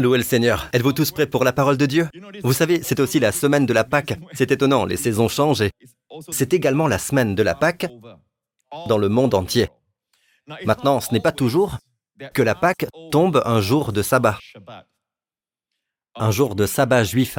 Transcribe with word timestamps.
Louez 0.00 0.18
le 0.18 0.24
Seigneur. 0.24 0.68
Êtes-vous 0.72 0.92
tous 0.92 1.10
prêts 1.10 1.26
pour 1.26 1.42
la 1.42 1.52
parole 1.52 1.76
de 1.76 1.86
Dieu? 1.86 2.08
Vous 2.44 2.52
savez, 2.52 2.82
c'est 2.84 3.00
aussi 3.00 3.18
la 3.18 3.32
semaine 3.32 3.66
de 3.66 3.72
la 3.72 3.82
Pâque. 3.82 4.14
C'est 4.32 4.52
étonnant, 4.52 4.84
les 4.84 4.96
saisons 4.96 5.28
changent 5.28 5.62
et 5.62 5.72
c'est 6.30 6.52
également 6.52 6.86
la 6.86 6.98
semaine 6.98 7.34
de 7.34 7.42
la 7.42 7.56
Pâque 7.56 7.86
dans 8.86 8.98
le 8.98 9.08
monde 9.08 9.34
entier. 9.34 9.68
Maintenant, 10.64 11.00
ce 11.00 11.12
n'est 11.12 11.20
pas 11.20 11.32
toujours 11.32 11.78
que 12.32 12.42
la 12.42 12.54
Pâque 12.54 12.86
tombe 13.10 13.42
un 13.44 13.60
jour 13.60 13.92
de 13.92 14.02
sabbat, 14.02 14.38
un 16.14 16.30
jour 16.30 16.54
de 16.54 16.66
sabbat 16.66 17.02
juif. 17.02 17.38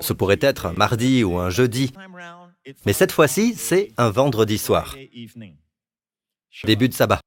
Ce 0.00 0.12
pourrait 0.12 0.38
être 0.40 0.66
un 0.66 0.72
mardi 0.72 1.22
ou 1.22 1.38
un 1.38 1.50
jeudi, 1.50 1.92
mais 2.84 2.92
cette 2.92 3.12
fois-ci, 3.12 3.54
c'est 3.54 3.92
un 3.96 4.10
vendredi 4.10 4.58
soir, 4.58 4.96
début 6.64 6.88
de 6.88 6.94
sabbat. 6.94 7.20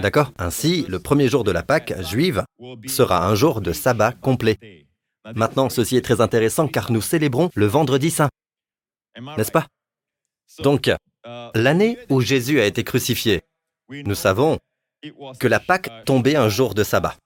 D'accord 0.00 0.32
Ainsi, 0.38 0.86
le 0.88 0.98
premier 0.98 1.28
jour 1.28 1.44
de 1.44 1.50
la 1.50 1.62
Pâque 1.62 1.94
juive 2.02 2.44
sera 2.86 3.26
un 3.26 3.34
jour 3.34 3.60
de 3.60 3.72
sabbat 3.72 4.12
complet. 4.12 4.86
Maintenant, 5.34 5.68
ceci 5.68 5.96
est 5.96 6.02
très 6.02 6.20
intéressant 6.20 6.68
car 6.68 6.90
nous 6.90 7.00
célébrons 7.00 7.50
le 7.54 7.66
vendredi 7.66 8.10
saint. 8.10 8.30
N'est-ce 9.36 9.52
pas? 9.52 9.66
Donc, 10.60 10.90
l'année 11.54 11.98
où 12.08 12.20
Jésus 12.20 12.60
a 12.60 12.66
été 12.66 12.84
crucifié, 12.84 13.42
nous 13.90 14.14
savons 14.14 14.58
que 15.38 15.48
la 15.48 15.60
Pâque 15.60 15.90
tombait 16.04 16.36
un 16.36 16.48
jour 16.48 16.74
de 16.74 16.84
sabbat. 16.84 17.16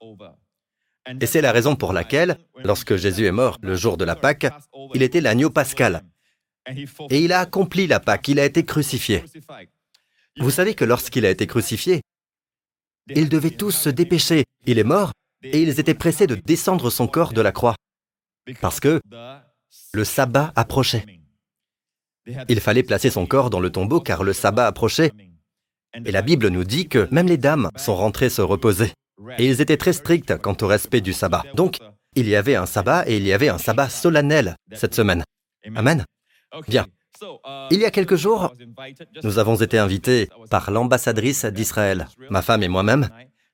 Et 1.21 1.25
c'est 1.25 1.41
la 1.41 1.51
raison 1.51 1.75
pour 1.75 1.93
laquelle, 1.93 2.37
lorsque 2.63 2.95
Jésus 2.95 3.25
est 3.25 3.31
mort 3.31 3.57
le 3.61 3.75
jour 3.75 3.97
de 3.97 4.05
la 4.05 4.15
Pâque, 4.15 4.47
il 4.93 5.01
était 5.01 5.21
l'agneau 5.21 5.49
pascal. 5.49 6.03
Et 7.09 7.21
il 7.21 7.31
a 7.31 7.39
accompli 7.39 7.87
la 7.87 7.99
Pâque, 7.99 8.27
il 8.27 8.39
a 8.39 8.45
été 8.45 8.65
crucifié. 8.65 9.23
Vous 10.37 10.51
savez 10.51 10.75
que 10.75 10.85
lorsqu'il 10.85 11.25
a 11.25 11.29
été 11.29 11.47
crucifié, 11.47 12.01
ils 13.15 13.29
devaient 13.29 13.51
tous 13.51 13.71
se 13.71 13.89
dépêcher. 13.89 14.45
Il 14.65 14.79
est 14.79 14.83
mort 14.83 15.11
et 15.43 15.61
ils 15.61 15.79
étaient 15.79 15.93
pressés 15.93 16.27
de 16.27 16.35
descendre 16.35 16.89
son 16.89 17.07
corps 17.07 17.33
de 17.33 17.41
la 17.41 17.51
croix. 17.51 17.75
Parce 18.61 18.79
que 18.79 19.01
le 19.93 20.03
sabbat 20.03 20.51
approchait. 20.55 21.05
Il 22.49 22.59
fallait 22.59 22.83
placer 22.83 23.09
son 23.09 23.25
corps 23.25 23.49
dans 23.49 23.59
le 23.59 23.69
tombeau 23.69 24.01
car 24.01 24.23
le 24.23 24.33
sabbat 24.33 24.67
approchait. 24.67 25.11
Et 26.05 26.11
la 26.11 26.21
Bible 26.21 26.49
nous 26.49 26.63
dit 26.63 26.87
que 26.87 27.07
même 27.11 27.27
les 27.27 27.37
dames 27.37 27.69
sont 27.75 27.95
rentrées 27.95 28.29
se 28.29 28.41
reposer. 28.41 28.91
Et 29.37 29.47
ils 29.47 29.61
étaient 29.61 29.77
très 29.77 29.93
stricts 29.93 30.37
quant 30.37 30.55
au 30.61 30.67
respect 30.67 31.01
du 31.01 31.13
sabbat. 31.13 31.43
Donc, 31.55 31.77
il 32.15 32.27
y 32.27 32.35
avait 32.35 32.55
un 32.55 32.65
sabbat 32.65 33.07
et 33.07 33.17
il 33.17 33.23
y 33.25 33.33
avait 33.33 33.49
un 33.49 33.57
sabbat 33.57 33.89
solennel 33.89 34.55
cette 34.73 34.93
semaine. 34.93 35.23
Amen. 35.75 36.05
Bien. 36.67 36.85
Il 37.71 37.79
y 37.79 37.85
a 37.85 37.91
quelques 37.91 38.15
jours, 38.15 38.53
nous 39.23 39.39
avons 39.39 39.55
été 39.55 39.77
invités 39.77 40.29
par 40.49 40.71
l'ambassadrice 40.71 41.45
d'Israël, 41.45 42.07
ma 42.29 42.41
femme 42.41 42.63
et 42.63 42.67
moi-même, 42.67 43.09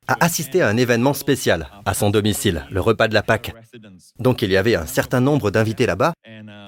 à 0.08 0.23
assister 0.23 0.62
à 0.62 0.68
un 0.68 0.78
événement 0.78 1.14
spécial 1.14 1.68
à 1.86 1.94
son 1.94 2.10
domicile, 2.10 2.66
le 2.70 2.82
repas 2.82 3.08
de 3.08 3.14
la 3.14 3.23
Pâque. 3.23 3.54
Donc 4.20 4.42
il 4.42 4.52
y 4.52 4.58
avait 4.58 4.76
un 4.76 4.86
certain 4.86 5.22
nombre 5.22 5.52
d'invités 5.52 5.86
là-bas 5.86 6.14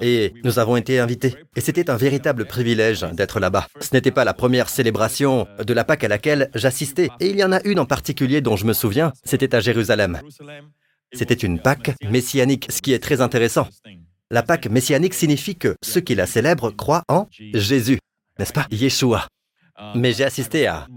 et 0.02 0.34
nous 0.44 0.60
avons 0.60 0.78
été 0.78 1.00
invités. 1.00 1.36
Et 1.56 1.62
c'était 1.62 1.90
un 1.90 1.98
véritable 1.98 2.46
privilège 2.46 3.02
d'être 3.14 3.40
là-bas. 3.40 3.68
Ce 3.82 3.94
n'était 3.94 4.12
pas 4.12 4.24
la 4.24 4.34
première 4.34 4.70
célébration 4.70 5.48
de 5.60 5.74
la 5.74 5.84
Pâque 5.84 6.04
à 6.04 6.08
laquelle 6.08 6.50
j'assistais. 6.56 7.10
Et 7.20 7.30
il 7.30 7.38
y 7.38 7.44
en 7.44 7.52
a 7.52 7.62
une 7.64 7.80
en 7.80 7.86
particulier 7.86 8.42
dont 8.42 8.56
je 8.56 8.66
me 8.66 8.74
souviens, 8.74 9.12
c'était 9.24 9.54
à 9.54 9.60
Jérusalem. 9.60 10.22
C'était 11.14 11.34
une 11.34 11.60
Pâque 11.60 11.96
messianique, 12.10 12.68
ce 12.70 12.82
qui 12.82 12.94
est 12.94 13.00
très 13.00 13.22
intéressant. 13.22 13.68
La 14.32 14.42
Pâque 14.42 14.68
messianique 14.68 15.14
signifie 15.14 15.56
que 15.56 15.76
ceux 15.84 16.02
qui 16.02 16.16
la 16.16 16.26
célèbrent 16.26 16.72
croient 16.72 17.04
en 17.10 17.28
Jésus, 17.54 18.00
n'est-ce 18.40 18.54
pas? 18.54 18.66
Yeshua. 18.72 19.28
Mais 19.94 20.14
j'ai 20.14 20.24
assisté 20.24 20.66
à 20.66 20.88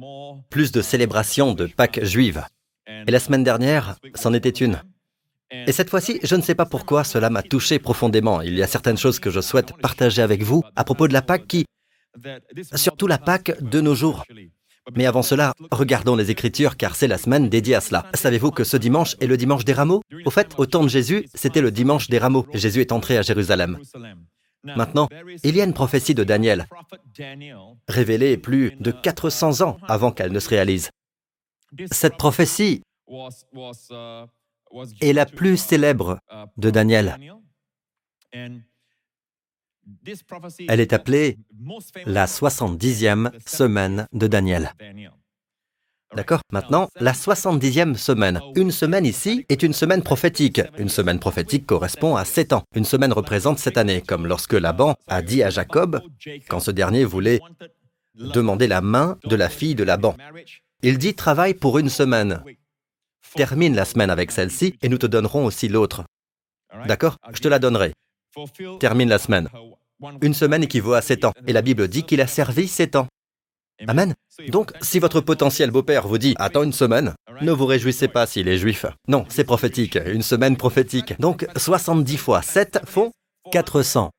plus 0.48 0.72
de 0.72 0.80
célébrations 0.80 1.52
de 1.52 1.66
Pâques 1.66 2.02
juives. 2.04 2.42
Et 2.86 3.10
la 3.10 3.20
semaine 3.20 3.44
dernière, 3.44 3.96
c'en 4.14 4.32
était 4.32 4.48
une. 4.48 4.80
Et 5.50 5.72
cette 5.72 5.90
fois-ci, 5.90 6.20
je 6.22 6.36
ne 6.36 6.42
sais 6.42 6.54
pas 6.54 6.64
pourquoi 6.64 7.04
cela 7.04 7.28
m'a 7.28 7.42
touché 7.42 7.78
profondément. 7.78 8.40
Il 8.40 8.56
y 8.56 8.62
a 8.62 8.66
certaines 8.66 8.98
choses 8.98 9.18
que 9.18 9.30
je 9.30 9.40
souhaite 9.40 9.76
partager 9.76 10.22
avec 10.22 10.42
vous 10.42 10.62
à 10.74 10.84
propos 10.84 11.06
de 11.06 11.12
la 11.12 11.22
Pâque 11.22 11.46
qui, 11.46 11.66
surtout 12.74 13.06
la 13.06 13.18
Pâque 13.18 13.62
de 13.62 13.80
nos 13.80 13.94
jours. 13.94 14.24
Mais 14.94 15.06
avant 15.06 15.22
cela, 15.22 15.52
regardons 15.70 16.16
les 16.16 16.30
Écritures 16.30 16.76
car 16.76 16.96
c'est 16.96 17.08
la 17.08 17.18
semaine 17.18 17.48
dédiée 17.48 17.74
à 17.74 17.80
cela. 17.80 18.06
Savez-vous 18.14 18.50
que 18.50 18.64
ce 18.64 18.76
dimanche 18.76 19.16
est 19.20 19.26
le 19.26 19.36
dimanche 19.36 19.64
des 19.64 19.72
rameaux? 19.72 20.02
Au 20.24 20.30
fait, 20.30 20.54
au 20.58 20.66
temps 20.66 20.82
de 20.82 20.88
Jésus, 20.88 21.26
c'était 21.34 21.60
le 21.60 21.70
dimanche 21.70 22.08
des 22.08 22.18
rameaux. 22.18 22.46
Jésus 22.54 22.80
est 22.80 22.92
entré 22.92 23.16
à 23.18 23.22
Jérusalem. 23.22 23.78
Maintenant, 24.64 25.08
il 25.44 25.56
y 25.56 25.60
a 25.60 25.64
une 25.64 25.72
prophétie 25.72 26.14
de 26.14 26.24
Daniel, 26.24 26.66
révélée 27.88 28.36
plus 28.36 28.72
de 28.80 28.90
400 28.90 29.60
ans 29.62 29.78
avant 29.86 30.10
qu'elle 30.10 30.32
ne 30.32 30.40
se 30.40 30.48
réalise. 30.48 30.90
Cette 31.92 32.16
prophétie 32.16 32.82
est 35.00 35.12
la 35.12 35.26
plus 35.26 35.56
célèbre 35.56 36.18
de 36.56 36.70
Daniel. 36.70 37.16
Elle 40.68 40.80
est 40.80 40.92
appelée 40.92 41.38
la 42.06 42.26
70e 42.26 43.30
semaine 43.46 44.06
de 44.12 44.26
Daniel. 44.26 44.72
D'accord? 46.14 46.40
Maintenant, 46.52 46.88
la 46.96 47.12
70e 47.12 47.94
semaine. 47.94 48.40
Une 48.56 48.70
semaine 48.70 49.04
ici 49.04 49.44
est 49.50 49.62
une 49.62 49.74
semaine 49.74 50.02
prophétique. 50.02 50.62
Une 50.78 50.88
semaine 50.88 51.18
prophétique 51.18 51.66
correspond 51.66 52.16
à 52.16 52.24
sept 52.24 52.54
ans. 52.54 52.64
Une 52.74 52.86
semaine 52.86 53.12
représente 53.12 53.58
cette 53.58 53.76
année, 53.76 54.00
comme 54.00 54.26
lorsque 54.26 54.54
Laban 54.54 54.94
a 55.06 55.20
dit 55.20 55.42
à 55.42 55.50
Jacob, 55.50 56.00
quand 56.48 56.60
ce 56.60 56.70
dernier 56.70 57.04
voulait 57.04 57.40
demander 58.14 58.66
la 58.66 58.80
main 58.80 59.18
de 59.24 59.36
la 59.36 59.48
fille 59.48 59.74
de 59.74 59.84
Laban. 59.84 60.16
Il 60.82 60.98
dit 60.98 61.14
travaille 61.14 61.54
pour 61.54 61.78
une 61.78 61.90
semaine. 61.90 62.42
Termine 63.34 63.74
la 63.74 63.84
semaine 63.84 64.10
avec 64.10 64.30
celle-ci 64.30 64.76
et 64.80 64.88
nous 64.88 64.98
te 64.98 65.06
donnerons 65.06 65.44
aussi 65.44 65.68
l'autre. 65.68 66.04
D'accord? 66.86 67.16
Je 67.32 67.40
te 67.40 67.48
la 67.48 67.58
donnerai. 67.58 67.92
Termine 68.80 69.08
la 69.08 69.18
semaine. 69.18 69.48
Une 70.22 70.34
semaine 70.34 70.62
équivaut 70.62 70.94
à 70.94 71.02
sept 71.02 71.24
ans. 71.24 71.32
Et 71.46 71.52
la 71.52 71.62
Bible 71.62 71.88
dit 71.88 72.04
qu'il 72.04 72.20
a 72.20 72.26
servi 72.26 72.68
sept 72.68 72.96
ans. 72.96 73.08
Amen. 73.86 74.14
Donc, 74.48 74.72
si 74.80 74.98
votre 74.98 75.20
potentiel 75.20 75.70
beau-père 75.70 76.08
vous 76.08 76.18
dit 76.18 76.34
Attends 76.38 76.64
une 76.64 76.72
semaine, 76.72 77.14
ne 77.40 77.52
vous 77.52 77.66
réjouissez 77.66 78.08
pas 78.08 78.26
s'il 78.26 78.48
est 78.48 78.58
juif. 78.58 78.86
Non, 79.06 79.24
c'est 79.28 79.44
prophétique, 79.44 79.98
une 80.06 80.22
semaine 80.22 80.56
prophétique. 80.56 81.18
Donc, 81.20 81.46
70 81.56 82.16
fois 82.16 82.42
7 82.42 82.80
font 82.86 83.12
400. 83.52 84.10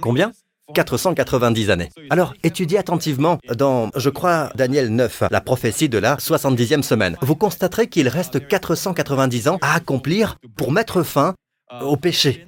Combien? 0.00 0.32
490 0.72 1.68
années. 1.68 1.90
Alors, 2.08 2.32
étudiez 2.42 2.78
attentivement 2.78 3.38
dans, 3.54 3.90
je 3.96 4.08
crois, 4.08 4.50
Daniel 4.54 4.88
9, 4.88 5.24
la 5.30 5.40
prophétie 5.42 5.90
de 5.90 5.98
la 5.98 6.16
70e 6.16 6.80
semaine. 6.80 7.18
Vous 7.20 7.36
constaterez 7.36 7.88
qu'il 7.88 8.08
reste 8.08 8.46
490 8.48 9.48
ans 9.48 9.58
à 9.60 9.74
accomplir 9.74 10.38
pour 10.56 10.72
mettre 10.72 11.02
fin 11.02 11.34
au 11.82 11.98
péché 11.98 12.46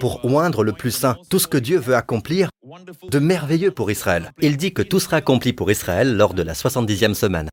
pour 0.00 0.24
oindre 0.24 0.64
le 0.64 0.72
plus 0.72 0.90
saint, 0.90 1.16
tout 1.30 1.38
ce 1.38 1.46
que 1.46 1.58
Dieu 1.58 1.78
veut 1.78 1.94
accomplir 1.94 2.50
de 3.10 3.18
merveilleux 3.18 3.70
pour 3.70 3.90
Israël. 3.90 4.32
Il 4.40 4.56
dit 4.56 4.72
que 4.72 4.82
tout 4.82 5.00
sera 5.00 5.18
accompli 5.18 5.52
pour 5.52 5.70
Israël 5.70 6.16
lors 6.16 6.34
de 6.34 6.42
la 6.42 6.52
70e 6.52 7.14
semaine. 7.14 7.48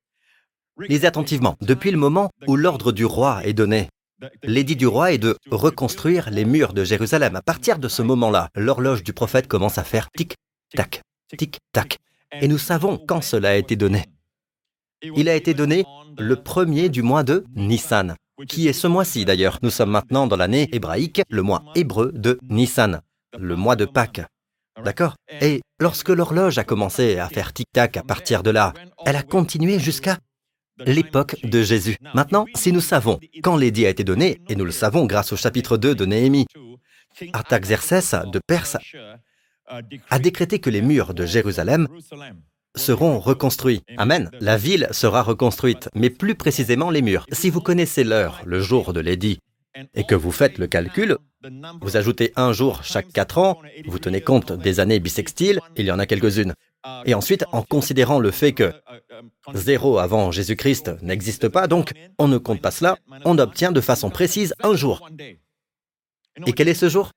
Lisez 0.80 1.08
attentivement, 1.08 1.56
depuis 1.62 1.92
le 1.92 1.98
moment 1.98 2.30
où 2.48 2.56
l'ordre 2.58 2.92
du 2.92 3.06
roi 3.06 3.46
est 3.46 3.54
donné, 3.54 3.90
l'édit 4.44 4.76
du 4.76 4.88
roi 4.88 5.14
est 5.14 5.18
de 5.18 5.38
reconstruire 5.50 6.30
les 6.30 6.44
murs 6.44 6.74
de 6.74 6.84
Jérusalem. 6.84 7.36
À 7.36 7.42
partir 7.42 7.80
de 7.80 7.88
ce 7.88 8.02
moment-là, 8.02 8.50
l'horloge 8.56 9.04
du 9.04 9.14
prophète 9.14 9.48
commence 9.48 9.78
à 9.78 9.84
faire 9.84 10.10
tic-tac, 10.12 11.02
tic-tac. 11.38 11.98
Et 12.42 12.48
nous 12.50 12.58
savons 12.58 12.98
quand 12.98 13.22
cela 13.22 13.52
a 13.52 13.56
été 13.56 13.78
donné. 13.78 14.04
Il 15.02 15.30
a 15.30 15.36
été 15.36 15.54
donné 15.54 15.86
le 16.18 16.36
premier 16.36 16.90
du 16.90 17.02
mois 17.02 17.24
de 17.24 17.46
Nissan 17.56 18.16
qui 18.48 18.68
est 18.68 18.74
ce 18.74 18.88
mois-ci 18.88 19.26
d'ailleurs? 19.26 19.60
Nous 19.62 19.70
sommes 19.70 19.92
maintenant 19.92 20.28
dans 20.28 20.36
l'année 20.36 20.70
hébraïque, 20.72 21.22
le 21.30 21.42
mois 21.42 21.64
hébreu 21.76 22.12
de 22.14 22.38
Nissan, 22.50 23.02
le 23.38 23.56
mois 23.56 23.76
de 23.76 23.86
Pâques. 23.86 24.22
D'accord? 24.84 25.16
Et 25.42 25.62
lorsque 25.80 26.10
l'horloge 26.10 26.58
a 26.58 26.64
commencé 26.64 27.18
à 27.18 27.30
faire 27.30 27.54
tic-tac 27.54 27.96
à 27.98 28.04
partir 28.04 28.44
de 28.44 28.50
là, 28.50 28.74
elle 29.06 29.16
a 29.16 29.24
continué 29.24 29.80
jusqu'à 29.80 30.18
l'époque 30.86 31.38
de 31.44 31.64
Jésus. 31.64 31.96
Maintenant, 32.14 32.46
si 32.56 32.74
nous 32.74 32.82
savons 32.82 33.20
quand 33.42 33.56
l'édit 33.56 33.86
a 33.86 33.90
été 33.90 34.04
donné, 34.04 34.42
et 34.50 34.56
nous 34.56 34.66
le 34.66 34.72
savons 34.72 35.06
grâce 35.06 35.32
au 35.32 35.38
chapitre 35.38 35.78
2 35.78 35.96
de 35.96 36.06
Néhémie, 36.06 36.46
Artaxerxès 37.32 38.16
de 38.26 38.40
Perse 38.46 38.76
a 40.10 40.20
décrété 40.20 40.60
que 40.60 40.70
les 40.70 40.82
murs 40.82 41.14
de 41.14 41.26
Jérusalem 41.26 41.88
seront 42.76 43.20
reconstruits. 43.20 43.82
Amen. 43.98 44.30
La 44.40 44.58
ville 44.58 44.88
sera 44.92 45.24
reconstruite, 45.24 45.90
mais 45.96 46.10
plus 46.10 46.36
précisément 46.36 46.90
les 46.90 47.02
murs. 47.02 47.26
Si 47.32 47.50
vous 47.50 47.62
connaissez 47.62 48.04
l'heure, 48.04 48.42
le 48.46 48.60
jour 48.60 48.94
de 48.94 49.00
l'édit, 49.00 49.40
et 49.94 50.06
que 50.06 50.16
vous 50.16 50.32
faites 50.32 50.58
le 50.58 50.68
calcul, 50.68 51.18
vous 51.82 51.98
ajoutez 51.98 52.32
un 52.36 52.54
jour 52.54 52.84
chaque 52.84 53.12
quatre 53.12 53.38
ans, 53.38 53.60
vous 53.86 54.00
tenez 54.00 54.22
compte 54.22 54.52
des 54.52 54.80
années 54.80 55.00
bissextiles, 55.00 55.60
il 55.76 55.86
y 55.86 55.92
en 55.92 56.00
a 56.00 56.06
quelques-unes. 56.06 56.54
Et 57.06 57.14
ensuite, 57.14 57.46
en 57.52 57.62
considérant 57.64 58.20
le 58.20 58.32
fait 58.32 58.54
que 58.54 58.72
zéro 59.54 59.98
avant 59.98 60.32
Jésus-Christ 60.32 60.92
n'existe 61.02 61.50
pas, 61.50 61.68
donc 61.68 61.94
on 62.20 62.28
ne 62.28 62.38
compte 62.38 62.62
pas 62.62 62.72
cela, 62.72 62.98
on 63.26 63.38
obtient 63.38 63.72
de 63.72 63.82
façon 63.82 64.10
précise 64.10 64.54
un 64.64 64.76
jour. 64.76 65.08
Et 66.46 66.54
quel 66.54 66.68
est 66.68 66.74
ce 66.74 66.90
jour? 66.90 67.12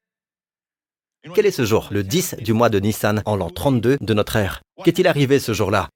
Quel 1.34 1.46
est 1.46 1.50
ce 1.50 1.64
jour 1.64 1.88
Le 1.90 2.02
10 2.02 2.36
du 2.40 2.52
mois 2.52 2.68
de 2.68 2.78
Nissan, 2.78 3.22
en 3.24 3.36
l'an 3.36 3.50
32 3.50 3.98
de 4.00 4.14
notre 4.14 4.36
ère? 4.36 4.62
Qu'est-il 4.84 5.06
arrivé 5.06 5.38
ce 5.38 5.52
jour-là? 5.52 5.88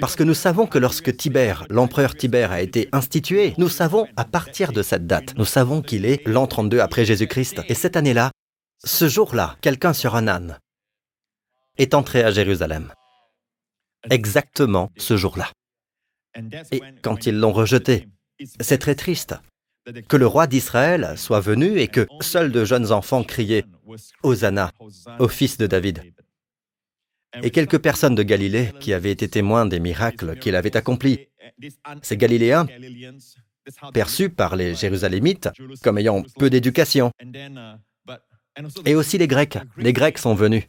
Parce 0.00 0.16
que 0.16 0.24
nous 0.24 0.34
savons 0.34 0.66
que 0.66 0.78
lorsque 0.78 1.16
Tibère, 1.16 1.66
l'empereur 1.70 2.16
Tibère 2.16 2.50
a 2.50 2.60
été 2.60 2.88
institué, 2.92 3.54
nous 3.58 3.68
savons 3.68 4.08
à 4.16 4.24
partir 4.24 4.72
de 4.72 4.82
cette 4.82 5.06
date, 5.06 5.36
nous 5.36 5.44
savons 5.44 5.82
qu'il 5.82 6.04
est 6.04 6.26
l'an 6.26 6.46
32 6.46 6.80
après 6.80 7.04
Jésus-Christ. 7.04 7.62
Et 7.68 7.74
cette 7.74 7.96
année-là, 7.96 8.32
ce 8.84 9.08
jour-là, 9.08 9.56
quelqu'un 9.60 9.92
sur 9.92 10.16
un 10.16 10.26
âne 10.26 10.58
est 11.78 11.94
entré 11.94 12.24
à 12.24 12.32
Jérusalem. 12.32 12.92
Exactement 14.10 14.90
ce 14.96 15.16
jour-là. 15.16 15.50
Et 16.72 16.82
quand 17.02 17.26
ils 17.26 17.38
l'ont 17.38 17.52
rejeté, 17.52 18.08
c'est 18.60 18.78
très 18.78 18.96
triste 18.96 19.36
que 20.08 20.16
le 20.16 20.26
roi 20.26 20.46
d'Israël 20.46 21.14
soit 21.16 21.40
venu 21.40 21.78
et 21.78 21.88
que 21.88 22.06
seuls 22.20 22.52
de 22.52 22.64
jeunes 22.64 22.92
enfants 22.92 23.22
criaient 23.22 23.64
Hosanna 24.22 24.72
au 25.18 25.28
fils 25.28 25.58
de 25.58 25.66
David. 25.66 26.02
Et 27.42 27.50
quelques 27.50 27.78
personnes 27.78 28.14
de 28.14 28.22
Galilée 28.22 28.72
qui 28.80 28.92
avaient 28.92 29.10
été 29.10 29.28
témoins 29.28 29.66
des 29.66 29.80
miracles 29.80 30.38
qu'il 30.38 30.54
avait 30.54 30.76
accomplis. 30.76 31.28
Ces 32.02 32.16
Galiléens, 32.16 32.66
perçus 33.92 34.30
par 34.30 34.56
les 34.56 34.74
Jérusalémites 34.74 35.48
comme 35.82 35.98
ayant 35.98 36.22
peu 36.38 36.50
d'éducation. 36.50 37.10
Et 38.84 38.94
aussi 38.94 39.18
les 39.18 39.26
Grecs. 39.26 39.58
Les 39.76 39.92
Grecs 39.92 40.18
sont 40.18 40.34
venus 40.34 40.64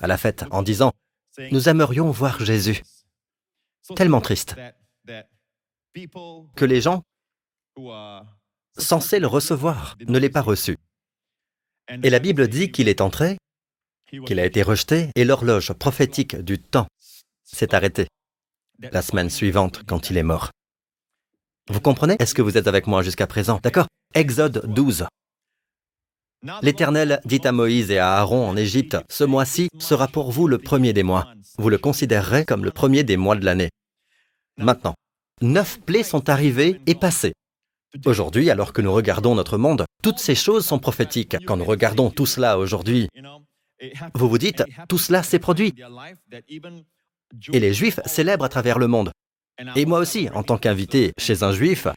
à 0.00 0.06
la 0.06 0.16
fête 0.16 0.44
en 0.50 0.62
disant, 0.62 0.92
nous 1.52 1.68
aimerions 1.68 2.10
voir 2.10 2.44
Jésus. 2.44 2.82
Tellement 3.94 4.20
triste 4.20 4.56
que 6.56 6.64
les 6.64 6.80
gens 6.80 7.04
censés 8.76 9.20
le 9.20 9.26
recevoir 9.26 9.96
ne 10.06 10.18
l'aient 10.18 10.30
pas 10.30 10.42
reçu. 10.42 10.76
Et 12.02 12.10
la 12.10 12.18
Bible 12.18 12.48
dit 12.48 12.70
qu'il 12.70 12.88
est 12.88 13.00
entré, 13.00 13.38
qu'il 14.26 14.38
a 14.38 14.44
été 14.44 14.62
rejeté, 14.62 15.10
et 15.14 15.24
l'horloge 15.24 15.72
prophétique 15.72 16.36
du 16.36 16.58
temps 16.58 16.86
s'est 17.44 17.74
arrêtée 17.74 18.06
la 18.78 19.02
semaine 19.02 19.30
suivante 19.30 19.82
quand 19.86 20.10
il 20.10 20.16
est 20.16 20.22
mort. 20.22 20.50
Vous 21.68 21.80
comprenez? 21.80 22.16
Est-ce 22.18 22.34
que 22.34 22.42
vous 22.42 22.56
êtes 22.56 22.68
avec 22.68 22.86
moi 22.86 23.02
jusqu'à 23.02 23.26
présent? 23.26 23.58
D'accord 23.62 23.86
Exode 24.14 24.72
12. 24.72 25.06
L'Éternel 26.62 27.20
dit 27.24 27.40
à 27.44 27.52
Moïse 27.52 27.90
et 27.90 27.98
à 27.98 28.14
Aaron 28.14 28.48
en 28.48 28.56
Égypte, 28.56 28.96
Ce 29.08 29.24
mois-ci 29.24 29.68
sera 29.78 30.06
pour 30.06 30.30
vous 30.30 30.46
le 30.46 30.58
premier 30.58 30.92
des 30.92 31.02
mois. 31.02 31.32
Vous 31.58 31.68
le 31.68 31.78
considérerez 31.78 32.44
comme 32.44 32.64
le 32.64 32.70
premier 32.70 33.02
des 33.02 33.16
mois 33.16 33.34
de 33.34 33.44
l'année. 33.44 33.70
Maintenant, 34.56 34.94
neuf 35.42 35.80
plaies 35.80 36.04
sont 36.04 36.28
arrivées 36.28 36.80
et 36.86 36.94
passées. 36.94 37.34
Aujourd'hui, 38.04 38.50
alors 38.50 38.72
que 38.72 38.82
nous 38.82 38.92
regardons 38.92 39.34
notre 39.34 39.58
monde, 39.58 39.84
toutes 40.02 40.18
ces 40.18 40.34
choses 40.34 40.66
sont 40.66 40.78
prophétiques. 40.78 41.36
Quand 41.46 41.56
nous 41.56 41.64
regardons 41.64 42.10
tout 42.10 42.26
cela 42.26 42.58
aujourd'hui, 42.58 43.08
vous 44.14 44.28
vous 44.28 44.38
dites, 44.38 44.62
tout 44.88 44.98
cela 44.98 45.22
s'est 45.22 45.38
produit. 45.38 45.74
Et 47.52 47.60
les 47.60 47.74
Juifs 47.74 48.00
célèbrent 48.04 48.44
à 48.44 48.48
travers 48.48 48.78
le 48.78 48.88
monde. 48.88 49.12
Et 49.74 49.86
moi 49.86 49.98
aussi, 49.98 50.28
en 50.30 50.42
tant 50.42 50.58
qu'invité 50.58 51.12
chez 51.18 51.42
un 51.42 51.52
Juif, 51.52 51.88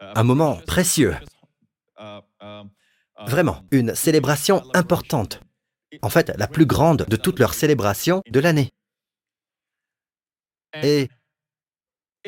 un 0.00 0.22
moment 0.22 0.60
précieux. 0.66 1.16
Vraiment, 3.26 3.64
une 3.70 3.94
célébration 3.94 4.62
importante. 4.74 5.40
En 6.02 6.10
fait, 6.10 6.32
la 6.36 6.46
plus 6.46 6.66
grande 6.66 7.06
de 7.08 7.16
toutes 7.16 7.38
leurs 7.38 7.54
célébrations 7.54 8.22
de 8.28 8.40
l'année. 8.40 8.70
Et 10.82 11.08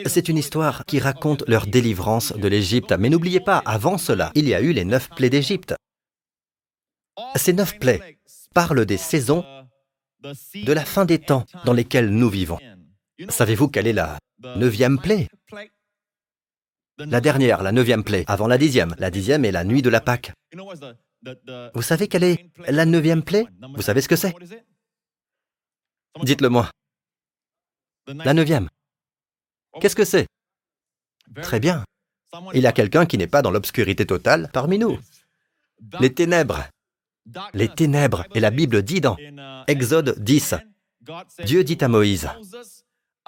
c'est 0.07 0.29
une 0.29 0.37
histoire 0.37 0.85
qui 0.85 0.99
raconte 0.99 1.47
leur 1.49 1.67
délivrance 1.67 2.33
de 2.33 2.49
l'Égypte. 2.49 2.93
Mais 2.93 3.11
n'oubliez 3.11 3.41
pas, 3.41 3.59
avant 3.65 3.99
cela, 3.99 4.33
il 4.35 4.49
y 4.49 4.55
a 4.55 4.61
eu 4.61 4.73
les 4.73 4.85
neuf 4.85 5.09
plaies 5.11 5.31
d'Égypte. 5.31 5.75
Ces 7.37 7.53
neuf 7.53 7.79
plaies 7.79 8.19
parlent 8.55 8.87
des 8.87 8.97
saisons 8.97 9.45
de 10.23 10.73
la 10.73 10.85
fin 10.85 11.05
des 11.05 11.19
temps 11.19 11.45
dans 11.65 11.73
lesquels 11.73 12.11
nous 12.11 12.29
vivons. 12.29 12.59
Savez-vous 13.29 13.69
quelle 13.69 13.87
est 13.87 13.93
la 13.93 14.19
neuvième 14.57 14.99
plaie? 14.99 15.29
La 16.99 17.21
dernière, 17.21 17.63
la 17.63 17.73
neuvième 17.73 18.03
plaie, 18.03 18.25
avant 18.27 18.49
la 18.49 18.59
dixième. 18.59 18.95
La 18.99 19.11
dixième 19.11 19.45
est 19.45 19.53
la 19.53 19.65
nuit 19.65 19.83
de 19.83 19.91
la 19.91 20.01
Pâque. 20.01 20.33
Vous 21.75 21.83
savez 21.83 22.09
quelle 22.09 22.25
est 22.25 22.51
la 22.69 22.87
neuvième 22.87 23.23
plaie? 23.23 23.47
Vous 23.75 23.83
savez 23.83 24.01
ce 24.01 24.09
que 24.09 24.17
c'est? 24.17 24.35
Dites-le 26.23 26.49
moi. 26.49 26.71
La 28.09 28.35
neuvième. 28.35 28.69
Qu'est-ce 29.81 29.97
que 29.97 30.05
c'est? 30.05 30.27
Très 31.43 31.61
bien. 31.61 31.85
Il 32.55 32.63
y 32.63 32.67
a 32.67 32.73
quelqu'un 32.73 33.07
qui 33.07 33.19
n'est 33.19 33.27
pas 33.27 33.43
dans 33.43 33.51
l'obscurité 33.51 34.07
totale 34.07 34.51
parmi 34.53 34.79
nous. 34.79 34.99
Les 36.01 36.13
ténèbres. 36.13 36.65
Les 37.55 37.69
ténèbres. 37.69 38.25
Et 38.35 38.41
la 38.41 38.51
Bible 38.51 38.83
dit 38.83 39.01
dans 39.01 39.17
Exode 39.67 40.19
10, 40.19 40.55
Dieu 41.45 41.65
dit 41.65 41.79
à 41.81 41.89
Moïse, 41.89 42.29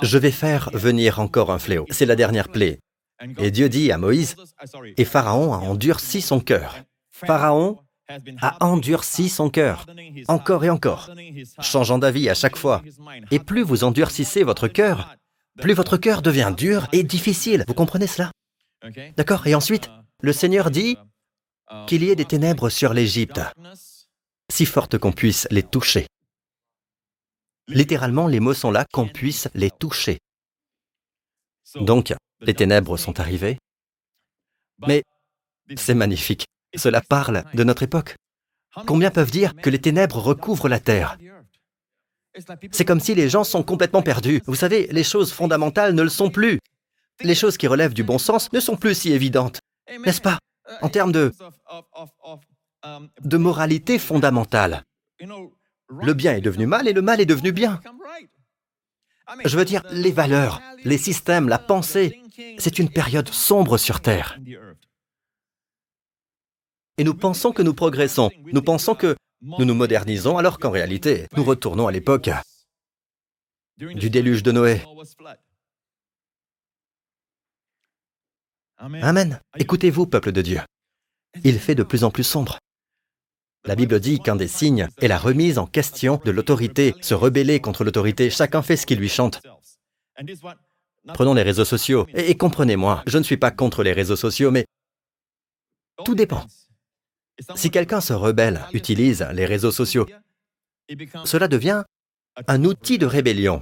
je 0.03 0.19
vais 0.19 0.31
faire 0.31 0.71
venir 0.73 1.21
encore 1.21 1.51
un 1.51 1.59
fléau. 1.59 1.87
C'est 1.91 2.07
la 2.07 2.17
dernière 2.17 2.49
plaie. 2.49 2.81
Et 3.39 3.51
Dieu 3.51 3.69
dit 3.69 3.93
à 3.93 3.99
Moïse, 3.99 4.37
et 4.97 5.05
Pharaon 5.05 5.53
a 5.53 5.59
endurci 5.59 6.23
son 6.23 6.41
cœur. 6.41 6.79
Pharaon 7.11 7.79
a 8.41 8.65
endurci 8.65 9.29
son 9.29 9.51
cœur, 9.51 9.87
encore 10.27 10.65
et 10.65 10.71
encore, 10.71 11.11
changeant 11.61 11.99
d'avis 11.99 12.29
à 12.29 12.35
chaque 12.35 12.57
fois. 12.57 12.83
Et 13.31 13.39
plus 13.39 13.63
vous 13.63 13.85
endurcissez 13.85 14.43
votre 14.43 14.69
cœur, 14.69 15.15
plus 15.59 15.75
votre 15.75 15.97
cœur 15.97 16.23
devient 16.23 16.53
dur 16.57 16.89
et 16.93 17.03
difficile. 17.03 17.65
Vous 17.67 17.75
comprenez 17.75 18.07
cela? 18.07 18.31
D'accord 19.17 19.47
Et 19.47 19.55
ensuite, 19.55 19.91
le 20.23 20.33
Seigneur 20.33 20.71
dit 20.71 20.97
qu'il 21.87 22.03
y 22.03 22.11
ait 22.11 22.17
des 22.17 22.25
ténèbres 22.25 22.71
sur 22.71 22.95
l'Égypte, 22.95 23.41
si 24.51 24.67
fortes 24.67 24.99
qu'on 24.99 25.13
puisse 25.13 25.47
les 25.51 25.63
toucher. 25.63 26.07
Littéralement, 27.69 28.27
les 28.27 28.41
mots 28.41 28.55
sont 28.55 28.71
là, 28.71 28.85
qu'on 28.93 29.07
puisse 29.07 29.49
les 29.55 29.71
toucher. 29.71 30.19
Donc, 31.77 32.13
les 32.41 32.55
ténèbres 32.55 32.97
sont 32.97 33.21
arrivées. 33.21 33.59
Mais 34.87 35.05
c'est 35.77 35.95
magnifique. 35.95 36.47
Cela 36.77 37.01
parle 37.01 37.45
de 37.55 37.65
notre 37.65 37.83
époque. 37.83 38.17
Combien 38.87 39.11
peuvent 39.11 39.31
dire 39.31 39.55
que 39.55 39.71
les 39.71 39.81
ténèbres 39.81 40.19
recouvrent 40.19 40.69
la 40.69 40.81
terre? 40.81 41.19
C'est 42.71 42.85
comme 42.85 43.01
si 43.01 43.15
les 43.15 43.29
gens 43.29 43.45
sont 43.45 43.63
complètement 43.63 44.03
perdus. 44.03 44.43
Vous 44.47 44.55
savez, 44.55 44.89
les 44.91 45.05
choses 45.05 45.33
fondamentales 45.33 45.95
ne 45.95 46.03
le 46.03 46.09
sont 46.09 46.31
plus. 46.31 46.59
Les 47.23 47.35
choses 47.35 47.57
qui 47.57 47.67
relèvent 47.67 47.95
du 47.95 48.05
bon 48.05 48.19
sens 48.19 48.53
ne 48.53 48.61
sont 48.61 48.77
plus 48.77 48.95
si 48.95 49.13
évidentes, 49.13 49.61
n'est-ce 50.05 50.21
pas? 50.21 50.39
En 50.81 50.89
termes 50.89 51.13
de, 51.13 51.33
moralité 53.37 53.99
fondamentale. 53.99 54.85
Le 55.21 56.15
bien 56.15 56.35
est 56.35 56.41
devenu 56.41 56.67
mal 56.67 56.89
et 56.89 56.93
le 56.93 57.03
mal 57.03 57.21
est 57.21 57.27
devenu 57.27 57.53
bien. 57.53 57.81
Je 59.45 59.57
veux 59.57 59.65
dire, 59.65 59.83
les 59.91 60.13
valeurs, 60.13 60.61
les 60.85 60.99
systèmes, 60.99 61.49
la 61.49 61.59
pensée, 61.59 62.21
c'est 62.59 62.79
une 62.79 62.91
période 62.91 63.29
sombre 63.29 63.77
sur 63.77 64.01
Terre. 64.01 64.39
Et 66.97 67.05
nous 67.05 67.15
pensons 67.15 67.53
que 67.53 67.63
nous 67.63 67.75
progressons. 67.75 68.31
Nous 68.53 68.63
pensons 68.63 68.95
que 68.95 69.17
nous 69.43 69.65
nous 69.65 69.75
modernisons 69.75 70.37
alors 70.39 70.59
qu'en 70.59 70.71
réalité, 70.71 71.27
nous 71.37 71.45
retournons 71.45 71.87
à 71.87 71.93
l'époque 71.93 72.31
du 73.79 74.11
déluge 74.11 74.43
de 74.43 74.53
Noé. 74.53 74.83
Amen. 78.79 79.41
Écoutez-vous, 79.57 80.07
peuple 80.07 80.33
de 80.33 80.43
Dieu. 80.43 80.61
Il 81.45 81.59
fait 81.59 81.75
de 81.75 81.83
plus 81.83 82.05
en 82.05 82.11
plus 82.11 82.25
sombre. 82.25 82.59
La 83.67 83.77
Bible 83.77 84.01
dit 84.01 84.21
qu'un 84.21 84.37
des 84.37 84.49
signes 84.49 84.89
est 85.01 85.09
la 85.09 85.19
remise 85.19 85.59
en 85.59 85.67
question 85.67 86.21
de 86.25 86.31
l'autorité, 86.31 86.95
se 87.03 87.13
rebeller 87.13 87.61
contre 87.61 87.85
l'autorité, 87.85 88.31
chacun 88.31 88.63
fait 88.63 88.77
ce 88.77 88.87
qui 88.87 88.97
lui 88.97 89.09
chante. 89.09 89.43
Prenons 91.09 91.35
les 91.35 91.43
réseaux 91.43 91.65
sociaux. 91.65 92.07
Et, 92.15 92.37
comprenez-moi, 92.37 93.03
je 93.07 93.19
ne 93.19 93.23
suis 93.23 93.37
pas 93.37 93.51
contre 93.51 93.83
les 93.83 93.93
réseaux 93.93 94.17
sociaux, 94.17 94.51
mais 94.51 94.67
tout 96.05 96.15
dépend. 96.15 96.47
Si 97.55 97.71
quelqu'un 97.71 98.01
se 98.01 98.13
rebelle, 98.13 98.61
utilise 98.73 99.27
les 99.33 99.47
réseaux 99.47 99.73
sociaux, 99.73 100.07
cela 101.25 101.49
devient 101.49 101.85
un 102.47 102.65
outil 102.65 102.99
de 102.99 103.07
rébellion. 103.07 103.61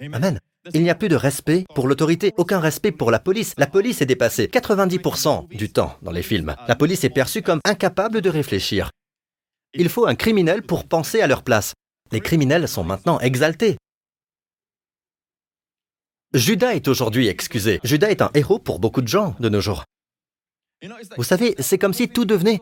Amen. 0.00 0.40
Il 0.74 0.82
n'y 0.82 0.90
a 0.90 0.94
plus 0.94 1.08
de 1.08 1.16
respect 1.16 1.64
pour 1.74 1.88
l'autorité, 1.88 2.32
aucun 2.36 2.60
respect 2.60 2.92
pour 2.92 3.10
la 3.10 3.18
police. 3.18 3.54
La 3.56 3.66
police 3.66 4.00
est 4.00 4.06
dépassée 4.06 4.46
90% 4.46 5.48
du 5.48 5.72
temps 5.72 5.98
dans 6.02 6.12
les 6.12 6.22
films. 6.22 6.54
La 6.68 6.76
police 6.76 7.02
est 7.02 7.10
perçue 7.10 7.42
comme 7.42 7.60
incapable 7.64 8.20
de 8.20 8.30
réfléchir. 8.30 8.90
Il 9.74 9.88
faut 9.88 10.06
un 10.06 10.14
criminel 10.14 10.62
pour 10.62 10.86
penser 10.86 11.20
à 11.20 11.26
leur 11.26 11.42
place. 11.42 11.74
Les 12.12 12.20
criminels 12.20 12.68
sont 12.68 12.84
maintenant 12.84 13.18
exaltés. 13.20 13.76
Judas 16.34 16.74
est 16.74 16.88
aujourd'hui 16.88 17.26
excusé. 17.28 17.80
Judas 17.82 18.10
est 18.10 18.22
un 18.22 18.30
héros 18.34 18.58
pour 18.58 18.78
beaucoup 18.78 19.02
de 19.02 19.08
gens 19.08 19.34
de 19.40 19.48
nos 19.48 19.60
jours. 19.60 19.84
Vous 21.16 21.24
savez, 21.24 21.54
c'est 21.58 21.78
comme 21.78 21.92
si 21.92 22.08
tout 22.08 22.24
devenait 22.24 22.60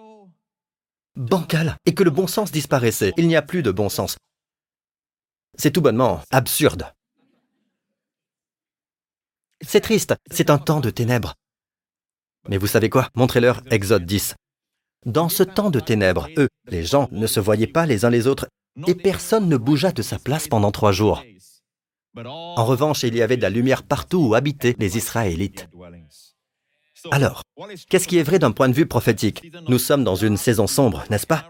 bancal 1.21 1.77
et 1.87 1.95
que 1.95 2.03
le 2.03 2.11
bon 2.11 2.27
sens 2.27 2.51
disparaissait. 2.51 3.13
Il 3.17 3.29
n'y 3.29 3.37
a 3.37 3.43
plus 3.43 3.63
de 3.63 3.71
bon 3.71 3.89
sens. 3.89 4.17
C'est 5.57 5.71
tout 5.71 5.83
bonnement 5.83 6.23
absurde. 6.31 6.93
C'est 9.63 9.83
triste, 9.83 10.15
c'est 10.31 10.49
un 10.49 10.59
temps 10.59 10.81
de 10.81 10.91
ténèbres. 10.91 11.35
Mais 12.49 12.57
vous 12.57 12.67
savez 12.67 12.89
quoi? 12.89 13.11
Montrez-leur 13.15 13.61
Exode 13.71 14.07
10. 14.07 14.35
Dans 15.05 15.29
ce 15.29 15.43
temps 15.43 15.71
de 15.71 15.81
ténèbres, 15.81 16.29
eux, 16.39 16.49
les 16.67 16.85
gens 16.85 17.09
ne 17.13 17.27
se 17.27 17.41
voyaient 17.41 17.67
pas 17.67 17.85
les 17.85 18.05
uns 18.05 18.11
les 18.11 18.27
autres, 18.27 18.49
et 18.87 18.95
personne 18.95 19.49
ne 19.49 19.57
bougea 19.57 19.93
de 19.93 20.03
sa 20.03 20.19
place 20.19 20.49
pendant 20.49 20.71
trois 20.71 20.93
jours. 20.93 21.23
En 22.17 22.65
revanche, 22.65 23.03
il 23.03 23.15
y 23.15 23.23
avait 23.23 23.37
de 23.37 23.43
la 23.43 23.51
lumière 23.51 23.83
partout 23.83 24.19
où 24.19 24.35
habitaient 24.35 24.77
les 24.79 24.97
Israélites. 24.97 25.69
Alors, 27.11 27.43
qu'est-ce 27.89 28.09
qui 28.09 28.19
est 28.19 28.23
vrai 28.23 28.39
d'un 28.39 28.53
point 28.53 28.69
de 28.69 28.75
vue 28.75 28.87
prophétique? 28.87 29.51
Nous 29.69 29.79
sommes 29.79 30.05
dans 30.05 30.17
une 30.17 30.37
saison 30.37 30.67
sombre, 30.67 31.05
n'est-ce 31.11 31.27
pas? 31.27 31.45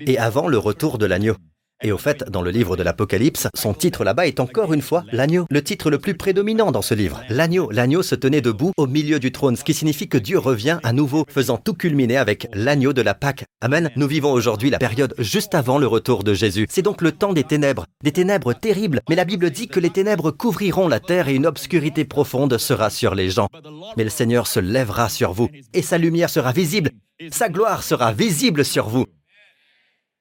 Et 0.00 0.18
avant 0.18 0.48
le 0.48 0.58
retour 0.58 0.98
de 0.98 1.06
l'agneau. 1.06 1.36
Et 1.82 1.92
au 1.92 1.98
fait, 1.98 2.24
dans 2.30 2.42
le 2.42 2.50
livre 2.50 2.76
de 2.76 2.82
l'Apocalypse, 2.82 3.48
son 3.54 3.72
titre 3.72 4.04
là-bas 4.04 4.26
est 4.26 4.38
encore 4.38 4.74
une 4.74 4.82
fois 4.82 5.02
l'agneau, 5.12 5.46
le 5.48 5.64
titre 5.64 5.90
le 5.90 5.98
plus 5.98 6.14
prédominant 6.14 6.72
dans 6.72 6.82
ce 6.82 6.92
livre. 6.92 7.22
L'agneau, 7.30 7.70
l'agneau 7.70 8.02
se 8.02 8.14
tenait 8.14 8.42
debout 8.42 8.72
au 8.76 8.86
milieu 8.86 9.18
du 9.18 9.32
trône, 9.32 9.56
ce 9.56 9.64
qui 9.64 9.72
signifie 9.72 10.06
que 10.06 10.18
Dieu 10.18 10.38
revient 10.38 10.78
à 10.82 10.92
nouveau, 10.92 11.24
faisant 11.28 11.56
tout 11.56 11.72
culminer 11.72 12.18
avec 12.18 12.48
l'agneau 12.52 12.92
de 12.92 13.00
la 13.00 13.14
Pâque. 13.14 13.44
Amen. 13.62 13.90
Nous 13.96 14.06
vivons 14.06 14.32
aujourd'hui 14.32 14.68
la 14.68 14.78
période 14.78 15.14
juste 15.18 15.54
avant 15.54 15.78
le 15.78 15.86
retour 15.86 16.22
de 16.22 16.34
Jésus. 16.34 16.66
C'est 16.68 16.82
donc 16.82 17.00
le 17.00 17.12
temps 17.12 17.32
des 17.32 17.44
ténèbres, 17.44 17.86
des 18.04 18.12
ténèbres 18.12 18.52
terribles. 18.52 19.00
Mais 19.08 19.16
la 19.16 19.24
Bible 19.24 19.50
dit 19.50 19.68
que 19.68 19.80
les 19.80 19.90
ténèbres 19.90 20.32
couvriront 20.32 20.86
la 20.86 21.00
terre 21.00 21.28
et 21.28 21.34
une 21.34 21.46
obscurité 21.46 22.04
profonde 22.04 22.58
sera 22.58 22.90
sur 22.90 23.14
les 23.14 23.30
gens. 23.30 23.48
Mais 23.96 24.04
le 24.04 24.10
Seigneur 24.10 24.46
se 24.46 24.60
lèvera 24.60 25.08
sur 25.08 25.32
vous 25.32 25.48
et 25.72 25.82
sa 25.82 25.96
lumière 25.96 26.28
sera 26.28 26.52
visible. 26.52 26.90
Sa 27.30 27.48
gloire 27.48 27.82
sera 27.82 28.12
visible 28.12 28.64
sur 28.64 28.88
vous. 28.88 29.06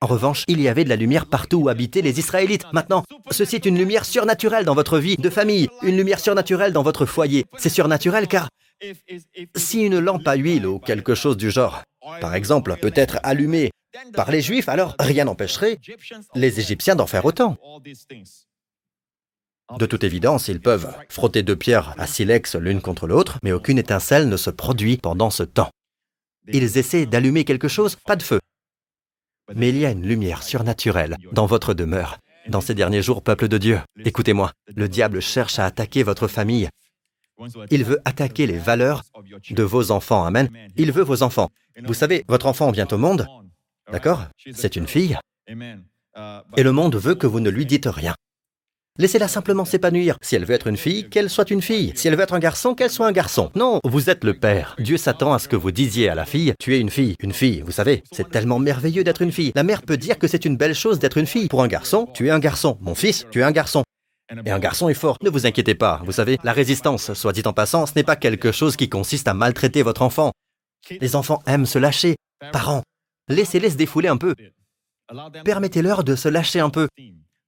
En 0.02 0.08
revanche, 0.08 0.46
il 0.48 0.62
y 0.62 0.70
avait 0.70 0.86
de 0.86 0.90
la 0.90 0.96
lumière 0.96 1.26
partout 1.26 1.58
où 1.58 1.70
habitaient 1.70 2.02
les 2.02 2.20
Israélites. 2.20 2.66
Maintenant, 2.72 3.04
ceci 3.32 3.56
est 3.56 3.66
une 3.66 3.78
lumière 3.78 4.06
surnaturelle 4.06 4.64
dans 4.64 4.76
votre 4.76 4.98
vie 4.98 5.18
de 5.18 5.30
famille, 5.30 5.68
une 5.84 5.98
lumière 5.98 6.22
surnaturelle 6.22 6.72
dans 6.72 6.84
votre 6.84 7.06
foyer. 7.06 7.46
C'est 7.58 7.70
surnaturel 7.70 8.28
car 8.28 8.48
si 9.58 9.82
une 9.82 10.00
lampe 10.00 10.26
à 10.26 10.36
huile 10.36 10.66
ou 10.66 10.80
quelque 10.80 11.16
chose 11.16 11.36
du 11.36 11.52
genre, 11.52 11.82
par 12.22 12.34
exemple, 12.34 12.78
peut 12.82 12.94
être 12.96 13.20
allumée 13.24 13.72
par 14.14 14.32
les 14.32 14.42
Juifs, 14.42 14.70
alors 14.70 14.96
rien 15.00 15.26
n'empêcherait 15.26 15.80
les 16.34 16.60
Égyptiens 16.62 16.96
d'en 16.96 17.08
faire 17.08 17.26
autant. 17.26 17.58
De 19.78 19.86
toute 19.86 20.06
évidence, 20.06 20.48
ils 20.48 20.62
peuvent 20.62 20.96
frotter 21.10 21.44
deux 21.44 21.58
pierres 21.58 21.94
à 21.98 22.08
silex 22.08 22.56
l'une 22.56 22.82
contre 22.82 23.06
l'autre, 23.06 23.38
mais 23.44 23.52
aucune 23.52 23.78
étincelle 23.78 24.30
ne 24.30 24.38
se 24.38 24.50
produit 24.50 24.96
pendant 24.98 25.30
ce 25.30 25.44
temps. 25.44 25.70
Ils 26.48 26.78
essaient 26.78 27.06
d'allumer 27.06 27.44
quelque 27.44 27.68
chose, 27.68 27.98
pas 28.06 28.16
de 28.16 28.24
feu. 28.24 28.40
Mais 29.56 29.70
il 29.70 29.78
y 29.78 29.86
a 29.86 29.92
une 29.92 30.06
lumière 30.06 30.44
surnaturelle 30.44 31.18
dans 31.32 31.46
votre 31.46 31.74
demeure. 31.74 32.18
Dans 32.48 32.62
ces 32.62 32.74
derniers 32.74 33.02
jours, 33.02 33.22
peuple 33.22 33.48
de 33.48 33.58
Dieu, 33.58 33.80
écoutez-moi, 34.04 34.52
le 34.76 34.88
diable 34.88 35.22
cherche 35.22 35.60
à 35.60 35.66
attaquer 35.66 36.04
votre 36.04 36.28
famille. 36.28 36.70
Il 37.70 37.84
veut 37.84 38.00
attaquer 38.06 38.48
les 38.48 38.58
valeurs 38.58 39.04
de 39.50 39.64
vos 39.64 39.92
enfants. 39.92 40.26
Amen. 40.26 40.50
Il 40.76 40.92
veut 40.92 41.04
vos 41.04 41.24
enfants. 41.24 41.50
Vous 41.84 41.94
savez, 41.94 42.26
votre 42.28 42.48
enfant 42.48 42.72
vient 42.72 42.88
au 42.92 42.98
monde, 42.98 43.28
d'accord 43.92 44.26
C'est 44.54 44.76
une 44.76 44.88
fille. 44.88 45.18
Et 45.48 46.64
le 46.64 46.72
monde 46.72 46.96
veut 46.96 47.16
que 47.16 47.28
vous 47.28 47.40
ne 47.40 47.50
lui 47.50 47.66
dites 47.66 47.88
rien. 47.88 48.16
Laissez-la 48.98 49.30
simplement 49.30 49.64
s'épanouir. 49.64 50.18
Si 50.22 50.36
elle 50.36 50.44
veut 50.44 50.54
être 50.56 50.68
une 50.68 50.76
fille, 50.76 51.10
qu'elle 51.10 51.30
soit 51.30 51.52
une 51.52 51.62
fille. 51.62 51.94
Si 51.96 52.08
elle 52.08 52.16
veut 52.16 52.24
être 52.24 52.34
un 52.34 52.40
garçon, 52.40 52.76
qu'elle 52.76 52.90
soit 52.90 53.08
un 53.08 53.14
garçon. 53.14 53.50
Non, 53.56 53.80
vous 53.86 54.10
êtes 54.10 54.24
le 54.26 54.34
père. 54.34 54.76
Dieu 54.78 54.98
s'attend 54.98 55.34
à 55.34 55.40
ce 55.40 55.48
que 55.48 55.56
vous 55.56 55.72
disiez 55.72 56.10
à 56.10 56.16
la 56.16 56.26
fille, 56.26 56.54
tu 56.60 56.76
es 56.76 56.80
une 56.80 56.90
fille. 56.90 57.16
Une 57.22 57.32
fille, 57.32 57.62
vous 57.62 57.72
savez, 57.72 58.04
c'est 58.12 58.30
tellement 58.30 58.60
merveilleux 58.60 59.04
d'être 59.06 59.22
une 59.22 59.32
fille. 59.32 59.54
La 59.56 59.64
mère 59.64 59.84
peut 59.84 59.96
dire 59.96 60.20
que 60.20 60.28
c'est 60.28 60.44
une 60.44 60.58
belle 60.58 60.76
chose 60.76 61.00
d'être 61.00 61.18
une 61.18 61.28
fille. 61.28 61.48
Pour 61.48 61.64
un 61.64 61.68
garçon, 61.68 62.08
tu 62.14 62.28
es 62.28 62.30
un 62.32 62.40
garçon. 62.40 62.78
Mon 62.82 62.94
fils, 62.96 63.26
tu 63.32 63.40
es 63.40 63.44
un 63.44 63.52
garçon. 63.52 63.84
Et 64.46 64.52
un 64.52 64.60
garçon 64.60 64.90
est 64.90 64.94
fort. 64.94 65.18
Ne 65.24 65.30
vous 65.30 65.48
inquiétez 65.48 65.76
pas, 65.76 66.02
vous 66.06 66.12
savez, 66.12 66.38
la 66.44 66.54
résistance, 66.54 67.14
soit 67.14 67.32
dit 67.34 67.42
en 67.46 67.54
passant, 67.54 67.86
ce 67.86 67.94
n'est 67.96 68.04
pas 68.04 68.16
quelque 68.16 68.52
chose 68.52 68.76
qui 68.76 68.90
consiste 68.90 69.28
à 69.28 69.34
maltraiter 69.34 69.82
votre 69.82 70.02
enfant. 70.02 70.32
Les 71.02 71.16
enfants 71.16 71.42
aiment 71.48 71.66
se 71.66 71.80
lâcher. 71.80 72.16
Parents, 72.52 72.84
laissez-les 73.28 73.72
se 73.72 73.76
défouler 73.78 74.08
un 74.10 74.18
peu. 74.18 74.36
Permettez-leur 75.44 76.04
de 76.04 76.16
se 76.16 76.30
lâcher 76.30 76.60
un 76.60 76.70
peu. 76.70 76.88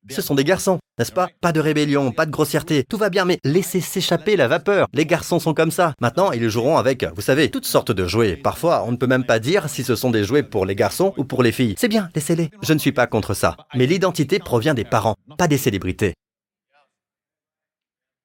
Ce 0.10 0.22
sont 0.22 0.36
des 0.36 0.43
garçons, 0.43 0.79
n'est-ce 0.98 1.12
pas? 1.12 1.29
Pas 1.41 1.51
de 1.51 1.60
rébellion, 1.60 2.12
pas 2.12 2.25
de 2.25 2.31
grossièreté, 2.31 2.84
tout 2.84 2.98
va 2.98 3.10
bien, 3.10 3.24
mais 3.24 3.39
laissez 3.43 3.81
s'échapper 3.81 4.36
la 4.36 4.48
vapeur. 4.48 4.88
Les 4.93 5.05
garçons 5.05 5.39
sont 5.39 5.53
comme 5.53 5.72
ça. 5.72 5.93
Maintenant, 6.01 6.31
ils 6.31 6.50
joueront 6.50 6.77
avec, 6.77 7.05
vous 7.15 7.22
savez, 7.22 7.51
toutes 7.51 7.65
sortes 7.65 7.91
de 7.91 8.08
jouets. 8.08 8.36
Parfois, 8.36 8.84
on 8.86 8.91
ne 8.91 8.98
peut 8.98 9.08
même 9.08 9.25
pas 9.25 9.39
dire 9.39 9.70
si 9.70 9.84
ce 9.84 9.96
sont 9.96 10.10
des 10.10 10.24
jouets 10.24 10.43
pour 10.43 10.65
les 10.65 10.75
garçons 10.75 11.13
ou 11.17 11.24
pour 11.24 11.43
les 11.43 11.51
filles. 11.51 11.75
C'est 11.77 11.88
bien, 11.88 12.10
laissez-les. 12.15 12.50
Je 12.63 12.74
ne 12.74 12.79
suis 12.79 12.91
pas 12.91 13.08
contre 13.08 13.34
ça. 13.34 13.58
Mais 13.75 13.86
l'identité 13.86 14.39
provient 14.39 14.74
des 14.74 14.86
parents, 14.86 15.15
pas 15.38 15.48
des 15.48 15.58
célébrités. 15.58 16.15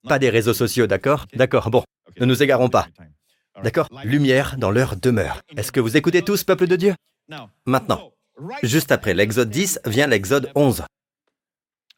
Pas 0.09 0.18
des 0.18 0.30
réseaux 0.30 0.54
sociaux, 0.54 0.87
d'accord? 0.87 1.26
D'accord, 1.35 1.71
bon, 1.71 1.85
ne 2.18 2.25
nous 2.25 2.42
égarons 2.42 2.68
pas. 2.68 2.87
D'accord? 3.62 3.88
Lumière 4.04 4.56
dans 4.56 4.71
leur 4.71 4.97
demeure. 4.97 5.40
Est-ce 5.56 5.73
que 5.73 5.80
vous 5.80 5.97
écoutez 5.97 6.23
tous, 6.23 6.45
peuple 6.45 6.66
de 6.66 6.76
Dieu? 6.76 6.95
Maintenant, 7.66 8.12
juste 8.62 8.92
après 8.92 9.14
l'Exode 9.14 9.50
10 9.50 9.80
vient 9.85 10.06
l'Exode 10.06 10.50
11. 10.54 10.85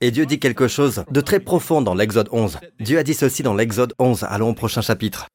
Et 0.00 0.12
Dieu 0.12 0.26
dit 0.26 0.38
quelque 0.38 0.69
chose 0.69 1.05
de 1.11 1.21
très 1.21 1.40
profond 1.40 1.83
dans 1.83 1.95
l'Exode 1.95 2.28
11. 2.31 2.59
Dieu 2.78 2.99
a 2.99 3.02
dit 3.02 3.14
ceci 3.14 3.43
dans 3.43 3.55
l'Exode 3.55 3.95
11. 3.99 4.25
Allons 4.25 4.50
au 4.50 4.55
prochain 4.55 4.81
chapitre. 4.81 5.26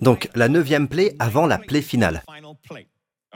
Donc, 0.00 0.28
la 0.34 0.48
neuvième 0.48 0.88
plaie 0.88 1.16
avant 1.18 1.46
la 1.46 1.58
plaie 1.58 1.82
finale. 1.82 2.22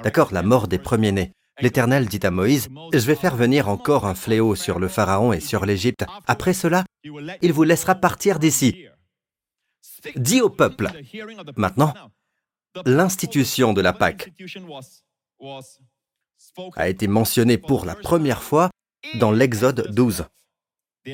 D'accord, 0.04 0.32
la 0.32 0.42
mort 0.42 0.68
des 0.68 0.78
premiers-nés. 0.78 1.32
L'Éternel 1.60 2.06
dit 2.06 2.20
à 2.22 2.30
Moïse, 2.30 2.68
Je 2.92 2.98
vais 2.98 3.16
faire 3.16 3.34
venir 3.34 3.68
encore 3.68 4.06
un 4.06 4.14
fléau 4.14 4.54
sur 4.54 4.78
le 4.78 4.86
Pharaon 4.86 5.32
et 5.32 5.40
sur 5.40 5.66
l'Égypte. 5.66 6.04
Après 6.26 6.52
cela, 6.52 6.84
il 7.42 7.52
vous 7.52 7.64
laissera 7.64 7.96
partir 7.96 8.38
d'ici. 8.38 8.86
Dis 10.14 10.40
au 10.40 10.50
peuple. 10.50 10.90
Maintenant, 11.56 11.92
l'institution 12.84 13.72
de 13.72 13.80
la 13.80 13.92
Pâque 13.92 14.32
a 16.76 16.88
été 16.88 17.08
mentionnée 17.08 17.58
pour 17.58 17.84
la 17.84 17.96
première 17.96 18.42
fois 18.42 18.70
dans 19.14 19.30
l'Exode 19.30 19.90
12. 19.92 20.24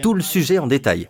Tout 0.02 0.14
le 0.14 0.22
sujet 0.22 0.58
en 0.58 0.66
détail. 0.66 1.08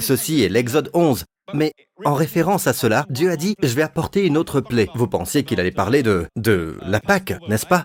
Ceci 0.00 0.42
est 0.42 0.48
l'Exode 0.48 0.90
11. 0.94 1.24
Mais 1.52 1.72
en 2.04 2.14
référence 2.14 2.66
à 2.66 2.72
cela, 2.72 3.04
Dieu 3.10 3.30
a 3.30 3.36
dit, 3.36 3.54
je 3.62 3.74
vais 3.74 3.82
apporter 3.82 4.26
une 4.26 4.38
autre 4.38 4.60
plaie. 4.60 4.88
Vous 4.94 5.08
pensiez 5.08 5.44
qu'il 5.44 5.60
allait 5.60 5.70
parler 5.70 6.02
de, 6.02 6.26
de 6.36 6.78
la 6.82 7.00
Pâque, 7.00 7.34
n'est-ce 7.48 7.66
pas? 7.66 7.84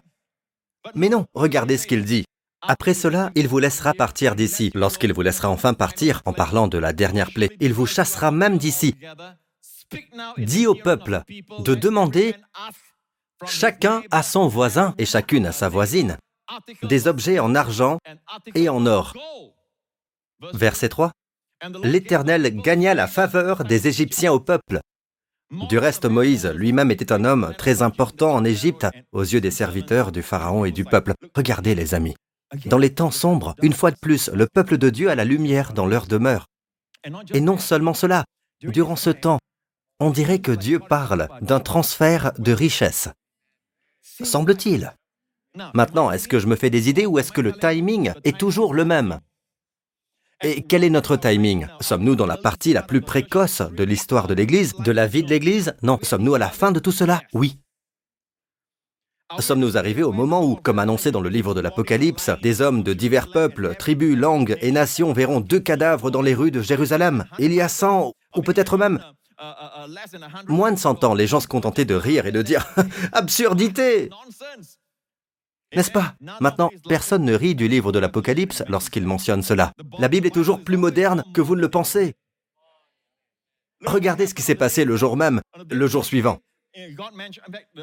Mais 0.95 1.09
non, 1.09 1.25
regardez 1.33 1.77
ce 1.77 1.87
qu'il 1.87 2.05
dit. 2.05 2.23
Après 2.61 2.93
cela, 2.93 3.31
il 3.35 3.47
vous 3.47 3.59
laissera 3.59 3.93
partir 3.93 4.35
d'ici. 4.35 4.71
Lorsqu'il 4.73 5.13
vous 5.13 5.21
laissera 5.21 5.49
enfin 5.49 5.73
partir, 5.73 6.21
en 6.25 6.33
parlant 6.33 6.67
de 6.67 6.77
la 6.77 6.93
dernière 6.93 7.31
plaie, 7.31 7.49
il 7.59 7.73
vous 7.73 7.85
chassera 7.85 8.31
même 8.31 8.57
d'ici. 8.57 8.95
Dis 10.37 10.67
au 10.67 10.75
peuple 10.75 11.23
de 11.59 11.75
demander 11.75 12.35
chacun 13.45 14.03
à 14.11 14.23
son 14.23 14.47
voisin 14.47 14.93
et 14.97 15.05
chacune 15.05 15.45
à 15.45 15.51
sa 15.51 15.69
voisine 15.69 16.17
des 16.83 17.07
objets 17.07 17.39
en 17.39 17.55
argent 17.55 17.97
et 18.55 18.69
en 18.69 18.85
or. 18.85 19.13
Verset 20.53 20.89
3. 20.89 21.11
L'Éternel 21.83 22.55
gagna 22.61 22.93
la 22.93 23.07
faveur 23.07 23.63
des 23.63 23.87
Égyptiens 23.87 24.31
au 24.31 24.39
peuple. 24.39 24.79
Du 25.67 25.77
reste, 25.77 26.05
Moïse 26.05 26.45
lui-même 26.45 26.91
était 26.91 27.11
un 27.11 27.25
homme 27.25 27.53
très 27.57 27.81
important 27.81 28.33
en 28.33 28.45
Égypte 28.45 28.87
aux 29.11 29.23
yeux 29.23 29.41
des 29.41 29.51
serviteurs 29.51 30.11
du 30.11 30.21
Pharaon 30.21 30.63
et 30.63 30.71
du 30.71 30.85
peuple. 30.85 31.13
Regardez 31.35 31.75
les 31.75 31.95
amis. 31.95 32.15
Dans 32.65 32.77
les 32.77 32.93
temps 32.93 33.11
sombres, 33.11 33.55
une 33.61 33.73
fois 33.73 33.91
de 33.91 33.97
plus, 33.99 34.29
le 34.29 34.47
peuple 34.47 34.77
de 34.77 34.89
Dieu 34.89 35.09
a 35.09 35.15
la 35.15 35.25
lumière 35.25 35.73
dans 35.73 35.85
leur 35.85 36.07
demeure. 36.07 36.45
Et 37.33 37.41
non 37.41 37.57
seulement 37.57 37.93
cela, 37.93 38.25
durant 38.61 38.95
ce 38.95 39.09
temps, 39.09 39.39
on 39.99 40.11
dirait 40.11 40.39
que 40.39 40.51
Dieu 40.51 40.79
parle 40.79 41.27
d'un 41.41 41.59
transfert 41.59 42.31
de 42.37 42.53
richesse. 42.53 43.09
Semble-t-il. 44.23 44.93
Maintenant, 45.73 46.11
est-ce 46.11 46.27
que 46.27 46.39
je 46.39 46.47
me 46.47 46.55
fais 46.55 46.69
des 46.69 46.89
idées 46.89 47.05
ou 47.05 47.19
est-ce 47.19 47.31
que 47.31 47.41
le 47.41 47.53
timing 47.53 48.13
est 48.23 48.37
toujours 48.37 48.73
le 48.73 48.85
même? 48.85 49.19
Et 50.41 50.63
quel 50.63 50.83
est 50.83 50.89
notre 50.89 51.17
timing? 51.17 51.67
Sommes-nous 51.81 52.15
dans 52.15 52.25
la 52.25 52.37
partie 52.37 52.71
la 52.71 52.81
plus 52.81 53.01
précoce 53.01 53.61
de 53.61 53.83
l'histoire 53.83 54.27
de 54.27 54.33
l'Église, 54.33 54.73
de 54.75 54.91
la 54.91 55.05
vie 55.05 55.23
de 55.23 55.29
l'Église? 55.29 55.75
Non. 55.81 55.99
Sommes-nous 56.01 56.35
à 56.35 56.39
la 56.39 56.49
fin 56.49 56.71
de 56.71 56.79
tout 56.79 56.93
cela? 56.93 57.21
Oui. 57.33 57.59
Sommes-nous 59.39 59.77
arrivés 59.77 60.03
au 60.03 60.11
moment 60.11 60.43
où, 60.43 60.55
comme 60.55 60.79
annoncé 60.79 61.11
dans 61.11 61.21
le 61.21 61.29
livre 61.29 61.53
de 61.53 61.61
l'Apocalypse, 61.61 62.31
des 62.41 62.61
hommes 62.61 62.83
de 62.83 62.93
divers 62.93 63.29
peuples, 63.29 63.75
tribus, 63.75 64.17
langues 64.17 64.57
et 64.61 64.71
nations 64.71 65.13
verront 65.13 65.39
deux 65.39 65.59
cadavres 65.59 66.09
dans 66.09 66.21
les 66.21 66.33
rues 66.33 66.51
de 66.51 66.61
Jérusalem? 66.61 67.25
Il 67.37 67.53
y 67.53 67.61
a 67.61 67.67
cent, 67.67 68.13
ou 68.35 68.41
peut-être 68.41 68.77
même 68.77 68.99
moins 70.47 70.71
de 70.71 70.79
cent 70.79 71.03
ans, 71.03 71.13
les 71.13 71.27
gens 71.27 71.39
se 71.39 71.47
contentaient 71.47 71.85
de 71.85 71.95
rire 71.95 72.25
et 72.25 72.31
de 72.31 72.41
dire⁇ 72.41 72.65
Absurdité!⁇ 73.13 74.09
n'est-ce 75.75 75.91
pas? 75.91 76.15
Maintenant, 76.39 76.69
personne 76.87 77.23
ne 77.23 77.33
rit 77.33 77.55
du 77.55 77.67
livre 77.67 77.91
de 77.91 77.99
l'Apocalypse 77.99 78.63
lorsqu'il 78.67 79.05
mentionne 79.05 79.43
cela. 79.43 79.73
La 79.97 80.07
Bible 80.07 80.27
est 80.27 80.31
toujours 80.31 80.61
plus 80.61 80.77
moderne 80.77 81.23
que 81.33 81.41
vous 81.41 81.55
ne 81.55 81.61
le 81.61 81.69
pensez. 81.69 82.15
Regardez 83.85 84.27
ce 84.27 84.33
qui 84.33 84.41
s'est 84.41 84.55
passé 84.55 84.83
le 84.83 84.97
jour 84.97 85.15
même, 85.15 85.41
le 85.69 85.87
jour 85.87 86.03
suivant. 86.05 86.39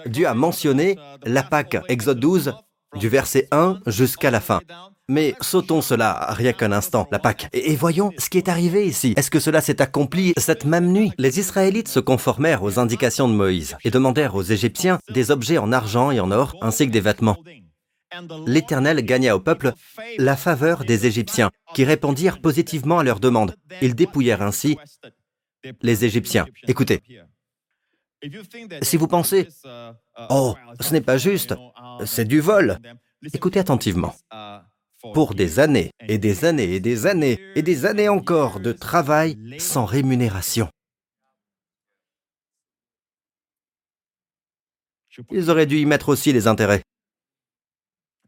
Dieu 0.06 0.26
a 0.26 0.34
mentionné 0.34 0.96
la 1.24 1.42
Pâque, 1.42 1.78
Exode 1.88 2.20
12, 2.20 2.52
du 2.96 3.08
verset 3.08 3.48
1 3.50 3.80
jusqu'à 3.86 4.30
la 4.30 4.40
fin. 4.40 4.60
Mais 5.08 5.34
sautons 5.40 5.82
cela 5.82 6.26
rien 6.30 6.52
qu'un 6.52 6.72
instant, 6.72 7.06
la 7.12 7.20
Pâque, 7.20 7.48
et, 7.52 7.76
voyons 7.76 8.10
ce 8.18 8.28
qui 8.28 8.38
est 8.38 8.48
arrivé 8.48 8.86
ici. 8.86 9.14
Est-ce 9.16 9.30
que 9.30 9.38
cela 9.38 9.60
s'est 9.60 9.80
accompli 9.80 10.32
cette 10.36 10.64
même 10.64 10.90
nuit? 10.90 11.12
Les 11.16 11.38
Israélites 11.38 11.88
se 11.88 12.00
conformèrent 12.00 12.64
aux 12.64 12.80
indications 12.80 13.28
de 13.28 13.34
Moïse 13.34 13.76
et 13.84 13.90
demandèrent 13.90 14.34
aux 14.34 14.42
Égyptiens 14.42 14.98
des 15.08 15.30
objets 15.30 15.58
en 15.58 15.72
argent 15.72 16.10
et 16.10 16.18
en 16.18 16.32
or, 16.32 16.56
ainsi 16.60 16.86
que 16.86 16.92
des 16.92 17.00
vêtements. 17.00 17.36
l'Éternel 18.46 19.02
gagna 19.02 19.36
au 19.36 19.40
peuple 19.40 19.72
la 20.18 20.36
faveur 20.36 20.84
des 20.84 21.06
Égyptiens, 21.06 21.50
qui 21.74 21.84
répondirent 21.84 22.40
positivement 22.40 22.98
à 22.98 23.04
leurs 23.04 23.20
demandes. 23.20 23.56
Ils 23.82 23.94
dépouillèrent 23.94 24.42
ainsi 24.42 24.76
les 25.82 26.04
Égyptiens. 26.04 26.46
Écoutez, 26.66 27.02
si 28.82 28.96
vous 28.96 29.08
pensez, 29.08 29.48
oh, 30.30 30.54
ce 30.80 30.92
n'est 30.92 31.00
pas 31.00 31.18
juste, 31.18 31.54
c'est 32.04 32.24
du 32.24 32.40
vol, 32.40 32.78
écoutez 33.32 33.58
attentivement. 33.58 34.14
Pour 35.12 35.34
des 35.34 35.60
années 35.60 35.92
et 36.08 36.18
des 36.18 36.44
années 36.44 36.74
et 36.74 36.80
des 36.80 37.06
années 37.06 37.38
et 37.54 37.62
des 37.62 37.84
années 37.84 38.08
encore 38.08 38.58
de 38.58 38.72
travail 38.72 39.38
sans 39.58 39.84
rémunération. 39.84 40.68
Ils 45.30 45.50
auraient 45.50 45.66
dû 45.66 45.78
y 45.78 45.86
mettre 45.86 46.08
aussi 46.08 46.32
les 46.32 46.46
intérêts. 46.46 46.82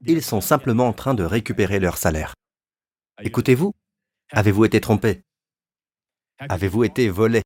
Ils 0.06 0.22
sont 0.22 0.40
simplement 0.40 0.88
en 0.88 0.92
train 0.92 1.14
de 1.14 1.24
récupérer 1.24 1.80
leur 1.80 1.98
salaire. 1.98 2.34
Écoutez-vous 3.22 3.72
Avez-vous 4.30 4.64
été 4.64 4.80
trompé? 4.80 5.22
Avez-vous 6.38 6.84
été 6.84 7.08
volé? 7.08 7.42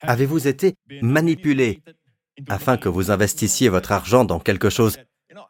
Avez-vous 0.00 0.48
été 0.48 0.74
manipulé 1.02 1.82
afin 2.48 2.76
que 2.76 2.88
vous 2.88 3.10
investissiez 3.10 3.68
votre 3.68 3.92
argent 3.92 4.24
dans 4.24 4.40
quelque 4.40 4.70
chose? 4.70 4.98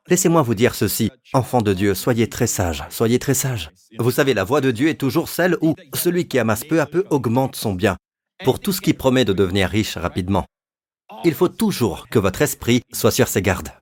Laissez-moi 0.09 0.43
vous 0.43 0.55
dire 0.55 0.75
ceci, 0.75 1.11
enfants 1.33 1.62
de 1.62 1.73
Dieu, 1.73 1.95
soyez 1.95 2.29
très 2.29 2.47
sages, 2.47 2.85
soyez 2.91 3.19
très 3.19 3.35
sages. 3.35 3.71
Vous 3.99 4.11
savez, 4.11 4.35
la 4.35 4.45
voie 4.45 4.61
de 4.61 4.71
Dieu 4.71 4.89
est 4.89 5.00
toujours 5.00 5.29
celle 5.29 5.57
où 5.62 5.75
celui 5.95 6.29
qui 6.29 6.39
amasse 6.39 6.65
peu 6.65 6.81
à 6.81 6.87
peu 6.87 7.07
augmente 7.11 7.57
son 7.57 7.75
bien, 7.75 7.97
pour 8.45 8.61
tout 8.61 8.73
ce 8.73 8.81
qui 8.81 8.93
promet 8.93 9.25
de 9.25 9.33
devenir 9.33 9.71
riche 9.71 9.97
rapidement. 9.97 10.45
Il 11.25 11.35
faut 11.35 11.49
toujours 11.49 12.09
que 12.09 12.19
votre 12.19 12.43
esprit 12.43 12.83
soit 12.93 13.11
sur 13.11 13.29
ses 13.29 13.43
gardes. 13.43 13.73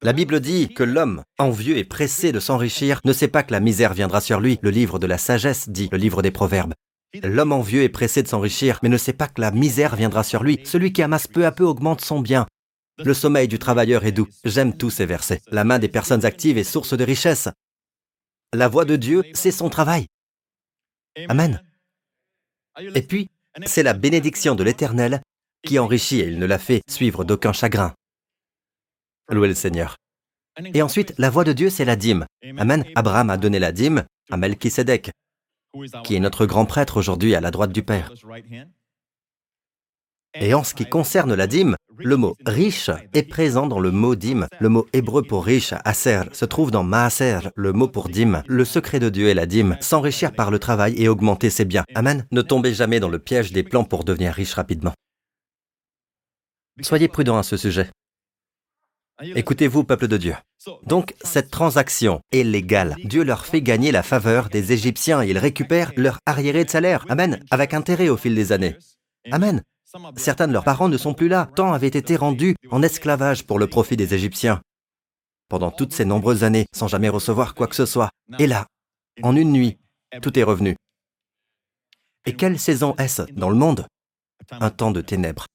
La 0.00 0.12
Bible 0.12 0.38
dit 0.38 0.68
que 0.68 0.84
l'homme, 0.84 1.24
envieux 1.38 1.76
et 1.76 1.84
pressé 1.84 2.30
de 2.30 2.38
s'enrichir, 2.38 3.00
ne 3.04 3.12
sait 3.12 3.26
pas 3.26 3.42
que 3.42 3.52
la 3.52 3.58
misère 3.58 3.94
viendra 3.94 4.20
sur 4.20 4.38
lui. 4.38 4.60
Le 4.62 4.70
livre 4.70 5.00
de 5.00 5.08
la 5.08 5.18
sagesse 5.18 5.68
dit, 5.68 5.88
le 5.90 5.98
livre 5.98 6.22
des 6.22 6.30
Proverbes. 6.30 6.74
L'homme 7.22 7.52
envieux 7.52 7.82
est 7.82 7.88
pressé 7.88 8.22
de 8.22 8.28
s'enrichir, 8.28 8.78
mais 8.82 8.88
ne 8.88 8.96
sait 8.96 9.12
pas 9.12 9.26
que 9.26 9.40
la 9.40 9.50
misère 9.50 9.96
viendra 9.96 10.22
sur 10.22 10.44
lui. 10.44 10.60
Celui 10.64 10.92
qui 10.92 11.02
amasse 11.02 11.26
peu 11.26 11.46
à 11.46 11.52
peu 11.52 11.64
augmente 11.64 12.00
son 12.00 12.20
bien. 12.20 12.46
Le 12.98 13.14
sommeil 13.14 13.48
du 13.48 13.58
travailleur 13.58 14.04
est 14.04 14.12
doux. 14.12 14.28
J'aime 14.44 14.76
tous 14.76 14.90
ces 14.90 15.06
versets. 15.06 15.40
La 15.48 15.64
main 15.64 15.78
des 15.78 15.88
personnes 15.88 16.24
actives 16.24 16.58
est 16.58 16.64
source 16.64 16.96
de 16.96 17.04
richesse. 17.04 17.48
La 18.52 18.68
voix 18.68 18.84
de 18.84 18.96
Dieu, 18.96 19.24
c'est 19.34 19.50
son 19.50 19.68
travail. 19.68 20.06
Amen. 21.28 21.60
Et 22.94 23.02
puis, 23.02 23.30
c'est 23.66 23.82
la 23.82 23.94
bénédiction 23.94 24.54
de 24.54 24.64
l'Éternel 24.64 25.20
qui 25.66 25.78
enrichit 25.78 26.20
et 26.20 26.26
il 26.26 26.38
ne 26.38 26.46
la 26.46 26.58
fait 26.58 26.82
suivre 26.88 27.24
d'aucun 27.24 27.52
chagrin. 27.52 27.94
Louez 29.30 29.48
le 29.48 29.54
Seigneur. 29.54 29.96
Et 30.74 30.82
ensuite, 30.82 31.14
la 31.18 31.30
voix 31.30 31.44
de 31.44 31.52
Dieu, 31.52 31.70
c'est 31.70 31.84
la 31.84 31.96
dîme. 31.96 32.26
Amen. 32.56 32.84
Abraham 32.94 33.30
a 33.30 33.36
donné 33.36 33.58
la 33.58 33.72
dîme 33.72 34.04
à 34.30 34.36
Melchisedec 34.36 35.10
qui 36.04 36.14
est 36.14 36.20
notre 36.20 36.46
grand 36.46 36.66
prêtre 36.66 36.96
aujourd'hui 36.96 37.34
à 37.34 37.40
la 37.40 37.50
droite 37.50 37.72
du 37.72 37.82
Père. 37.82 38.12
Et 40.34 40.54
en 40.54 40.62
ce 40.62 40.74
qui 40.74 40.86
concerne 40.86 41.34
la 41.34 41.46
dîme, 41.46 41.76
le 41.96 42.16
mot 42.16 42.36
riche 42.46 42.90
est 43.14 43.22
présent 43.22 43.66
dans 43.66 43.80
le 43.80 43.90
mot 43.90 44.14
dîme. 44.14 44.46
Le 44.60 44.68
mot 44.68 44.86
hébreu 44.92 45.22
pour 45.22 45.44
riche, 45.44 45.74
aser, 45.84 46.22
se 46.32 46.44
trouve 46.44 46.70
dans 46.70 46.84
maaser, 46.84 47.50
le 47.56 47.72
mot 47.72 47.88
pour 47.88 48.08
dîme. 48.08 48.42
Le 48.46 48.64
secret 48.64 49.00
de 49.00 49.08
Dieu 49.08 49.28
est 49.28 49.34
la 49.34 49.46
dîme, 49.46 49.76
s'enrichir 49.80 50.32
par 50.32 50.50
le 50.50 50.58
travail 50.58 50.94
et 50.96 51.08
augmenter 51.08 51.50
ses 51.50 51.64
biens. 51.64 51.84
Amen. 51.94 52.26
Ne 52.30 52.42
tombez 52.42 52.74
jamais 52.74 53.00
dans 53.00 53.08
le 53.08 53.18
piège 53.18 53.52
des 53.52 53.62
plans 53.62 53.84
pour 53.84 54.04
devenir 54.04 54.32
riche 54.32 54.54
rapidement. 54.54 54.92
Soyez 56.82 57.08
prudents 57.08 57.38
à 57.38 57.42
ce 57.42 57.56
sujet. 57.56 57.90
Écoutez-vous, 59.20 59.82
peuple 59.82 60.06
de 60.06 60.16
Dieu. 60.16 60.34
Donc, 60.86 61.14
cette 61.24 61.50
transaction 61.50 62.20
est 62.30 62.44
légale. 62.44 62.94
Dieu 63.02 63.24
leur 63.24 63.46
fait 63.46 63.62
gagner 63.62 63.90
la 63.90 64.04
faveur 64.04 64.48
des 64.48 64.72
Égyptiens 64.72 65.22
et 65.22 65.30
ils 65.30 65.38
récupèrent 65.38 65.92
leur 65.96 66.18
arriéré 66.26 66.64
de 66.64 66.70
salaire. 66.70 67.04
Amen. 67.08 67.42
Avec 67.50 67.74
intérêt 67.74 68.08
au 68.08 68.16
fil 68.16 68.36
des 68.36 68.52
années. 68.52 68.76
Amen. 69.32 69.62
Certains 70.16 70.48
de 70.48 70.52
leurs 70.52 70.64
parents 70.64 70.88
ne 70.88 70.98
sont 70.98 71.14
plus 71.14 71.28
là. 71.28 71.48
Tant 71.56 71.72
avaient 71.72 71.86
été 71.88 72.16
rendus 72.16 72.54
en 72.70 72.82
esclavage 72.82 73.46
pour 73.46 73.58
le 73.58 73.66
profit 73.66 73.96
des 73.96 74.14
Égyptiens. 74.14 74.60
Pendant 75.48 75.70
toutes 75.70 75.94
ces 75.94 76.04
nombreuses 76.04 76.44
années, 76.44 76.66
sans 76.74 76.88
jamais 76.88 77.08
recevoir 77.08 77.54
quoi 77.54 77.66
que 77.66 77.74
ce 77.74 77.86
soit. 77.86 78.10
Et 78.38 78.46
là, 78.46 78.66
en 79.22 79.34
une 79.34 79.50
nuit, 79.50 79.78
tout 80.20 80.38
est 80.38 80.42
revenu. 80.42 80.76
Et 82.26 82.34
quelle 82.34 82.58
saison 82.58 82.94
est-ce 82.96 83.22
dans 83.32 83.48
le 83.48 83.56
monde? 83.56 83.86
Un 84.50 84.70
temps 84.70 84.90
de 84.90 85.00
ténèbres. 85.00 85.46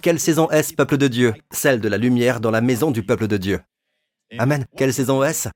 Quelle 0.00 0.20
saison 0.20 0.48
est-ce, 0.50 0.74
peuple 0.74 0.96
de 0.96 1.08
Dieu? 1.08 1.34
Celle 1.50 1.80
de 1.80 1.88
la 1.88 1.98
lumière 1.98 2.40
dans 2.40 2.52
la 2.52 2.60
maison 2.60 2.92
du 2.92 3.02
peuple 3.02 3.26
de 3.26 3.36
Dieu. 3.36 3.60
Amen. 4.38 4.64
Quelle 4.76 4.94
saison 4.94 5.24
est-ce? 5.24 5.48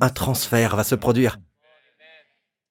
Un 0.00 0.08
transfert 0.08 0.74
va 0.74 0.84
se 0.84 0.94
produire. 0.94 1.38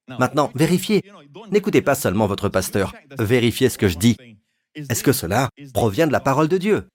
Maintenant, 0.08 0.52
vérifiez. 0.56 1.04
N'écoutez 1.52 1.82
pas 1.82 1.96
seulement 1.96 2.26
votre 2.26 2.50
pasteur. 2.50 2.94
Vérifiez 3.18 3.70
ce 3.70 3.78
que 3.78 3.88
je 3.88 3.98
dis. 3.98 4.18
Est-ce 4.76 5.04
que 5.04 5.12
cela 5.12 5.50
provient 5.74 6.08
de 6.08 6.12
la 6.12 6.20
parole 6.20 6.48
de 6.48 6.58
Dieu? 6.58 6.88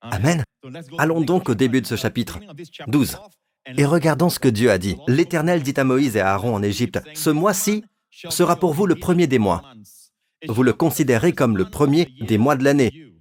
Amen. 0.00 0.42
Allons 0.98 1.20
donc 1.20 1.48
au 1.48 1.54
début 1.54 1.80
de 1.80 1.86
ce 1.86 1.96
chapitre 1.96 2.40
12. 2.88 3.18
Et 3.76 3.84
regardons 3.84 4.28
ce 4.28 4.40
que 4.40 4.48
Dieu 4.48 4.70
a 4.70 4.78
dit. 4.78 4.96
L'Éternel 5.06 5.62
dit 5.62 5.74
à 5.76 5.84
Moïse 5.84 6.16
et 6.16 6.20
à 6.20 6.32
Aaron 6.32 6.54
en 6.54 6.62
Égypte, 6.62 7.00
Ce 7.14 7.30
mois-ci 7.30 7.84
sera 8.10 8.56
pour 8.56 8.74
vous 8.74 8.86
le 8.86 8.96
premier 8.96 9.26
des 9.28 9.38
mois 9.38 9.62
vous 10.48 10.62
le 10.62 10.72
considérez 10.72 11.32
comme 11.32 11.56
le 11.56 11.68
premier 11.68 12.08
des 12.20 12.38
mois 12.38 12.56
de 12.56 12.64
l'année. 12.64 13.12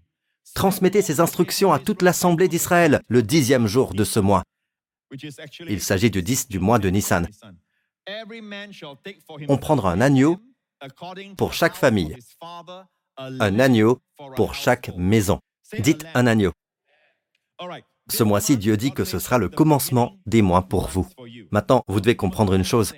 Transmettez 0.53 1.01
ces 1.01 1.19
instructions 1.19 1.71
à 1.71 1.79
toute 1.79 2.01
l'Assemblée 2.01 2.47
d'Israël 2.47 3.01
le 3.07 3.23
dixième 3.23 3.67
jour 3.67 3.93
de 3.93 4.03
ce 4.03 4.19
mois. 4.19 4.43
Il 5.67 5.81
s'agit 5.81 6.11
du 6.11 6.23
10 6.23 6.49
du 6.49 6.59
mois 6.59 6.79
de 6.79 6.89
Nissan. 6.89 7.27
On 9.47 9.57
prendra 9.57 9.91
un 9.91 10.01
agneau 10.01 10.39
pour 11.37 11.53
chaque 11.53 11.75
famille, 11.75 12.15
un 13.17 13.59
agneau 13.59 13.99
pour 14.35 14.53
chaque 14.55 14.91
maison. 14.97 15.39
Dites 15.79 16.05
un 16.13 16.27
agneau. 16.27 16.51
Ce 18.09 18.23
mois-ci, 18.23 18.57
Dieu 18.57 18.77
dit 18.77 18.91
que 18.91 19.05
ce 19.05 19.19
sera 19.19 19.37
le 19.37 19.47
commencement 19.49 20.17
des 20.25 20.41
mois 20.41 20.63
pour 20.63 20.87
vous. 20.87 21.07
Maintenant, 21.51 21.83
vous 21.87 22.01
devez 22.01 22.15
comprendre 22.15 22.53
une 22.53 22.63
chose. 22.63 22.93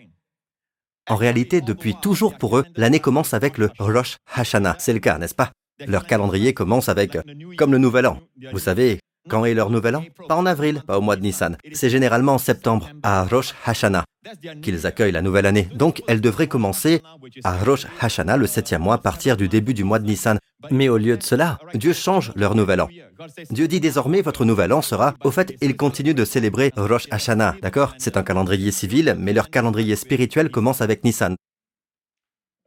En 1.09 1.15
réalité, 1.15 1.61
depuis 1.61 1.95
toujours 1.95 2.37
pour 2.37 2.57
eux, 2.57 2.65
l'année 2.75 3.01
commence 3.01 3.33
avec 3.33 3.57
le 3.57 3.69
Rosh 3.77 4.17
Hashanah. 4.33 4.77
C'est 4.79 4.93
le 4.93 4.99
cas, 4.99 5.17
n'est-ce 5.17 5.35
pas? 5.35 5.51
Leur 5.79 6.05
calendrier 6.05 6.53
commence 6.53 6.87
avec 6.87 7.17
comme 7.57 7.73
le 7.73 7.77
Nouvel 7.77 8.07
An. 8.07 8.21
Vous 8.53 8.59
savez, 8.59 8.99
quand 9.29 9.45
est 9.45 9.53
leur 9.53 9.69
Nouvel 9.69 9.95
An 9.95 10.03
Pas 10.27 10.35
en 10.35 10.45
avril, 10.45 10.81
pas 10.85 10.97
au 10.97 11.01
mois 11.01 11.15
de 11.15 11.21
Nissan. 11.21 11.57
C'est 11.73 11.89
généralement 11.89 12.35
en 12.35 12.37
septembre, 12.37 12.89
à 13.03 13.23
Rosh 13.23 13.53
Hashanah, 13.65 14.03
qu'ils 14.61 14.85
accueillent 14.85 15.11
la 15.11 15.21
nouvelle 15.21 15.45
année. 15.45 15.69
Donc, 15.75 16.01
elle 16.07 16.21
devrait 16.21 16.47
commencer 16.47 17.01
à 17.43 17.57
Rosh 17.57 17.87
Hashanah, 17.99 18.37
le 18.37 18.47
septième 18.47 18.81
mois, 18.81 18.95
à 18.95 18.99
partir 18.99 19.37
du 19.37 19.47
début 19.47 19.73
du 19.73 19.83
mois 19.83 19.99
de 19.99 20.05
Nissan. 20.05 20.37
Mais 20.71 20.89
au 20.89 20.97
lieu 20.97 21.17
de 21.17 21.23
cela, 21.23 21.59
Dieu 21.73 21.93
change 21.93 22.31
leur 22.35 22.55
Nouvel 22.55 22.81
An. 22.81 22.89
Dieu 23.49 23.67
dit 23.67 23.79
désormais 23.79 24.21
votre 24.21 24.45
nouvel 24.45 24.73
an 24.73 24.81
sera, 24.81 25.13
au 25.23 25.31
fait, 25.31 25.55
ils 25.61 25.75
continuent 25.75 26.13
de 26.15 26.25
célébrer 26.25 26.71
Rosh 26.75 27.07
Hashanah, 27.11 27.55
d'accord? 27.61 27.93
C'est 27.97 28.17
un 28.17 28.23
calendrier 28.23 28.71
civil, 28.71 29.15
mais 29.17 29.33
leur 29.33 29.49
calendrier 29.49 29.95
spirituel 29.95 30.49
commence 30.49 30.81
avec 30.81 31.03
Nissan. 31.03 31.35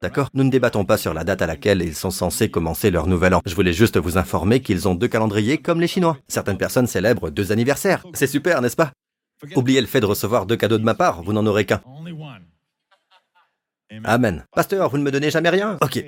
D'accord? 0.02 0.28
Nous 0.34 0.44
ne 0.44 0.50
débattons 0.50 0.84
pas 0.84 0.98
sur 0.98 1.14
la 1.14 1.24
date 1.24 1.40
à 1.40 1.46
laquelle 1.46 1.80
ils 1.80 1.94
sont 1.94 2.10
censés 2.10 2.50
commencer 2.50 2.90
leur 2.90 3.06
nouvel 3.06 3.32
an. 3.34 3.40
Je 3.46 3.54
voulais 3.54 3.72
juste 3.72 3.96
vous 3.96 4.18
informer 4.18 4.60
qu'ils 4.60 4.86
ont 4.88 4.94
deux 4.94 5.08
calendriers 5.08 5.58
comme 5.58 5.80
les 5.80 5.88
Chinois. 5.88 6.18
Certaines 6.28 6.58
personnes 6.58 6.86
célèbrent 6.86 7.30
deux 7.30 7.50
anniversaires. 7.50 8.04
C'est 8.12 8.26
super, 8.26 8.60
n'est-ce 8.60 8.76
pas? 8.76 8.92
Oubliez 9.54 9.80
le 9.80 9.86
fait 9.86 10.00
de 10.00 10.06
recevoir 10.06 10.46
deux 10.46 10.56
cadeaux 10.56 10.78
de 10.78 10.84
ma 10.84 10.94
part, 10.94 11.22
vous 11.22 11.32
n'en 11.32 11.46
aurez 11.46 11.64
qu'un. 11.64 11.82
Amen. 14.04 14.44
Pasteur, 14.52 14.90
vous 14.90 14.98
ne 14.98 15.02
me 15.02 15.10
donnez 15.10 15.30
jamais 15.30 15.50
rien? 15.50 15.78
Ok. 15.80 16.04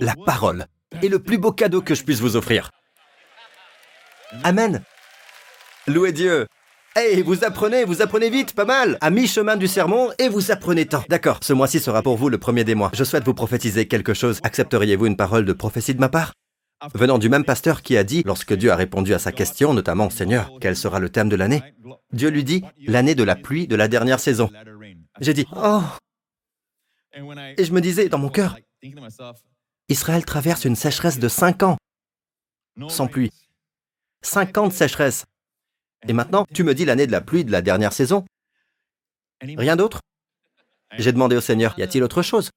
La 0.00 0.14
parole 0.24 0.66
est 1.02 1.08
le 1.08 1.18
plus 1.18 1.38
beau 1.38 1.52
cadeau 1.52 1.82
que 1.82 1.94
je 1.94 2.04
puisse 2.04 2.20
vous 2.20 2.36
offrir. 2.36 2.70
Amen. 4.44 4.82
Louez 5.86 6.12
Dieu. 6.12 6.46
Hey, 6.94 7.22
vous 7.22 7.42
apprenez, 7.42 7.84
vous 7.84 8.02
apprenez 8.02 8.28
vite, 8.28 8.52
pas 8.54 8.66
mal. 8.66 8.98
À 9.00 9.08
mi-chemin 9.08 9.56
du 9.56 9.66
sermon 9.66 10.10
et 10.18 10.28
vous 10.28 10.50
apprenez 10.50 10.84
tant. 10.84 11.02
D'accord, 11.08 11.38
ce 11.42 11.54
mois-ci 11.54 11.80
sera 11.80 12.02
pour 12.02 12.18
vous 12.18 12.28
le 12.28 12.36
premier 12.36 12.64
des 12.64 12.74
mois. 12.74 12.90
Je 12.92 13.02
souhaite 13.02 13.24
vous 13.24 13.32
prophétiser 13.32 13.88
quelque 13.88 14.12
chose. 14.12 14.40
Accepteriez-vous 14.42 15.06
une 15.06 15.16
parole 15.16 15.46
de 15.46 15.54
prophétie 15.54 15.94
de 15.94 16.00
ma 16.00 16.10
part? 16.10 16.34
Venant 16.92 17.16
du 17.16 17.30
même 17.30 17.46
pasteur 17.46 17.80
qui 17.80 17.96
a 17.96 18.04
dit, 18.04 18.22
lorsque 18.26 18.52
Dieu 18.52 18.70
a 18.70 18.76
répondu 18.76 19.14
à 19.14 19.18
sa 19.18 19.32
question, 19.32 19.72
notamment 19.72 20.10
Seigneur, 20.10 20.52
quel 20.60 20.76
sera 20.76 20.98
le 20.98 21.08
thème 21.08 21.30
de 21.30 21.36
l'année? 21.36 21.62
Dieu 22.12 22.28
lui 22.28 22.44
dit, 22.44 22.62
l'année 22.86 23.14
de 23.14 23.24
la 23.24 23.36
pluie 23.36 23.66
de 23.66 23.76
la 23.76 23.88
dernière 23.88 24.20
saison. 24.20 24.50
J'ai 25.18 25.32
dit, 25.32 25.46
oh 25.56 25.80
Et 27.14 27.64
je 27.64 27.72
me 27.72 27.80
disais 27.80 28.10
dans 28.10 28.18
mon 28.18 28.28
cœur, 28.28 28.58
Israël 29.88 30.26
traverse 30.26 30.66
une 30.66 30.76
sécheresse 30.76 31.18
de 31.18 31.28
cinq 31.28 31.62
ans, 31.62 31.78
sans 32.88 33.06
pluie. 33.06 33.32
50 34.20 34.72
sécheresses. 34.72 35.24
Et 36.08 36.12
maintenant, 36.12 36.46
tu 36.52 36.64
me 36.64 36.74
dis 36.74 36.84
l'année 36.84 37.06
de 37.06 37.12
la 37.12 37.20
pluie 37.20 37.44
de 37.44 37.52
la 37.52 37.62
dernière 37.62 37.92
saison 37.92 38.24
Rien 39.40 39.76
d'autre? 39.76 40.00
J'ai 40.98 41.12
demandé 41.12 41.36
au 41.36 41.40
Seigneur, 41.40 41.74
y 41.78 41.82
a-t-il 41.82 42.02
autre 42.04 42.22
chose? 42.22 42.50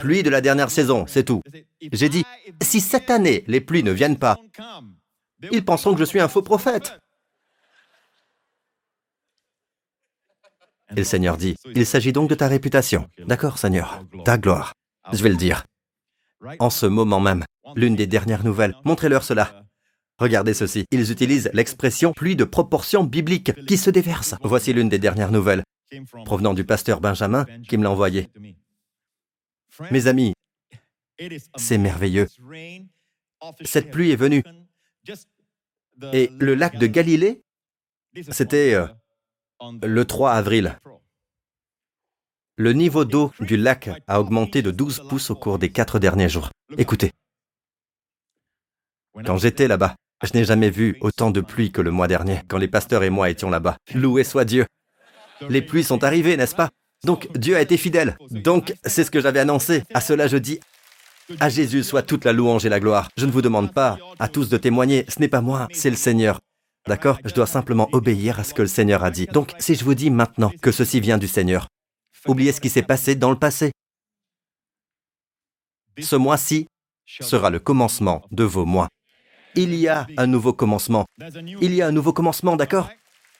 Pluie 0.00 0.22
de 0.22 0.30
la 0.30 0.40
dernière 0.40 0.70
saison, 0.70 1.06
c'est 1.06 1.24
tout. 1.24 1.42
J'ai 1.92 2.08
dit, 2.08 2.24
si 2.62 2.80
cette 2.80 3.10
année 3.10 3.44
les 3.46 3.60
pluies 3.60 3.82
ne 3.82 3.92
viennent 3.92 4.18
pas, 4.18 4.38
ils 5.52 5.64
penseront 5.64 5.94
que 5.94 6.00
je 6.00 6.04
suis 6.04 6.20
un 6.20 6.28
faux 6.28 6.42
prophète. 6.42 6.98
Et 10.90 10.96
le 10.96 11.04
Seigneur 11.04 11.36
dit, 11.36 11.54
il 11.74 11.86
s'agit 11.86 12.12
donc 12.12 12.30
de 12.30 12.34
ta 12.34 12.48
réputation. 12.48 13.08
D'accord, 13.18 13.58
Seigneur, 13.58 14.04
ta 14.24 14.38
gloire. 14.38 14.72
Je 15.12 15.22
vais 15.22 15.28
le 15.28 15.36
dire. 15.36 15.64
En 16.58 16.70
ce 16.70 16.86
moment 16.86 17.20
même, 17.20 17.44
l'une 17.74 17.96
des 17.96 18.06
dernières 18.06 18.44
nouvelles, 18.44 18.74
montrez-leur 18.84 19.22
cela. 19.22 19.57
Regardez 20.18 20.52
ceci, 20.54 20.84
ils 20.90 21.12
utilisent 21.12 21.50
l'expression 21.54 22.12
pluie 22.12 22.34
de 22.34 22.44
proportions 22.44 23.04
bibliques 23.04 23.52
qui 23.66 23.76
se 23.76 23.90
déverse. 23.90 24.34
Voici 24.42 24.72
l'une 24.72 24.88
des 24.88 24.98
dernières 24.98 25.30
nouvelles, 25.30 25.62
provenant 26.24 26.54
du 26.54 26.64
pasteur 26.64 27.00
Benjamin 27.00 27.44
qui 27.68 27.78
me 27.78 27.84
l'a 27.84 27.90
envoyé. 27.90 28.28
Mes 29.92 30.08
amis, 30.08 30.32
c'est 31.56 31.78
merveilleux. 31.78 32.26
Cette 33.64 33.90
pluie 33.90 34.10
est 34.10 34.16
venue. 34.16 34.42
Et 36.12 36.30
le 36.38 36.54
lac 36.54 36.76
de 36.76 36.86
Galilée, 36.86 37.42
c'était 38.30 38.74
euh, 38.74 38.86
le 39.82 40.04
3 40.04 40.32
avril. 40.32 40.78
Le 42.56 42.72
niveau 42.72 43.04
d'eau 43.04 43.32
du 43.40 43.56
lac 43.56 43.88
a 44.08 44.20
augmenté 44.20 44.62
de 44.62 44.72
12 44.72 45.04
pouces 45.08 45.30
au 45.30 45.36
cours 45.36 45.58
des 45.60 45.70
quatre 45.70 46.00
derniers 46.00 46.28
jours. 46.28 46.50
Écoutez, 46.76 47.12
quand 49.24 49.36
j'étais 49.36 49.68
là-bas, 49.68 49.94
je 50.22 50.32
n'ai 50.34 50.44
jamais 50.44 50.70
vu 50.70 50.96
autant 51.00 51.30
de 51.30 51.40
pluie 51.40 51.70
que 51.70 51.80
le 51.80 51.90
mois 51.90 52.08
dernier, 52.08 52.40
quand 52.48 52.58
les 52.58 52.68
pasteurs 52.68 53.02
et 53.02 53.10
moi 53.10 53.30
étions 53.30 53.50
là-bas. 53.50 53.76
Loué 53.94 54.24
soit 54.24 54.44
Dieu. 54.44 54.66
Les 55.48 55.62
pluies 55.62 55.84
sont 55.84 56.02
arrivées, 56.02 56.36
n'est-ce 56.36 56.56
pas? 56.56 56.70
Donc 57.04 57.28
Dieu 57.36 57.56
a 57.56 57.60
été 57.60 57.76
fidèle. 57.76 58.16
Donc 58.30 58.74
c'est 58.84 59.04
ce 59.04 59.10
que 59.10 59.20
j'avais 59.20 59.40
annoncé. 59.40 59.84
À 59.94 60.00
cela 60.00 60.26
je 60.26 60.36
dis, 60.36 60.58
à 61.40 61.48
Jésus 61.48 61.84
soit 61.84 62.02
toute 62.02 62.24
la 62.24 62.32
louange 62.32 62.66
et 62.66 62.68
la 62.68 62.80
gloire. 62.80 63.08
Je 63.16 63.26
ne 63.26 63.30
vous 63.30 63.42
demande 63.42 63.72
pas 63.72 63.98
à 64.18 64.28
tous 64.28 64.48
de 64.48 64.56
témoigner, 64.56 65.04
ce 65.08 65.20
n'est 65.20 65.28
pas 65.28 65.40
moi, 65.40 65.68
c'est 65.72 65.90
le 65.90 65.96
Seigneur. 65.96 66.40
D'accord? 66.88 67.18
Je 67.24 67.34
dois 67.34 67.46
simplement 67.46 67.88
obéir 67.92 68.40
à 68.40 68.44
ce 68.44 68.54
que 68.54 68.62
le 68.62 68.68
Seigneur 68.68 69.04
a 69.04 69.10
dit. 69.10 69.26
Donc 69.26 69.54
si 69.58 69.74
je 69.74 69.84
vous 69.84 69.94
dis 69.94 70.10
maintenant 70.10 70.50
que 70.62 70.72
ceci 70.72 71.00
vient 71.00 71.18
du 71.18 71.28
Seigneur, 71.28 71.68
oubliez 72.26 72.52
ce 72.52 72.60
qui 72.60 72.70
s'est 72.70 72.82
passé 72.82 73.14
dans 73.14 73.30
le 73.30 73.38
passé. 73.38 73.70
Ce 76.00 76.16
mois-ci 76.16 76.66
sera 77.06 77.50
le 77.50 77.58
commencement 77.58 78.24
de 78.30 78.44
vos 78.44 78.64
mois. 78.64 78.88
Il 79.60 79.74
y 79.74 79.88
a 79.88 80.06
un 80.16 80.28
nouveau 80.28 80.52
commencement. 80.52 81.06
Il 81.60 81.74
y 81.74 81.82
a 81.82 81.88
un 81.88 81.90
nouveau 81.90 82.12
commencement, 82.12 82.54
d'accord? 82.54 82.88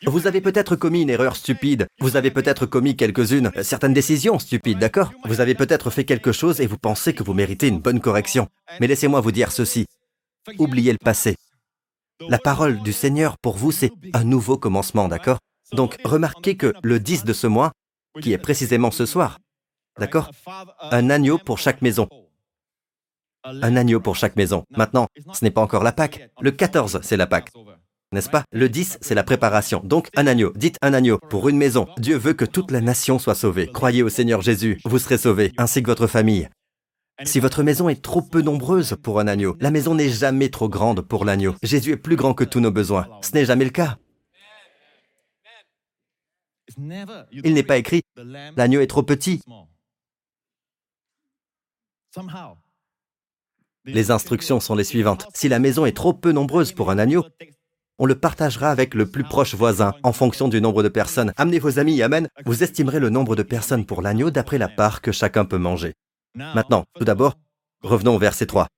Vous 0.04 0.26
avez 0.26 0.40
peut-être 0.40 0.74
commis 0.74 1.02
une 1.02 1.10
erreur 1.10 1.36
stupide. 1.36 1.86
Vous 2.00 2.16
avez 2.16 2.32
peut-être 2.32 2.66
commis 2.66 2.96
quelques-unes, 2.96 3.52
certaines 3.62 3.92
décisions 3.92 4.40
stupides, 4.40 4.80
d'accord? 4.80 5.12
Vous 5.26 5.40
avez 5.40 5.54
peut-être 5.54 5.90
fait 5.90 6.04
quelque 6.04 6.32
chose 6.32 6.60
et 6.60 6.66
vous 6.66 6.76
pensez 6.76 7.14
que 7.14 7.22
vous 7.22 7.34
méritez 7.34 7.68
une 7.68 7.78
bonne 7.78 8.00
correction. 8.00 8.48
Mais 8.80 8.88
laissez-moi 8.88 9.20
vous 9.20 9.30
dire 9.30 9.52
ceci. 9.52 9.86
Oubliez 10.58 10.90
le 10.90 10.98
passé. 10.98 11.36
La 12.28 12.38
parole 12.38 12.82
du 12.82 12.92
Seigneur 12.92 13.38
pour 13.38 13.56
vous, 13.56 13.70
c'est 13.70 13.92
un 14.12 14.24
nouveau 14.24 14.58
commencement, 14.58 15.06
d'accord? 15.06 15.38
Donc 15.70 15.98
remarquez 16.04 16.56
que 16.56 16.74
le 16.82 16.98
10 16.98 17.22
de 17.22 17.32
ce 17.32 17.46
mois, 17.46 17.70
qui 18.20 18.32
est 18.32 18.38
précisément 18.38 18.90
ce 18.90 19.06
soir, 19.06 19.38
d'accord? 20.00 20.32
Un 20.80 21.10
agneau 21.10 21.38
pour 21.38 21.58
chaque 21.58 21.80
maison. 21.80 22.08
Un 23.44 23.76
agneau 23.76 24.00
pour 24.00 24.16
chaque 24.16 24.36
maison. 24.36 24.64
Maintenant, 24.70 25.06
ce 25.32 25.44
n'est 25.44 25.50
pas 25.50 25.60
encore 25.60 25.84
la 25.84 25.92
Pâque. 25.92 26.30
Le 26.40 26.50
14, 26.50 27.00
c'est 27.02 27.16
la 27.16 27.26
Pâque. 27.26 27.50
N'est-ce 28.10 28.30
pas? 28.30 28.44
Le 28.52 28.68
10, 28.68 28.98
c'est 29.00 29.14
la 29.14 29.22
préparation. 29.22 29.80
Donc, 29.84 30.08
un 30.16 30.26
agneau. 30.26 30.52
Dites 30.56 30.78
un 30.80 30.94
agneau 30.94 31.18
pour 31.28 31.48
une 31.48 31.58
maison. 31.58 31.86
Dieu 31.98 32.16
veut 32.16 32.32
que 32.32 32.46
toute 32.46 32.70
la 32.70 32.80
nation 32.80 33.18
soit 33.18 33.34
sauvée. 33.34 33.70
Croyez 33.70 34.02
au 34.02 34.08
Seigneur 34.08 34.40
Jésus, 34.40 34.80
vous 34.84 34.98
serez 34.98 35.18
sauvés, 35.18 35.52
ainsi 35.58 35.82
que 35.82 35.88
votre 35.88 36.06
famille. 36.06 36.48
Si 37.24 37.40
votre 37.40 37.62
maison 37.62 37.88
est 37.88 38.00
trop 38.00 38.22
peu 38.22 38.42
nombreuse 38.42 38.96
pour 39.02 39.20
un 39.20 39.26
agneau, 39.26 39.56
la 39.60 39.70
maison 39.70 39.94
n'est 39.94 40.08
jamais 40.08 40.50
trop 40.50 40.68
grande 40.68 41.02
pour 41.02 41.24
l'agneau. 41.24 41.54
Jésus 41.62 41.92
est 41.92 41.96
plus 41.96 42.16
grand 42.16 42.32
que 42.32 42.44
tous 42.44 42.60
nos 42.60 42.70
besoins. 42.70 43.08
Ce 43.22 43.32
n'est 43.32 43.44
jamais 43.44 43.64
le 43.64 43.70
cas. 43.70 43.98
Il 46.76 47.54
n'est 47.54 47.62
pas 47.62 47.76
écrit, 47.76 48.02
l'agneau 48.56 48.80
est 48.80 48.86
trop 48.86 49.02
petit. 49.02 49.42
Les 53.94 54.10
instructions 54.10 54.60
sont 54.60 54.74
les 54.74 54.84
suivantes. 54.84 55.26
Si 55.34 55.48
la 55.48 55.58
maison 55.58 55.86
est 55.86 55.96
trop 55.96 56.12
peu 56.12 56.32
nombreuse 56.32 56.72
pour 56.72 56.90
un 56.90 56.98
agneau, 56.98 57.24
on 57.98 58.06
le 58.06 58.14
partagera 58.14 58.70
avec 58.70 58.94
le 58.94 59.06
plus 59.06 59.24
proche 59.24 59.54
voisin 59.54 59.94
en 60.02 60.12
fonction 60.12 60.48
du 60.48 60.60
nombre 60.60 60.82
de 60.82 60.88
personnes. 60.88 61.32
Amenez 61.36 61.58
vos 61.58 61.78
amis, 61.78 62.02
Amen. 62.02 62.28
Vous 62.44 62.62
estimerez 62.62 63.00
le 63.00 63.10
nombre 63.10 63.34
de 63.34 63.42
personnes 63.42 63.86
pour 63.86 64.02
l'agneau 64.02 64.30
d'après 64.30 64.58
la 64.58 64.68
part 64.68 65.00
que 65.00 65.10
chacun 65.10 65.44
peut 65.44 65.58
manger. 65.58 65.94
Maintenant, 66.34 66.84
tout 66.94 67.04
d'abord, 67.04 67.34
revenons 67.82 68.16
au 68.16 68.18
verset 68.18 68.46
3. 68.46 68.68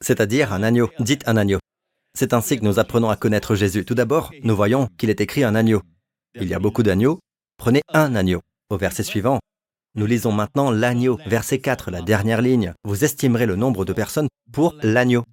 C'est-à-dire 0.00 0.52
un 0.52 0.62
agneau. 0.62 0.90
Dites 1.00 1.26
un 1.26 1.36
agneau. 1.36 1.58
C'est 2.16 2.32
ainsi 2.32 2.58
que 2.58 2.64
nous 2.64 2.78
apprenons 2.78 3.10
à 3.10 3.16
connaître 3.16 3.54
Jésus. 3.54 3.84
Tout 3.84 3.94
d'abord, 3.94 4.30
nous 4.42 4.56
voyons 4.56 4.88
qu'il 4.96 5.10
est 5.10 5.20
écrit 5.20 5.44
un 5.44 5.54
agneau. 5.54 5.82
Il 6.34 6.48
y 6.48 6.54
a 6.54 6.58
beaucoup 6.58 6.82
d'agneaux. 6.82 7.18
Prenez 7.58 7.82
un 7.92 8.14
agneau. 8.14 8.40
Au 8.70 8.76
verset 8.76 9.02
suivant, 9.02 9.40
nous 9.94 10.06
lisons 10.06 10.32
maintenant 10.32 10.70
l'agneau. 10.70 11.18
Verset 11.26 11.58
4, 11.58 11.90
la 11.90 12.02
dernière 12.02 12.42
ligne. 12.42 12.74
Vous 12.84 13.04
estimerez 13.04 13.46
le 13.46 13.56
nombre 13.56 13.84
de 13.84 13.92
personnes 13.92 14.28
pour 14.52 14.74
l'agneau. 14.82 15.24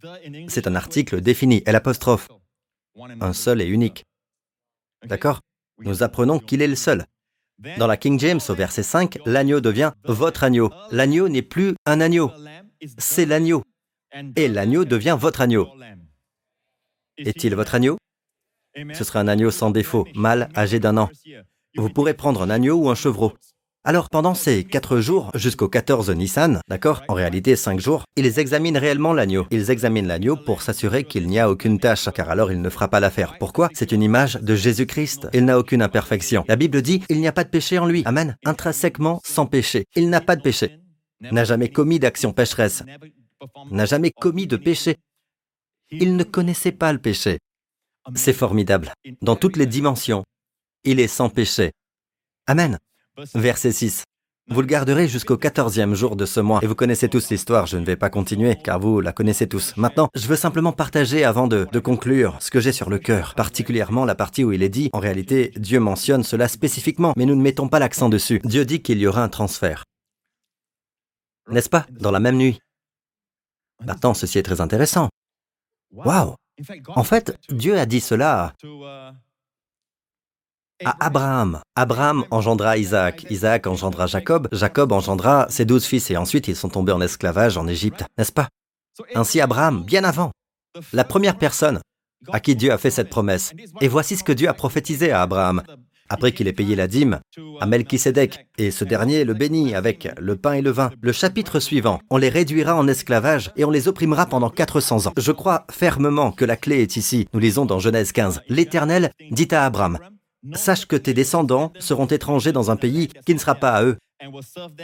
C'est 0.47 0.67
un 0.67 0.75
article 0.75 1.21
défini, 1.21 1.63
l'apostrophe. 1.65 2.27
Un 3.21 3.33
seul 3.33 3.61
et 3.61 3.67
unique. 3.67 4.03
D'accord? 5.05 5.41
Nous 5.79 6.03
apprenons 6.03 6.39
qu'il 6.39 6.61
est 6.61 6.67
le 6.67 6.75
seul. 6.75 7.05
Dans 7.77 7.87
la 7.87 7.97
King 7.97 8.19
James, 8.19 8.41
au 8.49 8.53
verset 8.53 8.83
5, 8.83 9.19
l'agneau 9.25 9.61
devient 9.61 9.91
votre 10.03 10.43
agneau. 10.43 10.71
L'agneau 10.91 11.29
n'est 11.29 11.41
plus 11.41 11.75
un 11.85 12.01
agneau, 12.01 12.31
c'est 12.97 13.25
l'agneau. 13.25 13.63
Et 14.35 14.47
l'agneau 14.47 14.85
devient 14.85 15.17
votre 15.19 15.41
agneau. 15.41 15.69
Est-il 17.17 17.55
votre 17.55 17.75
agneau? 17.75 17.97
Ce 18.93 19.03
sera 19.03 19.19
un 19.19 19.27
agneau 19.27 19.51
sans 19.51 19.71
défaut, 19.71 20.05
mâle, 20.15 20.49
âgé 20.55 20.79
d'un 20.79 20.97
an. 20.97 21.09
Vous 21.77 21.89
pourrez 21.89 22.13
prendre 22.13 22.41
un 22.41 22.49
agneau 22.49 22.75
ou 22.75 22.89
un 22.89 22.95
chevreau. 22.95 23.33
Alors 23.87 24.09
pendant 24.09 24.33
ces 24.33 24.63
quatre 24.63 24.99
jours 24.99 25.29
jusqu'au 25.35 25.69
14 25.69 26.09
Nissan, 26.09 26.59
d'accord, 26.67 27.03
en 27.07 27.13
réalité 27.13 27.55
cinq 27.55 27.79
jours, 27.79 28.05
ils 28.15 28.39
examinent 28.39 28.79
réellement 28.79 29.13
l'agneau. 29.13 29.45
Ils 29.51 29.69
examinent 29.69 30.07
l'agneau 30.07 30.37
pour 30.37 30.63
s'assurer 30.63 31.03
qu'il 31.03 31.27
n'y 31.27 31.37
a 31.37 31.51
aucune 31.51 31.79
tâche, 31.79 32.09
car 32.15 32.31
alors 32.31 32.51
il 32.51 32.63
ne 32.63 32.69
fera 32.71 32.87
pas 32.87 32.99
l'affaire. 32.99 33.37
Pourquoi? 33.37 33.69
C'est 33.75 33.91
une 33.91 34.01
image 34.01 34.37
de 34.41 34.55
Jésus-Christ. 34.55 35.27
Il 35.33 35.45
n'a 35.45 35.59
aucune 35.59 35.83
imperfection. 35.83 36.45
La 36.47 36.55
Bible 36.55 36.81
dit, 36.81 37.03
il 37.09 37.21
n'y 37.21 37.27
a 37.27 37.31
pas 37.31 37.43
de 37.43 37.49
péché 37.49 37.77
en 37.77 37.85
lui. 37.85 38.01
Amen. 38.05 38.35
Intrinsèquement 38.43 39.21
sans 39.23 39.45
péché. 39.45 39.85
Il 39.95 40.09
n'a 40.09 40.19
pas 40.19 40.35
de 40.35 40.41
péché. 40.41 40.79
N'a 41.21 41.43
jamais 41.43 41.69
commis 41.69 41.99
d'action 41.99 42.33
pécheresse. 42.33 42.81
N'a 43.69 43.85
jamais 43.85 44.09
commis 44.09 44.47
de 44.47 44.57
péché. 44.57 44.95
Il 45.91 46.15
ne 46.15 46.23
connaissait 46.23 46.71
pas 46.71 46.91
le 46.91 46.99
péché. 46.99 47.37
C'est 48.15 48.33
formidable. 48.33 48.93
Dans 49.21 49.35
toutes 49.35 49.57
les 49.57 49.67
dimensions, 49.67 50.23
il 50.83 50.99
est 50.99 51.07
sans 51.07 51.29
péché. 51.29 51.71
Amen. 52.47 52.79
Verset 53.33 53.71
6. 53.71 54.03
Vous 54.47 54.61
le 54.61 54.67
garderez 54.67 55.07
jusqu'au 55.07 55.37
quatorzième 55.37 55.95
jour 55.95 56.15
de 56.15 56.25
ce 56.25 56.39
mois. 56.39 56.59
Et 56.61 56.67
vous 56.67 56.75
connaissez 56.75 57.09
tous 57.09 57.31
l'histoire, 57.31 57.65
je 57.65 57.77
ne 57.77 57.85
vais 57.85 57.95
pas 57.95 58.11
continuer, 58.11 58.55
car 58.63 58.79
vous 58.79 59.01
la 59.01 59.11
connaissez 59.11 59.47
tous. 59.47 59.75
Maintenant, 59.75 60.09
je 60.13 60.27
veux 60.27 60.35
simplement 60.35 60.71
partager 60.71 61.23
avant 61.23 61.47
de, 61.47 61.67
de 61.71 61.79
conclure 61.79 62.37
ce 62.41 62.51
que 62.51 62.59
j'ai 62.59 62.71
sur 62.71 62.89
le 62.89 62.99
cœur, 62.99 63.33
particulièrement 63.35 64.05
la 64.05 64.13
partie 64.13 64.43
où 64.43 64.51
il 64.51 64.61
est 64.61 64.69
dit, 64.69 64.89
en 64.93 64.99
réalité, 64.99 65.51
Dieu 65.55 65.79
mentionne 65.79 66.23
cela 66.23 66.47
spécifiquement, 66.47 67.13
mais 67.17 67.25
nous 67.25 67.35
ne 67.35 67.41
mettons 67.41 67.69
pas 67.69 67.79
l'accent 67.79 68.09
dessus. 68.09 68.39
Dieu 68.43 68.65
dit 68.65 68.83
qu'il 68.83 68.99
y 68.99 69.07
aura 69.07 69.23
un 69.23 69.29
transfert. 69.29 69.83
N'est-ce 71.49 71.69
pas? 71.69 71.87
Dans 71.89 72.11
la 72.11 72.19
même 72.19 72.37
nuit. 72.37 72.59
Maintenant, 73.83 74.13
ceci 74.13 74.37
est 74.37 74.43
très 74.43 74.61
intéressant. 74.61 75.09
Waouh 75.91 76.35
En 76.89 77.03
fait, 77.03 77.35
Dieu 77.49 77.77
a 77.79 77.85
dit 77.85 78.01
cela 78.01 78.53
à 80.83 81.05
Abraham. 81.05 81.61
Abraham 81.75 82.25
engendra 82.31 82.77
Isaac, 82.77 83.25
Isaac 83.29 83.67
engendra 83.67 84.07
Jacob, 84.07 84.47
Jacob 84.51 84.91
engendra 84.91 85.47
ses 85.49 85.65
douze 85.65 85.85
fils 85.85 86.09
et 86.11 86.17
ensuite 86.17 86.47
ils 86.47 86.55
sont 86.55 86.69
tombés 86.69 86.91
en 86.91 87.01
esclavage 87.01 87.57
en 87.57 87.67
Égypte, 87.67 88.03
n'est-ce 88.17 88.31
pas? 88.31 88.49
Ainsi 89.13 89.41
Abraham, 89.41 89.83
bien 89.83 90.03
avant, 90.03 90.31
la 90.93 91.03
première 91.03 91.37
personne 91.37 91.79
à 92.31 92.39
qui 92.39 92.55
Dieu 92.55 92.71
a 92.71 92.77
fait 92.77 92.91
cette 92.91 93.09
promesse. 93.09 93.53
Et 93.81 93.87
voici 93.87 94.17
ce 94.17 94.23
que 94.23 94.31
Dieu 94.31 94.49
a 94.49 94.53
prophétisé 94.53 95.11
à 95.11 95.21
Abraham. 95.21 95.63
Après 96.07 96.31
qu'il 96.33 96.47
ait 96.47 96.53
payé 96.53 96.75
la 96.75 96.85
dîme 96.87 97.19
à 97.59 97.65
Melchisédek, 97.65 98.47
et 98.59 98.69
ce 98.69 98.85
dernier 98.85 99.23
le 99.23 99.33
bénit 99.33 99.73
avec 99.73 100.07
le 100.19 100.35
pain 100.35 100.53
et 100.53 100.61
le 100.61 100.69
vin. 100.69 100.91
Le 101.01 101.11
chapitre 101.11 101.59
suivant, 101.59 101.99
on 102.11 102.17
les 102.17 102.29
réduira 102.29 102.75
en 102.75 102.87
esclavage 102.87 103.51
et 103.55 103.65
on 103.65 103.71
les 103.71 103.87
opprimera 103.87 104.27
pendant 104.27 104.51
400 104.51 105.07
ans. 105.07 105.13
Je 105.17 105.31
crois 105.31 105.65
fermement 105.71 106.31
que 106.31 106.45
la 106.45 106.57
clé 106.57 106.83
est 106.83 106.95
ici. 106.95 107.27
Nous 107.33 107.39
lisons 107.39 107.65
dans 107.65 107.79
Genèse 107.79 108.11
15. 108.11 108.41
L'Éternel 108.49 109.09
dit 109.31 109.47
à 109.49 109.65
Abraham, 109.65 109.97
Sache 110.53 110.85
que 110.85 110.95
tes 110.95 111.13
descendants 111.13 111.71
seront 111.79 112.05
étrangers 112.05 112.51
dans 112.51 112.71
un 112.71 112.75
pays 112.75 113.09
qui 113.25 113.33
ne 113.33 113.39
sera 113.39 113.55
pas 113.55 113.71
à 113.71 113.83
eux. 113.83 113.97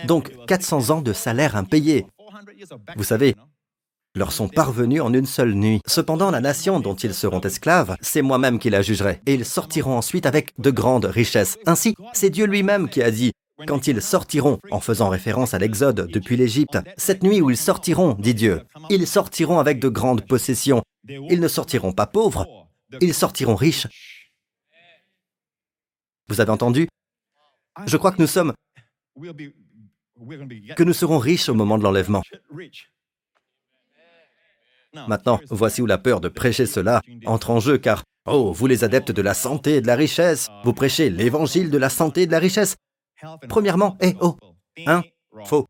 Donc 0.06 0.32
400 0.47 0.89
ans 0.89 1.02
de 1.02 1.13
salaire 1.13 1.56
impayé. 1.56 2.06
Vous 2.95 3.04
savez, 3.04 3.36
leur 4.15 4.32
sont 4.32 4.50
parvenus 4.50 5.02
en 5.02 5.13
une 5.13 5.26
seule 5.26 5.54
nuit. 5.54 5.82
Cependant, 5.88 6.32
la 6.32 6.41
nation 6.41 6.80
dont 6.80 6.95
ils 6.95 7.13
seront 7.13 7.39
esclaves, 7.41 7.95
c'est 8.02 8.21
moi-même 8.21 8.60
qui 8.60 8.69
la 8.69 8.82
jugerai, 8.82 9.21
et 9.26 9.34
ils 9.34 9.45
sortiront 9.45 9.97
ensuite 9.97 10.26
avec 10.26 10.54
de 10.60 10.69
grandes 10.69 11.06
richesses. 11.06 11.58
Ainsi, 11.65 11.95
c'est 12.13 12.30
Dieu 12.30 12.45
lui-même 12.45 12.89
qui 12.89 13.02
a 13.02 13.12
dit, 13.12 13.32
quand 13.67 13.88
ils 13.88 14.02
sortiront, 14.02 14.60
en 14.71 14.80
faisant 14.80 15.10
référence 15.10 15.54
à 15.54 15.60
l'Exode 15.60 16.10
depuis 16.12 16.36
l'Égypte, 16.36 16.78
cette 16.97 17.24
nuit 17.24 17.41
où 17.41 17.50
ils 17.50 17.58
sortiront, 17.58 18.15
dit 18.19 18.34
Dieu, 18.34 18.63
ils 18.89 19.08
sortiront 19.08 19.60
avec 19.60 19.80
de 19.80 19.88
grandes 19.88 20.26
possessions. 20.26 20.82
Ils 21.08 21.39
ne 21.39 21.47
sortiront 21.47 21.93
pas 21.93 22.06
pauvres, 22.08 22.45
ils 23.00 23.13
sortiront 23.13 23.56
riches. 23.56 23.88
Vous 26.31 26.39
avez 26.39 26.51
entendu? 26.51 26.87
Je 27.85 27.97
crois 27.97 28.13
que 28.13 28.21
nous 28.21 28.27
sommes 28.27 28.53
que 30.77 30.83
nous 30.83 30.93
serons 30.93 31.17
riches 31.17 31.49
au 31.49 31.53
moment 31.53 31.77
de 31.77 31.83
l'enlèvement. 31.83 32.21
Maintenant, 34.93 35.41
voici 35.49 35.81
où 35.81 35.85
la 35.85 35.97
peur 35.97 36.21
de 36.21 36.29
prêcher 36.29 36.65
cela 36.65 37.01
entre 37.25 37.49
en 37.49 37.59
jeu, 37.59 37.77
car, 37.77 38.05
oh, 38.27 38.53
vous 38.53 38.65
les 38.65 38.85
adeptes 38.85 39.11
de 39.11 39.21
la 39.21 39.33
santé 39.33 39.75
et 39.75 39.81
de 39.81 39.87
la 39.87 39.97
richesse, 39.97 40.47
vous 40.63 40.71
prêchez 40.71 41.09
l'évangile 41.09 41.69
de 41.69 41.77
la 41.77 41.89
santé 41.89 42.21
et 42.21 42.27
de 42.27 42.31
la 42.31 42.39
richesse. 42.39 42.77
Premièrement, 43.49 43.97
eh, 43.99 44.15
oh, 44.21 44.37
hein, 44.85 45.03
faux. 45.43 45.67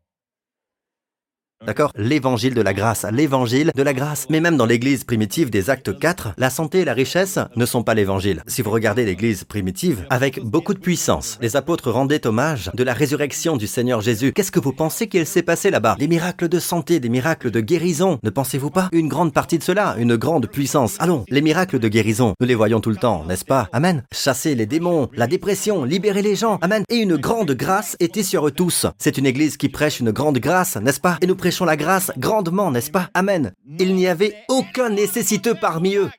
D'accord 1.66 1.92
L'évangile 1.96 2.54
de 2.54 2.60
la 2.60 2.74
grâce, 2.74 3.06
l'évangile 3.12 3.70
de 3.74 3.82
la 3.82 3.94
grâce. 3.94 4.26
Mais 4.30 4.40
même 4.40 4.56
dans 4.56 4.66
l'église 4.66 5.04
primitive 5.04 5.48
des 5.48 5.70
actes 5.70 5.96
4, 5.96 6.34
la 6.36 6.50
santé 6.50 6.80
et 6.80 6.84
la 6.84 6.92
richesse 6.92 7.38
ne 7.54 7.66
sont 7.66 7.84
pas 7.84 7.94
l'évangile. 7.94 8.42
Si 8.48 8.62
vous 8.62 8.70
regardez 8.70 9.04
l'église 9.04 9.44
primitive, 9.44 10.04
avec 10.10 10.40
beaucoup 10.40 10.74
de 10.74 10.80
puissance, 10.80 11.38
les 11.40 11.56
apôtres 11.56 11.90
rendaient 11.90 12.26
hommage 12.26 12.70
de 12.74 12.82
la 12.82 12.92
résurrection 12.92 13.56
du 13.56 13.66
Seigneur 13.66 14.00
Jésus. 14.00 14.32
Qu'est-ce 14.32 14.50
que 14.50 14.58
vous 14.60 14.72
pensez 14.72 15.06
qu'il 15.08 15.26
s'est 15.26 15.42
passé 15.42 15.70
là-bas? 15.70 15.96
Des 15.98 16.08
miracles 16.08 16.48
de 16.48 16.58
santé, 16.58 16.98
des 16.98 17.08
miracles 17.08 17.50
de 17.50 17.60
guérison, 17.60 18.18
ne 18.22 18.30
pensez-vous 18.30 18.70
pas 18.70 18.88
Une 18.92 19.08
grande 19.08 19.32
partie 19.32 19.58
de 19.58 19.62
cela, 19.62 19.94
une 19.98 20.16
grande 20.16 20.48
puissance. 20.48 20.96
Allons, 20.98 21.24
les 21.28 21.42
miracles 21.42 21.78
de 21.78 21.88
guérison, 21.88 22.34
nous 22.40 22.46
les 22.46 22.54
voyons 22.56 22.80
tout 22.80 22.90
le 22.90 22.96
temps, 22.96 23.24
n'est-ce 23.28 23.44
pas? 23.44 23.68
Amen. 23.72 24.02
Chasser 24.12 24.54
les 24.54 24.66
démons, 24.66 25.08
la 25.14 25.28
dépression, 25.28 25.84
libérer 25.84 26.22
les 26.22 26.34
gens. 26.34 26.58
Amen. 26.60 26.82
Et 26.88 26.96
une 26.96 27.16
grande 27.16 27.52
grâce 27.52 27.96
était 28.00 28.22
sur 28.22 28.46
eux 28.46 28.50
tous. 28.50 28.86
C'est 28.98 29.18
une 29.18 29.26
église 29.26 29.56
qui 29.56 29.68
prêche 29.68 30.00
une 30.00 30.10
grande 30.10 30.38
grâce, 30.38 30.76
n'est-ce 30.76 31.00
pas? 31.00 31.18
La 31.60 31.76
grâce 31.76 32.10
grandement, 32.16 32.70
n'est-ce 32.70 32.90
pas? 32.90 33.10
Amen. 33.14 33.52
Il 33.78 33.94
n'y 33.94 34.06
avait 34.06 34.36
aucun 34.48 34.90
nécessiteux 34.90 35.54
parmi 35.54 35.96
eux. 35.96 36.10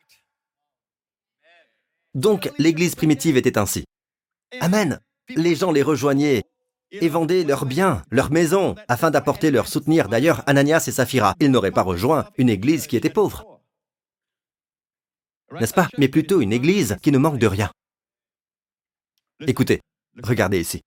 Donc 2.14 2.52
l'Église 2.58 2.96
primitive 2.96 3.38
était 3.38 3.58
ainsi. 3.58 3.86
Amen. 4.62 5.00
Les 5.30 5.56
gens 5.56 5.72
les 5.72 5.82
rejoignaient 5.82 6.44
et 6.92 7.10
vendaient 7.10 7.44
leurs 7.44 7.66
biens, 7.66 8.04
leurs 8.12 8.32
maisons, 8.32 8.76
afin 8.88 9.10
d'apporter 9.10 9.50
leur 9.50 9.68
soutenir. 9.68 10.10
D'ailleurs, 10.10 10.44
Ananias 10.48 10.86
et 10.88 10.92
Saphira, 10.92 11.36
ils 11.40 11.50
n'auraient 11.50 11.72
pas 11.72 11.82
rejoint 11.82 12.30
une 12.38 12.50
Église 12.50 12.86
qui 12.88 12.96
était 12.96 13.10
pauvre. 13.10 13.60
N'est-ce 15.60 15.74
pas? 15.74 15.88
Mais 15.98 16.08
plutôt 16.08 16.42
une 16.42 16.54
Église 16.54 16.98
qui 17.02 17.12
ne 17.12 17.18
manque 17.18 17.40
de 17.40 17.48
rien. 17.48 17.72
Écoutez, 19.48 19.82
regardez 20.22 20.60
ici. 20.60 20.82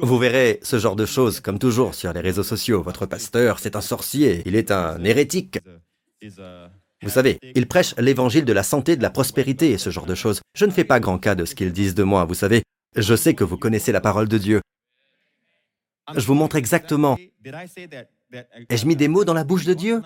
Vous 0.00 0.18
verrez 0.18 0.58
ce 0.62 0.78
genre 0.78 0.96
de 0.96 1.04
choses 1.04 1.40
comme 1.40 1.58
toujours 1.58 1.94
sur 1.94 2.12
les 2.12 2.20
réseaux 2.20 2.42
sociaux. 2.42 2.82
Votre 2.82 3.04
pasteur, 3.04 3.58
c'est 3.58 3.76
un 3.76 3.82
sorcier, 3.82 4.42
il 4.46 4.56
est 4.56 4.70
un 4.70 5.02
hérétique. 5.04 5.58
Vous 7.02 7.10
savez, 7.10 7.38
il 7.54 7.68
prêche 7.68 7.94
l'évangile 7.98 8.46
de 8.46 8.52
la 8.54 8.62
santé, 8.62 8.96
de 8.96 9.02
la 9.02 9.10
prospérité 9.10 9.72
et 9.72 9.78
ce 9.78 9.90
genre 9.90 10.06
de 10.06 10.14
choses. 10.14 10.40
Je 10.54 10.64
ne 10.64 10.70
fais 10.70 10.84
pas 10.84 10.98
grand 10.98 11.18
cas 11.18 11.34
de 11.34 11.44
ce 11.44 11.54
qu'ils 11.54 11.72
disent 11.72 11.94
de 11.94 12.04
moi, 12.04 12.24
vous 12.24 12.34
savez. 12.34 12.62
Je 12.96 13.14
sais 13.14 13.34
que 13.34 13.44
vous 13.44 13.58
connaissez 13.58 13.92
la 13.92 14.00
parole 14.00 14.28
de 14.28 14.38
Dieu. 14.38 14.60
Je 16.14 16.26
vous 16.26 16.34
montre 16.34 16.56
exactement. 16.56 17.18
Ai-je 18.70 18.86
mis 18.86 18.96
des 18.96 19.08
mots 19.08 19.24
dans 19.24 19.34
la 19.34 19.44
bouche 19.44 19.66
de 19.66 19.74
Dieu? 19.74 20.00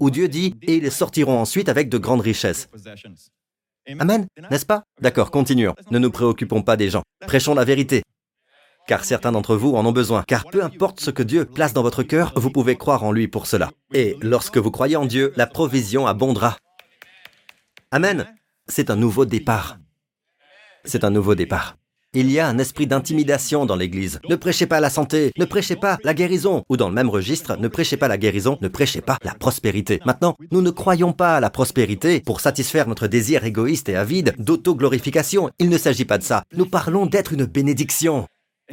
Où 0.00 0.10
Dieu 0.10 0.28
dit, 0.28 0.54
et 0.62 0.76
ils 0.76 0.92
sortiront 0.92 1.38
ensuite 1.38 1.68
avec 1.68 1.88
de 1.88 1.98
grandes 1.98 2.20
richesses. 2.20 2.68
Amen, 3.98 4.26
n'est-ce 4.50 4.66
pas? 4.66 4.84
D'accord, 5.00 5.30
continuons. 5.30 5.74
Ne 5.90 5.98
nous 5.98 6.10
préoccupons 6.10 6.62
pas 6.62 6.76
des 6.76 6.90
gens. 6.90 7.02
Prêchons 7.26 7.54
la 7.54 7.64
vérité 7.64 8.02
car 8.90 9.04
certains 9.04 9.30
d'entre 9.30 9.54
vous 9.54 9.76
en 9.76 9.86
ont 9.86 9.92
besoin. 9.92 10.24
Car 10.26 10.46
peu 10.46 10.64
importe 10.64 10.98
ce 10.98 11.12
que 11.12 11.22
Dieu 11.22 11.44
place 11.44 11.72
dans 11.72 11.84
votre 11.84 12.02
cœur, 12.02 12.32
vous 12.34 12.50
pouvez 12.50 12.74
croire 12.74 13.04
en 13.04 13.12
lui 13.12 13.28
pour 13.28 13.46
cela. 13.46 13.70
Et 13.94 14.16
lorsque 14.20 14.58
vous 14.58 14.72
croyez 14.72 14.96
en 14.96 15.04
Dieu, 15.04 15.32
la 15.36 15.46
provision 15.46 16.08
abondera. 16.08 16.56
Amen. 17.92 18.26
C'est 18.66 18.90
un 18.90 18.96
nouveau 18.96 19.26
départ. 19.26 19.78
C'est 20.84 21.04
un 21.04 21.10
nouveau 21.10 21.36
départ. 21.36 21.76
Il 22.14 22.32
y 22.32 22.40
a 22.40 22.48
un 22.48 22.58
esprit 22.58 22.88
d'intimidation 22.88 23.64
dans 23.64 23.76
l'Église. 23.76 24.18
Ne 24.28 24.34
prêchez 24.34 24.66
pas 24.66 24.80
la 24.80 24.90
santé, 24.90 25.30
ne 25.38 25.44
prêchez 25.44 25.76
pas 25.76 25.96
la 26.02 26.12
guérison. 26.12 26.64
Ou 26.68 26.76
dans 26.76 26.88
le 26.88 26.94
même 26.96 27.10
registre, 27.10 27.56
ne 27.60 27.68
prêchez 27.68 27.96
pas 27.96 28.08
la 28.08 28.18
guérison, 28.18 28.58
ne 28.60 28.66
prêchez 28.66 29.02
pas 29.02 29.18
la 29.22 29.34
prospérité. 29.34 30.00
Maintenant, 30.04 30.36
nous 30.50 30.62
ne 30.62 30.70
croyons 30.72 31.12
pas 31.12 31.36
à 31.36 31.40
la 31.40 31.50
prospérité 31.50 32.18
pour 32.18 32.40
satisfaire 32.40 32.88
notre 32.88 33.06
désir 33.06 33.44
égoïste 33.44 33.88
et 33.88 33.94
avide 33.94 34.34
d'autoglorification. 34.38 35.48
Il 35.60 35.68
ne 35.68 35.78
s'agit 35.78 36.04
pas 36.04 36.18
de 36.18 36.24
ça. 36.24 36.42
Nous 36.56 36.66
parlons 36.66 37.06
d'être 37.06 37.32
une 37.32 37.44
bénédiction. 37.44 38.26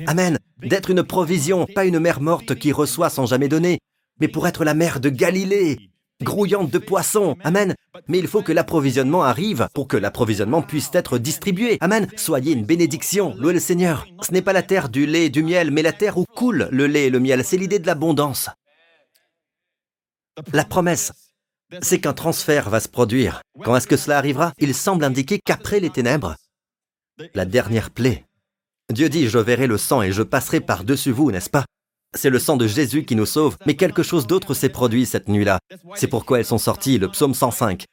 Amen. 0.06 0.38
D'être 0.62 0.90
une 0.90 1.04
provision, 1.04 1.66
pas 1.66 1.86
une 1.86 2.00
mère 2.00 2.22
morte 2.22 2.56
qui 2.56 2.72
reçoit 2.72 3.10
sans 3.10 3.26
jamais 3.26 3.48
donner, 3.48 3.80
mais 4.20 4.28
pour 4.28 4.48
être 4.48 4.64
la 4.64 4.74
mère 4.74 5.00
de 5.00 5.10
Galilée, 5.10 5.78
grouillante 6.22 6.72
de 6.72 6.78
poissons. 6.78 7.38
Amen. 7.44 7.76
Mais 8.08 8.20
il 8.20 8.28
faut 8.28 8.42
que 8.42 8.52
l'approvisionnement 8.52 9.24
arrive 9.24 9.68
pour 9.74 9.88
que 9.88 9.98
l'approvisionnement 9.98 10.62
puisse 10.62 10.90
être 10.94 11.18
distribué. 11.18 11.78
Amen. 11.82 12.08
Soyez 12.16 12.54
une 12.54 12.66
bénédiction. 12.66 13.36
Louez 13.38 13.54
le 13.54 13.60
Seigneur. 13.60 14.06
Ce 14.22 14.32
n'est 14.32 14.42
pas 14.42 14.54
la 14.54 14.64
terre 14.64 14.90
du 14.90 15.06
lait 15.06 15.26
et 15.26 15.30
du 15.30 15.44
miel, 15.44 15.72
mais 15.72 15.82
la 15.82 15.94
terre 15.94 16.18
où 16.18 16.26
coule 16.26 16.68
le 16.72 16.88
lait 16.88 17.08
et 17.08 17.10
le 17.10 17.20
miel. 17.20 17.44
C'est 17.44 17.58
l'idée 17.58 17.80
de 17.80 17.88
l'abondance. 17.88 18.50
La 20.54 20.66
promesse, 20.66 21.14
c'est 21.82 22.00
qu'un 22.00 22.14
transfert 22.14 22.70
va 22.70 22.80
se 22.80 22.88
produire. 22.88 23.42
Quand 23.64 23.76
est-ce 23.76 23.88
que 23.88 23.98
cela 23.98 24.18
arrivera? 24.18 24.54
Il 24.60 24.76
semble 24.76 25.04
indiquer 25.04 25.40
qu'après 25.44 25.80
les 25.80 25.90
ténèbres, 25.90 26.36
la 27.34 27.46
dernière 27.46 27.90
plaie 27.90 28.27
Dieu 28.94 29.10
dit, 29.10 29.28
je 29.28 29.38
verrai 29.38 29.68
le 29.68 29.78
sang 29.78 30.02
et 30.02 30.14
je 30.14 30.24
passerai 30.24 30.62
par-dessus 30.62 31.12
vous, 31.12 31.30
n'est-ce 31.30 31.50
pas? 31.50 31.66
C'est 32.16 32.30
le 32.30 32.40
sang 32.40 32.56
de 32.56 32.68
Jésus 32.68 33.04
qui 33.04 33.18
nous 33.18 33.26
sauve, 33.26 33.58
mais 33.66 33.76
quelque 33.76 34.02
chose 34.02 34.28
d'autre 34.28 34.54
s'est 34.54 34.70
produit 34.70 35.06
cette 35.06 35.28
nuit-là. 35.28 35.60
C'est 35.96 36.08
pourquoi 36.08 36.40
elles 36.40 36.46
sont 36.46 36.58
sorties, 36.58 36.98
le 36.98 37.10
psaume 37.10 37.34
105. 37.34 37.84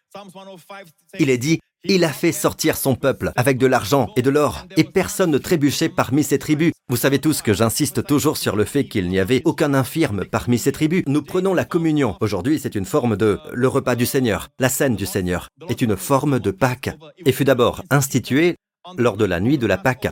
Il 1.19 1.31
est 1.31 1.39
dit, 1.39 1.59
il 1.83 2.05
a 2.05 2.11
fait 2.11 2.31
sortir 2.31 2.77
son 2.77 2.95
peuple 2.95 3.33
avec 3.35 3.59
de 3.59 3.67
l'argent 3.67 4.09
et 4.15 4.23
de 4.23 4.31
l'or, 4.31 4.67
et 4.77 4.85
personne 4.85 5.33
ne 5.33 5.39
trébuchait 5.39 5.89
parmi 5.89 6.23
ses 6.23 6.39
tribus. 6.39 6.73
Vous 6.89 6.97
savez 6.97 7.19
tous 7.19 7.43
que 7.43 7.53
j'insiste 7.53 8.07
toujours 8.07 8.37
sur 8.37 8.55
le 8.55 8.65
fait 8.65 8.85
qu'il 8.85 9.09
n'y 9.09 9.19
avait 9.19 9.43
aucun 9.45 9.75
infirme 9.75 10.25
parmi 10.25 10.59
ces 10.59 10.71
tribus. 10.71 11.03
Nous 11.09 11.23
prenons 11.23 11.55
la 11.55 11.65
communion. 11.65 12.17
Aujourd'hui, 12.21 12.61
c'est 12.61 12.77
une 12.77 12.87
forme 12.87 13.17
de 13.17 13.41
le 13.53 13.67
repas 13.67 13.97
du 13.97 14.07
Seigneur. 14.07 14.49
La 14.61 14.69
scène 14.69 14.95
du 14.95 15.07
Seigneur 15.07 15.49
est 15.69 15.83
une 15.83 15.97
forme 15.97 16.39
de 16.39 16.53
Pâques, 16.53 16.97
et 17.27 17.33
fut 17.33 17.45
d'abord 17.45 17.83
instituée 17.91 18.55
lors 18.97 19.17
de 19.17 19.25
la 19.25 19.41
nuit 19.41 19.59
de 19.59 19.67
la 19.67 19.77
Pâque 19.77 20.09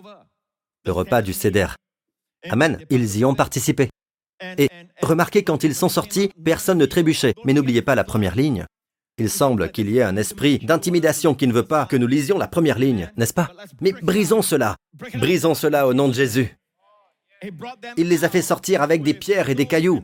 le 0.84 0.92
repas 0.92 1.22
du 1.22 1.32
Seder. 1.32 1.68
Amen, 2.48 2.78
ils 2.90 3.18
y 3.18 3.24
ont 3.24 3.34
participé. 3.34 3.88
Et 4.58 4.68
remarquez, 5.00 5.44
quand 5.44 5.62
ils 5.62 5.74
sont 5.74 5.88
sortis, 5.88 6.30
personne 6.44 6.78
ne 6.78 6.86
trébuchait. 6.86 7.34
Mais 7.44 7.52
n'oubliez 7.52 7.82
pas 7.82 7.94
la 7.94 8.04
première 8.04 8.34
ligne. 8.34 8.66
Il 9.18 9.30
semble 9.30 9.70
qu'il 9.70 9.90
y 9.90 9.98
ait 9.98 10.02
un 10.02 10.16
esprit 10.16 10.58
d'intimidation 10.58 11.34
qui 11.34 11.46
ne 11.46 11.52
veut 11.52 11.66
pas 11.66 11.86
que 11.86 11.96
nous 11.96 12.06
lisions 12.06 12.38
la 12.38 12.48
première 12.48 12.78
ligne, 12.78 13.12
n'est-ce 13.16 13.34
pas? 13.34 13.52
Mais 13.80 13.92
brisons 13.92 14.42
cela. 14.42 14.76
Brisons 15.14 15.54
cela 15.54 15.86
au 15.86 15.94
nom 15.94 16.08
de 16.08 16.14
Jésus. 16.14 16.56
Il 17.96 18.08
les 18.08 18.24
a 18.24 18.28
fait 18.28 18.42
sortir 18.42 18.82
avec 18.82 19.02
des 19.02 19.14
pierres 19.14 19.50
et 19.50 19.54
des 19.54 19.66
cailloux. 19.66 20.02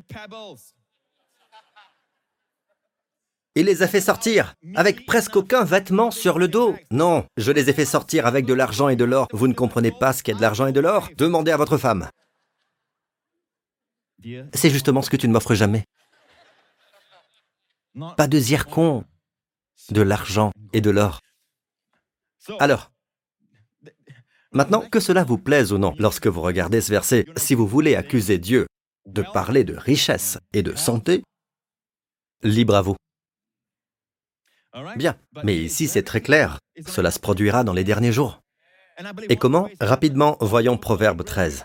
Il 3.54 3.66
les 3.66 3.82
a 3.82 3.88
fait 3.88 4.00
sortir 4.00 4.54
avec 4.76 5.04
presque 5.06 5.34
aucun 5.37 5.64
vêtement 5.64 6.11
sur 6.11 6.38
le 6.38 6.48
dos. 6.48 6.76
Non, 6.90 7.26
je 7.37 7.50
les 7.50 7.68
ai 7.68 7.72
fait 7.72 7.84
sortir 7.84 8.26
avec 8.26 8.46
de 8.46 8.54
l'argent 8.54 8.88
et 8.88 8.96
de 8.96 9.04
l'or. 9.04 9.26
Vous 9.32 9.48
ne 9.48 9.54
comprenez 9.54 9.90
pas 9.90 10.12
ce 10.12 10.22
qu'est 10.22 10.34
de 10.34 10.40
l'argent 10.40 10.66
et 10.66 10.72
de 10.72 10.80
l'or? 10.80 11.08
Demandez 11.16 11.50
à 11.50 11.56
votre 11.56 11.76
femme. 11.76 12.08
C'est 14.54 14.70
justement 14.70 15.02
ce 15.02 15.11
que 15.11 15.16
tu 15.16 15.28
ne 15.28 15.32
m'offres 15.32 15.54
jamais. 15.54 15.84
Pas 18.16 18.28
de 18.28 18.38
zircon, 18.38 19.04
de 19.90 20.02
l'argent 20.02 20.52
et 20.72 20.80
de 20.80 20.90
l'or. 20.90 21.20
Alors, 22.61 22.92
maintenant 24.52 24.82
que 24.88 25.00
cela 25.00 25.24
vous 25.24 25.38
plaise 25.38 25.72
ou 25.72 25.78
non, 25.78 25.94
lorsque 25.98 26.28
vous 26.28 26.42
regardez 26.42 26.80
ce 26.80 26.90
verset, 26.90 27.26
si 27.37 27.54
vous 27.54 27.66
voulez 27.66 27.96
accuser 27.96 28.38
Dieu 28.38 28.66
de 29.06 29.22
parler 29.22 29.64
de 29.64 29.74
richesse 29.74 30.38
et 30.52 30.62
de 30.62 30.76
santé, 30.76 31.22
libre 32.42 32.76
à 32.76 32.82
vous. 32.82 32.94
Bien, 34.96 35.16
mais 35.44 35.57
ici 35.57 35.88
c'est 35.88 36.02
très 36.02 36.20
clair. 36.20 36.59
Cela 36.87 37.11
se 37.11 37.18
produira 37.18 37.64
dans 37.64 37.72
les 37.72 37.85
derniers 37.85 38.12
jours. 38.12 38.40
Et 39.28 39.37
comment 39.37 39.68
Rapidement, 39.81 40.37
voyons 40.40 40.76
Proverbe 40.76 41.24
13. 41.24 41.64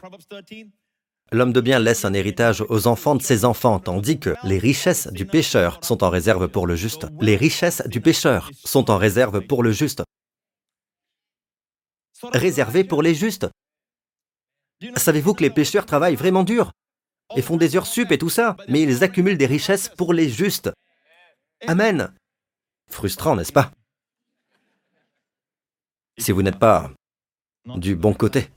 L'homme 1.31 1.53
de 1.53 1.61
bien 1.61 1.79
laisse 1.79 2.05
un 2.05 2.13
héritage 2.13 2.63
aux 2.69 2.85
enfants 2.85 3.15
de 3.15 3.23
ses 3.23 3.43
enfants, 3.43 3.79
tandis 3.79 4.19
que 4.19 4.35
les 4.43 4.59
richesses 4.59 5.07
du 5.07 5.25
pécheur 5.25 5.79
sont 5.83 6.03
en 6.03 6.09
réserve 6.09 6.47
pour 6.47 6.67
le 6.67 6.75
juste. 6.75 7.07
Les 7.21 7.35
richesses 7.35 7.81
du 7.87 8.01
pécheur 8.01 8.51
sont 8.63 8.91
en 8.91 8.97
réserve 8.97 9.41
pour 9.41 9.63
le 9.63 9.71
juste. 9.71 10.03
Réservées 12.33 12.83
pour 12.83 13.01
les 13.01 13.15
justes. 13.15 13.47
Savez-vous 14.95 15.33
que 15.33 15.43
les 15.43 15.49
pécheurs 15.49 15.85
travaillent 15.85 16.15
vraiment 16.15 16.43
dur 16.43 16.71
et 17.35 17.41
font 17.41 17.57
des 17.57 17.75
heures 17.75 17.87
sup 17.87 18.11
et 18.11 18.17
tout 18.17 18.29
ça, 18.29 18.55
mais 18.67 18.81
ils 18.81 19.03
accumulent 19.03 19.37
des 19.37 19.45
richesses 19.47 19.89
pour 19.89 20.13
les 20.13 20.29
justes. 20.29 20.69
Amen. 21.65 22.13
Frustrant, 22.93 23.35
n'est-ce 23.35 23.51
pas? 23.51 23.71
Si 26.19 26.31
vous 26.31 26.43
n'êtes 26.43 26.59
pas 26.59 26.91
du 27.65 27.95
bon 27.95 28.13
côté. 28.13 28.49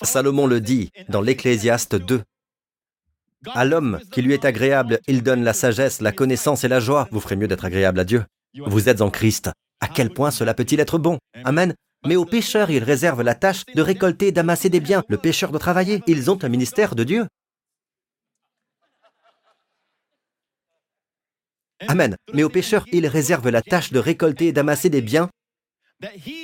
Salomon 0.00 0.46
le 0.46 0.60
dit 0.60 0.92
dans 1.08 1.20
l'Ecclésiaste 1.20 1.96
2. 1.96 2.22
À 3.52 3.64
l'homme 3.64 4.00
qui 4.12 4.22
lui 4.22 4.34
est 4.34 4.44
agréable, 4.44 5.00
il 5.08 5.24
donne 5.24 5.42
la 5.42 5.52
sagesse, 5.52 6.00
la 6.00 6.12
connaissance 6.12 6.62
et 6.62 6.68
la 6.68 6.78
joie. 6.78 7.08
Vous 7.10 7.20
ferez 7.20 7.34
mieux 7.34 7.48
d'être 7.48 7.64
agréable 7.64 7.98
à 7.98 8.04
Dieu. 8.04 8.24
Vous 8.54 8.88
êtes 8.88 9.00
en 9.00 9.10
Christ. 9.10 9.50
À 9.80 9.88
quel 9.88 10.10
point 10.10 10.30
cela 10.30 10.54
peut-il 10.54 10.78
être 10.78 10.98
bon? 10.98 11.18
Amen. 11.44 11.74
Mais 12.06 12.16
aux 12.16 12.24
pécheurs, 12.24 12.70
il 12.70 12.84
réserve 12.84 13.22
la 13.22 13.34
tâche 13.34 13.64
de 13.74 13.82
récolter 13.82 14.30
d'amasser 14.30 14.70
des 14.70 14.80
biens. 14.80 15.02
Le 15.08 15.18
pécheur 15.18 15.50
doit 15.50 15.58
travailler. 15.58 16.02
Ils 16.06 16.30
ont 16.30 16.38
un 16.44 16.48
ministère 16.48 16.94
de 16.94 17.02
Dieu. 17.02 17.26
Amen. 21.88 22.16
Mais 22.34 22.42
aux 22.42 22.48
pécheurs, 22.48 22.84
il 22.92 23.06
réserve 23.06 23.48
la 23.48 23.62
tâche 23.62 23.92
de 23.92 23.98
récolter 23.98 24.48
et 24.48 24.52
d'amasser 24.52 24.90
des 24.90 25.02
biens 25.02 25.30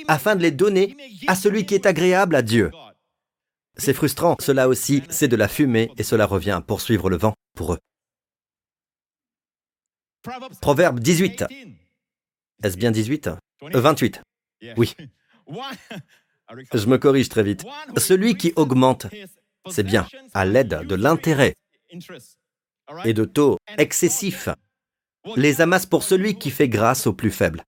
afin 0.07 0.35
de 0.35 0.41
les 0.41 0.51
donner 0.51 0.95
à 1.27 1.35
celui 1.35 1.65
qui 1.65 1.75
est 1.75 1.85
agréable 1.85 2.35
à 2.35 2.41
Dieu. 2.41 2.71
C'est 3.75 3.93
frustrant, 3.93 4.35
cela 4.39 4.67
aussi, 4.67 5.03
c'est 5.09 5.27
de 5.27 5.35
la 5.35 5.47
fumée 5.47 5.91
et 5.97 6.03
cela 6.03 6.25
revient 6.25 6.51
à 6.51 6.61
poursuivre 6.61 7.09
le 7.09 7.17
vent 7.17 7.33
pour 7.55 7.73
eux. 7.73 7.79
Proverbe 10.61 10.99
18. 10.99 11.45
Est-ce 12.63 12.77
bien 12.77 12.91
18 12.91 13.29
28. 13.61 14.21
Oui. 14.77 14.93
Je 16.73 16.85
me 16.87 16.97
corrige 16.97 17.29
très 17.29 17.43
vite. 17.43 17.65
Celui 17.97 18.35
qui 18.35 18.53
augmente 18.55 19.07
c'est 19.71 19.83
bien, 19.83 20.07
à 20.33 20.45
l'aide 20.45 20.81
de 20.85 20.95
l'intérêt 20.95 21.55
et 23.05 23.13
de 23.13 23.25
taux 23.25 23.57
excessifs, 23.77 24.49
les 25.35 25.61
amasse 25.61 25.85
pour 25.85 26.03
celui 26.03 26.37
qui 26.37 26.51
fait 26.51 26.69
grâce 26.69 27.07
aux 27.07 27.13
plus 27.13 27.31
faibles. 27.31 27.63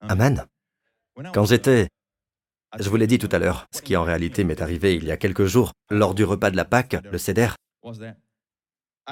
Amen. 0.00 0.46
Quand 1.32 1.44
j'étais, 1.44 1.88
je 2.78 2.88
vous 2.88 2.96
l'ai 2.96 3.06
dit 3.06 3.18
tout 3.18 3.28
à 3.32 3.38
l'heure, 3.38 3.66
ce 3.74 3.82
qui 3.82 3.96
en 3.96 4.04
réalité 4.04 4.44
m'est 4.44 4.60
arrivé 4.60 4.96
il 4.96 5.04
y 5.04 5.10
a 5.10 5.16
quelques 5.16 5.46
jours, 5.46 5.72
lors 5.90 6.14
du 6.14 6.24
repas 6.24 6.50
de 6.50 6.56
la 6.56 6.64
Pâque, 6.64 6.96
le 7.10 7.18
CEDER, 7.18 7.50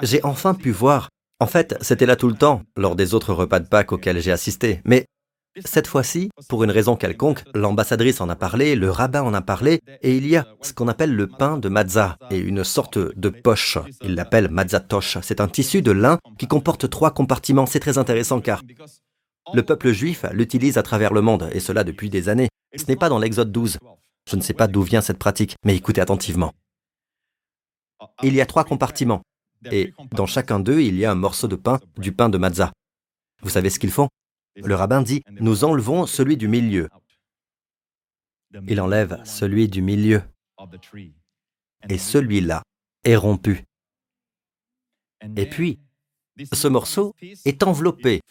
j'ai 0.01 0.23
enfin 0.23 0.53
pu 0.53 0.71
voir, 0.71 1.09
en 1.39 1.47
fait, 1.47 1.75
c'était 1.81 2.05
là 2.05 2.15
tout 2.15 2.27
le 2.27 2.35
temps, 2.35 2.63
lors 2.75 2.95
des 2.95 3.13
autres 3.13 3.33
repas 3.33 3.59
de 3.59 3.67
Pâques 3.67 3.91
auxquels 3.91 4.21
j'ai 4.21 4.31
assisté, 4.31 4.81
mais 4.85 5.05
cette 5.65 5.87
fois-ci, 5.87 6.29
pour 6.49 6.63
une 6.63 6.71
raison 6.71 6.95
quelconque, 6.95 7.43
l'ambassadrice 7.53 8.21
en 8.21 8.29
a 8.29 8.35
parlé, 8.35 8.75
le 8.75 8.89
rabbin 8.89 9.21
en 9.21 9.33
a 9.33 9.41
parlé, 9.41 9.81
et 10.01 10.17
il 10.17 10.27
y 10.27 10.35
a 10.35 10.47
ce 10.61 10.73
qu'on 10.73 10.87
appelle 10.87 11.13
le 11.13 11.27
pain 11.27 11.57
de 11.57 11.69
matzah 11.69 12.17
et 12.31 12.37
une 12.37 12.63
sorte 12.63 12.97
de 12.97 13.29
poche. 13.29 13.77
Il 14.01 14.15
l'appelle 14.15 14.49
matzatosh. 14.49 15.19
C'est 15.21 15.41
un 15.41 15.47
tissu 15.47 15.81
de 15.81 15.91
lin 15.91 16.17
qui 16.37 16.47
comporte 16.47 16.89
trois 16.89 17.11
compartiments. 17.11 17.65
C'est 17.65 17.79
très 17.79 17.97
intéressant 17.97 18.41
car 18.41 18.63
le 19.53 19.63
peuple 19.63 19.91
juif 19.91 20.25
l'utilise 20.31 20.77
à 20.77 20.83
travers 20.83 21.13
le 21.13 21.21
monde, 21.21 21.49
et 21.53 21.59
cela 21.59 21.83
depuis 21.83 22.09
des 22.09 22.29
années. 22.29 22.49
Ce 22.75 22.85
n'est 22.87 22.95
pas 22.95 23.09
dans 23.09 23.19
l'Exode 23.19 23.51
12. 23.51 23.77
Je 24.29 24.35
ne 24.35 24.41
sais 24.41 24.53
pas 24.53 24.67
d'où 24.67 24.81
vient 24.81 25.01
cette 25.01 25.19
pratique, 25.19 25.55
mais 25.65 25.75
écoutez 25.75 26.01
attentivement. 26.01 26.53
Il 28.23 28.33
y 28.33 28.41
a 28.41 28.45
trois 28.45 28.63
compartiments, 28.63 29.21
et 29.71 29.93
dans 30.11 30.25
chacun 30.25 30.59
d'eux, 30.59 30.81
il 30.81 30.97
y 30.97 31.05
a 31.05 31.11
un 31.11 31.15
morceau 31.15 31.47
de 31.47 31.55
pain, 31.55 31.79
du 31.97 32.11
pain 32.11 32.29
de 32.29 32.37
matzah. 32.37 32.71
Vous 33.41 33.49
savez 33.49 33.69
ce 33.69 33.79
qu'ils 33.79 33.91
font? 33.91 34.07
Le 34.55 34.75
rabbin 34.75 35.01
dit, 35.01 35.23
nous 35.29 35.63
enlevons 35.63 36.05
celui 36.05 36.37
du 36.37 36.47
milieu. 36.47 36.89
Il 38.67 38.79
enlève 38.81 39.21
celui 39.25 39.67
du 39.67 39.81
milieu. 39.81 40.21
Et 41.89 41.97
celui-là 41.97 42.63
est 43.03 43.15
rompu. 43.15 43.63
Et 45.35 45.49
puis, 45.49 45.79
ce 46.51 46.67
morceau 46.67 47.15
est 47.45 47.63
enveloppé 47.63 48.21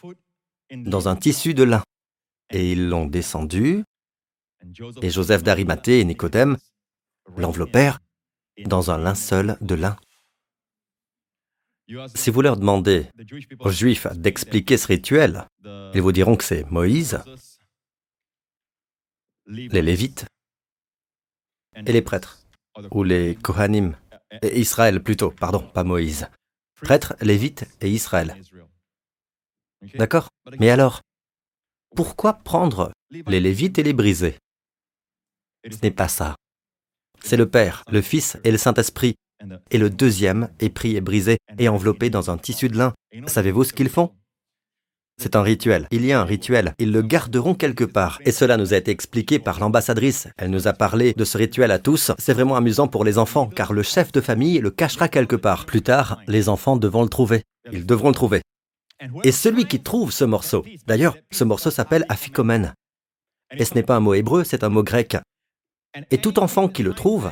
dans 0.71 1.09
un 1.09 1.17
tissu 1.17 1.55
de 1.55 1.65
lin. 1.65 1.83
Et 2.51 2.73
ils 2.73 2.89
l'ont 2.89 3.07
descendu, 3.07 3.85
et 5.03 5.11
Joseph 5.11 5.43
d'Arimathée 5.43 6.01
et 6.01 6.05
Nicodème 6.05 6.57
l'enveloppèrent 7.37 7.99
dans 8.67 8.91
un 8.91 8.99
linceul 8.99 9.57
de 9.61 9.75
lin. 9.75 9.97
Si 12.15 12.31
vous 12.31 12.43
leur 12.43 12.57
demandez 12.57 13.07
aux 13.59 13.71
Juifs 13.71 14.07
d'expliquer 14.15 14.77
ce 14.77 14.87
rituel, 14.87 15.47
ils 15.65 16.01
vous 16.01 16.13
diront 16.13 16.37
que 16.37 16.45
c'est 16.45 16.65
Moïse, 16.71 17.23
les 19.47 19.83
Lévites 19.83 20.27
et 21.75 21.93
les 21.93 22.03
prêtres, 22.03 22.39
ou 22.91 23.03
les 23.03 23.35
Kohanim, 23.37 23.97
et 24.43 24.61
Israël 24.61 25.03
plutôt, 25.03 25.31
pardon, 25.31 25.61
pas 25.61 25.85
Moïse. 25.85 26.29
Prêtres, 26.77 27.15
Lévites 27.21 27.67
et 27.81 27.91
Israël. 27.91 28.41
D'accord? 29.95 30.29
Mais 30.59 30.71
alors, 30.71 31.01
pourquoi 31.95 32.35
prendre 32.35 32.93
les 33.11 33.41
Lévites 33.41 33.79
et 33.79 33.83
les 33.83 33.93
briser? 33.93 34.39
Ce 35.71 35.79
n'est 35.83 35.91
pas 35.91 36.09
ça. 36.09 36.35
C'est 37.23 37.37
le 37.37 37.49
Père, 37.49 37.85
le 37.91 38.03
Fils 38.03 38.39
et 38.43 38.51
le 38.51 38.59
Saint-Esprit 38.59 39.15
et 39.71 39.79
le 39.79 39.91
deuxième 39.91 40.49
est 40.61 40.69
pris 40.69 40.97
et 40.97 41.01
brisé 41.01 41.39
et 41.59 41.69
enveloppé 41.69 42.11
dans 42.11 42.31
un 42.31 42.39
tissu 42.39 42.69
de 42.69 42.77
lin. 42.77 42.95
Savez-vous 43.27 43.65
ce 43.65 43.73
qu'ils 43.73 43.89
font? 43.89 44.13
C'est 45.21 45.37
un 45.37 45.43
rituel. 45.43 45.87
Il 45.91 46.05
y 46.05 46.13
a 46.13 46.21
un 46.21 46.25
rituel. 46.25 46.75
Ils 46.79 46.91
le 46.91 47.03
garderont 47.03 47.55
quelque 47.55 47.85
part. 47.85 48.19
Et 48.25 48.33
cela 48.33 48.57
nous 48.57 48.75
a 48.75 48.79
été 48.79 48.91
expliqué 48.91 49.39
par 49.39 49.61
l'ambassadrice. 49.61 50.29
Elle 50.37 50.51
nous 50.51 50.67
a 50.67 50.73
parlé 50.73 51.13
de 51.13 51.25
ce 51.25 51.39
rituel 51.39 51.71
à 51.71 51.79
tous. 51.79 52.13
C'est 52.19 52.33
vraiment 52.33 52.57
amusant 52.57 52.89
pour 52.89 53.05
les 53.05 53.19
enfants, 53.19 53.47
car 53.47 53.73
le 53.73 53.83
chef 53.83 54.11
de 54.11 54.21
famille 54.21 54.59
le 54.59 54.71
cachera 54.71 55.09
quelque 55.09 55.37
part. 55.37 55.67
Plus 55.67 55.83
tard, 55.83 56.19
les 56.27 56.49
enfants 56.49 56.77
devront 56.77 57.03
le 57.03 57.09
trouver. 57.09 57.43
Ils 57.71 57.87
devront 57.87 58.09
le 58.09 58.15
trouver. 58.15 58.43
Et 59.25 59.33
celui 59.33 59.67
qui 59.67 59.83
trouve 59.83 60.13
ce 60.13 60.25
morceau, 60.25 60.65
d'ailleurs, 60.87 61.17
ce 61.31 61.45
morceau 61.45 61.71
s'appelle 61.71 62.07
afikomen. 62.09 62.75
Et 63.57 63.65
ce 63.65 63.75
n'est 63.75 63.83
pas 63.83 63.97
un 63.97 64.01
mot 64.01 64.15
hébreu, 64.15 64.45
c'est 64.45 64.65
un 64.65 64.69
mot 64.71 64.83
grec. 64.83 65.17
Et 66.11 66.19
tout 66.19 66.39
enfant 66.39 66.69
qui 66.69 66.83
le 66.83 66.95
trouve 66.95 67.31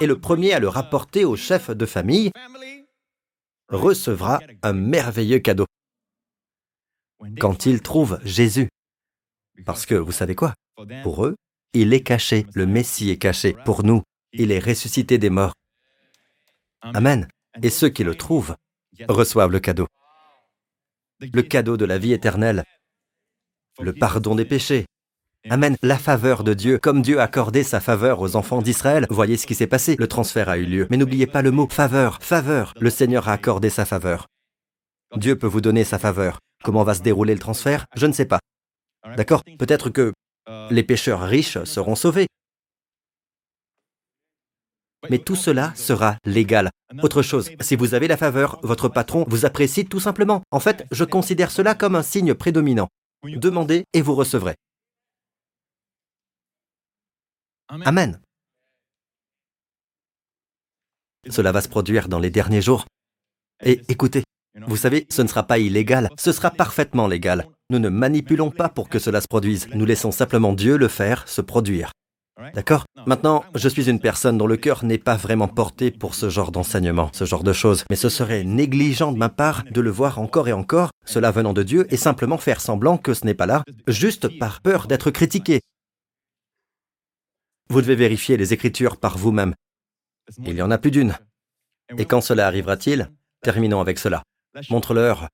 et 0.00 0.06
le 0.06 0.20
premier 0.20 0.52
à 0.52 0.60
le 0.60 0.68
rapporter 0.68 1.24
au 1.24 1.36
chef 1.36 1.70
de 1.70 1.86
famille 1.86 2.30
recevra 3.68 4.40
un 4.62 4.72
merveilleux 4.72 5.38
cadeau 5.38 5.66
quand 7.38 7.66
il 7.66 7.82
trouve 7.82 8.20
Jésus. 8.24 8.68
Parce 9.64 9.86
que 9.86 9.94
vous 9.94 10.12
savez 10.12 10.34
quoi? 10.34 10.54
Pour 11.02 11.24
eux, 11.24 11.36
il 11.72 11.92
est 11.92 12.02
caché, 12.02 12.46
le 12.54 12.66
Messie 12.66 13.10
est 13.10 13.18
caché. 13.18 13.56
Pour 13.64 13.84
nous, 13.84 14.02
il 14.32 14.50
est 14.50 14.58
ressuscité 14.58 15.18
des 15.18 15.30
morts. 15.30 15.54
Amen. 16.80 17.28
Et 17.62 17.70
ceux 17.70 17.88
qui 17.88 18.04
le 18.04 18.14
trouvent 18.14 18.56
reçoivent 19.08 19.50
le 19.50 19.60
cadeau. 19.60 19.86
Le 21.20 21.42
cadeau 21.42 21.76
de 21.76 21.84
la 21.84 21.98
vie 21.98 22.12
éternelle, 22.12 22.64
le 23.80 23.92
pardon 23.92 24.34
des 24.34 24.44
péchés, 24.44 24.86
Amen. 25.50 25.76
La 25.82 25.98
faveur 25.98 26.44
de 26.44 26.54
Dieu, 26.54 26.78
comme 26.78 27.02
Dieu 27.02 27.18
a 27.18 27.24
accordé 27.24 27.64
sa 27.64 27.80
faveur 27.80 28.20
aux 28.20 28.36
enfants 28.36 28.62
d'Israël. 28.62 29.06
Voyez 29.10 29.36
ce 29.36 29.46
qui 29.46 29.56
s'est 29.56 29.66
passé. 29.66 29.96
Le 29.98 30.06
transfert 30.06 30.48
a 30.48 30.56
eu 30.56 30.64
lieu. 30.64 30.86
Mais 30.88 30.96
n'oubliez 30.96 31.26
pas 31.26 31.42
le 31.42 31.50
mot 31.50 31.68
faveur. 31.68 32.18
Faveur. 32.22 32.72
Le 32.78 32.90
Seigneur 32.90 33.28
a 33.28 33.32
accordé 33.32 33.68
sa 33.68 33.84
faveur. 33.84 34.28
Dieu 35.16 35.36
peut 35.36 35.48
vous 35.48 35.60
donner 35.60 35.84
sa 35.84 35.98
faveur. 35.98 36.38
Comment 36.62 36.84
va 36.84 36.94
se 36.94 37.02
dérouler 37.02 37.34
le 37.34 37.40
transfert? 37.40 37.86
Je 37.96 38.06
ne 38.06 38.12
sais 38.12 38.24
pas. 38.24 38.38
D'accord? 39.16 39.42
Peut-être 39.58 39.90
que 39.90 40.12
les 40.70 40.84
pécheurs 40.84 41.20
riches 41.20 41.62
seront 41.64 41.96
sauvés. 41.96 42.28
Mais 45.10 45.18
tout 45.18 45.34
cela 45.34 45.72
sera 45.74 46.16
légal. 46.24 46.70
Autre 47.02 47.22
chose, 47.22 47.50
si 47.60 47.74
vous 47.74 47.94
avez 47.94 48.06
la 48.06 48.16
faveur, 48.16 48.60
votre 48.62 48.88
patron 48.88 49.24
vous 49.26 49.44
apprécie 49.44 49.84
tout 49.84 49.98
simplement. 49.98 50.42
En 50.52 50.60
fait, 50.60 50.86
je 50.92 51.02
considère 51.02 51.50
cela 51.50 51.74
comme 51.74 51.96
un 51.96 52.02
signe 52.02 52.34
prédominant. 52.34 52.86
Demandez 53.24 53.84
et 53.92 54.02
vous 54.02 54.14
recevrez. 54.14 54.54
Amen. 57.68 58.20
Cela 61.30 61.52
va 61.52 61.60
se 61.60 61.68
produire 61.68 62.08
dans 62.08 62.18
les 62.18 62.30
derniers 62.30 62.62
jours. 62.62 62.84
Et 63.64 63.80
écoutez, 63.88 64.24
vous 64.66 64.76
savez, 64.76 65.06
ce 65.08 65.22
ne 65.22 65.28
sera 65.28 65.44
pas 65.44 65.58
illégal, 65.58 66.10
ce 66.18 66.32
sera 66.32 66.50
parfaitement 66.50 67.06
légal. 67.06 67.46
Nous 67.70 67.78
ne 67.78 67.88
manipulons 67.88 68.50
pas 68.50 68.68
pour 68.68 68.88
que 68.88 68.98
cela 68.98 69.20
se 69.20 69.28
produise, 69.28 69.68
nous 69.74 69.86
laissons 69.86 70.12
simplement 70.12 70.52
Dieu 70.52 70.76
le 70.76 70.88
faire, 70.88 71.28
se 71.28 71.40
produire. 71.40 71.92
D'accord? 72.54 72.84
Maintenant, 73.06 73.44
je 73.54 73.68
suis 73.68 73.88
une 73.88 74.00
personne 74.00 74.36
dont 74.36 74.46
le 74.46 74.56
cœur 74.56 74.84
n'est 74.84 74.98
pas 74.98 75.16
vraiment 75.16 75.48
porté 75.48 75.90
pour 75.90 76.14
ce 76.14 76.28
genre 76.28 76.50
d'enseignement, 76.50 77.10
ce 77.12 77.24
genre 77.24 77.44
de 77.44 77.52
choses, 77.52 77.84
mais 77.88 77.96
ce 77.96 78.08
serait 78.08 78.42
négligent 78.42 79.12
de 79.12 79.18
ma 79.18 79.28
part 79.28 79.64
de 79.70 79.80
le 79.80 79.90
voir 79.90 80.18
encore 80.18 80.48
et 80.48 80.52
encore, 80.52 80.90
cela 81.04 81.30
venant 81.30 81.52
de 81.52 81.62
Dieu, 81.62 81.86
et 81.90 81.96
simplement 81.96 82.38
faire 82.38 82.60
semblant 82.60 82.96
que 82.96 83.14
ce 83.14 83.24
n'est 83.24 83.34
pas 83.34 83.46
là, 83.46 83.62
juste 83.86 84.38
par 84.38 84.60
peur 84.60 84.86
d'être 84.86 85.10
critiqué, 85.10 85.60
vous 87.72 87.80
devez 87.80 87.96
vérifier 87.96 88.36
les 88.36 88.52
Écritures 88.52 88.98
par 88.98 89.16
vous-même. 89.16 89.54
Il 90.44 90.54
y 90.54 90.62
en 90.62 90.70
a 90.70 90.78
plus 90.78 90.90
d'une. 90.90 91.16
Et 91.96 92.04
quand 92.04 92.20
cela 92.20 92.46
arrivera-t-il? 92.46 93.10
Terminons 93.42 93.80
avec 93.80 93.98
cela. 93.98 94.22
Montre-leur 94.70 95.28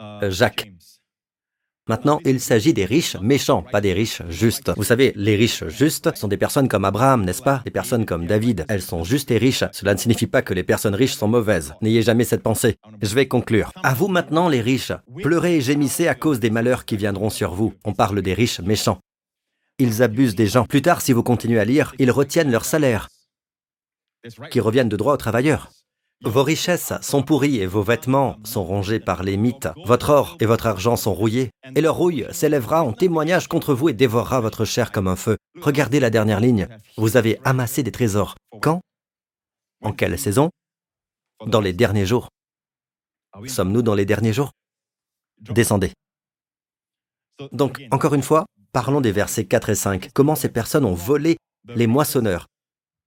euh, 0.00 0.30
Jacques. 0.30 0.72
Maintenant, 1.86 2.20
il 2.24 2.40
s'agit 2.40 2.74
des 2.74 2.84
riches 2.84 3.16
méchants, 3.16 3.62
pas 3.62 3.80
des 3.80 3.94
riches 3.94 4.22
justes. 4.28 4.70
Vous 4.76 4.84
savez, 4.84 5.12
les 5.16 5.36
riches 5.36 5.66
justes 5.68 6.14
sont 6.16 6.28
des 6.28 6.36
personnes 6.36 6.68
comme 6.68 6.84
Abraham, 6.84 7.24
n'est-ce 7.24 7.42
pas? 7.42 7.62
Des 7.64 7.70
personnes 7.70 8.04
comme 8.04 8.26
David. 8.26 8.66
Elles 8.68 8.82
sont 8.82 9.04
justes 9.04 9.30
et 9.30 9.38
riches. 9.38 9.64
Cela 9.72 9.94
ne 9.94 9.98
signifie 9.98 10.26
pas 10.26 10.42
que 10.42 10.52
les 10.52 10.64
personnes 10.64 10.94
riches 10.94 11.14
sont 11.14 11.28
mauvaises. 11.28 11.74
N'ayez 11.80 12.02
jamais 12.02 12.24
cette 12.24 12.42
pensée. 12.42 12.76
Je 13.00 13.14
vais 13.14 13.28
conclure. 13.28 13.72
À 13.82 13.94
vous 13.94 14.08
maintenant, 14.08 14.48
les 14.48 14.60
riches. 14.60 14.92
Pleurez 15.22 15.56
et 15.56 15.60
gémissez 15.62 16.08
à 16.08 16.14
cause 16.14 16.40
des 16.40 16.50
malheurs 16.50 16.84
qui 16.84 16.96
viendront 16.96 17.30
sur 17.30 17.54
vous. 17.54 17.72
On 17.84 17.94
parle 17.94 18.20
des 18.20 18.34
riches 18.34 18.60
méchants. 18.60 19.00
Ils 19.78 20.02
abusent 20.02 20.34
des 20.34 20.48
gens. 20.48 20.64
Plus 20.64 20.82
tard, 20.82 21.00
si 21.00 21.12
vous 21.12 21.22
continuez 21.22 21.60
à 21.60 21.64
lire, 21.64 21.94
ils 21.98 22.10
retiennent 22.10 22.50
leur 22.50 22.64
salaire, 22.64 23.08
qui 24.50 24.60
reviennent 24.60 24.88
de 24.88 24.96
droit 24.96 25.14
aux 25.14 25.18
travailleurs. 25.18 25.70
Vos 26.24 26.42
richesses 26.42 26.92
sont 27.00 27.22
pourries 27.22 27.58
et 27.58 27.66
vos 27.66 27.84
vêtements 27.84 28.38
sont 28.42 28.64
rongés 28.64 28.98
par 28.98 29.22
les 29.22 29.36
mythes. 29.36 29.68
Votre 29.84 30.10
or 30.10 30.36
et 30.40 30.46
votre 30.46 30.66
argent 30.66 30.96
sont 30.96 31.14
rouillés, 31.14 31.50
et 31.76 31.80
leur 31.80 31.94
rouille 31.94 32.26
s'élèvera 32.32 32.82
en 32.82 32.92
témoignage 32.92 33.46
contre 33.46 33.72
vous 33.72 33.88
et 33.88 33.92
dévorera 33.92 34.40
votre 34.40 34.64
chair 34.64 34.90
comme 34.90 35.06
un 35.06 35.14
feu. 35.14 35.36
Regardez 35.60 36.00
la 36.00 36.10
dernière 36.10 36.40
ligne. 36.40 36.66
Vous 36.96 37.16
avez 37.16 37.38
amassé 37.44 37.84
des 37.84 37.92
trésors. 37.92 38.34
Quand? 38.60 38.80
En 39.80 39.92
quelle 39.92 40.18
saison? 40.18 40.50
Dans 41.46 41.60
les 41.60 41.72
derniers 41.72 42.06
jours. 42.06 42.30
Sommes-nous 43.46 43.82
dans 43.82 43.94
les 43.94 44.04
derniers 44.04 44.32
jours? 44.32 44.50
Descendez. 45.38 45.92
Donc, 47.52 47.80
encore 47.92 48.14
une 48.14 48.24
fois, 48.24 48.46
parlons 48.78 49.00
des 49.00 49.10
versets 49.10 49.44
4 49.44 49.70
et 49.70 49.74
5. 49.74 50.10
Comment 50.14 50.36
ces 50.36 50.50
personnes 50.50 50.84
ont 50.84 50.94
volé 50.94 51.36
les 51.74 51.88
moissonneurs 51.88 52.46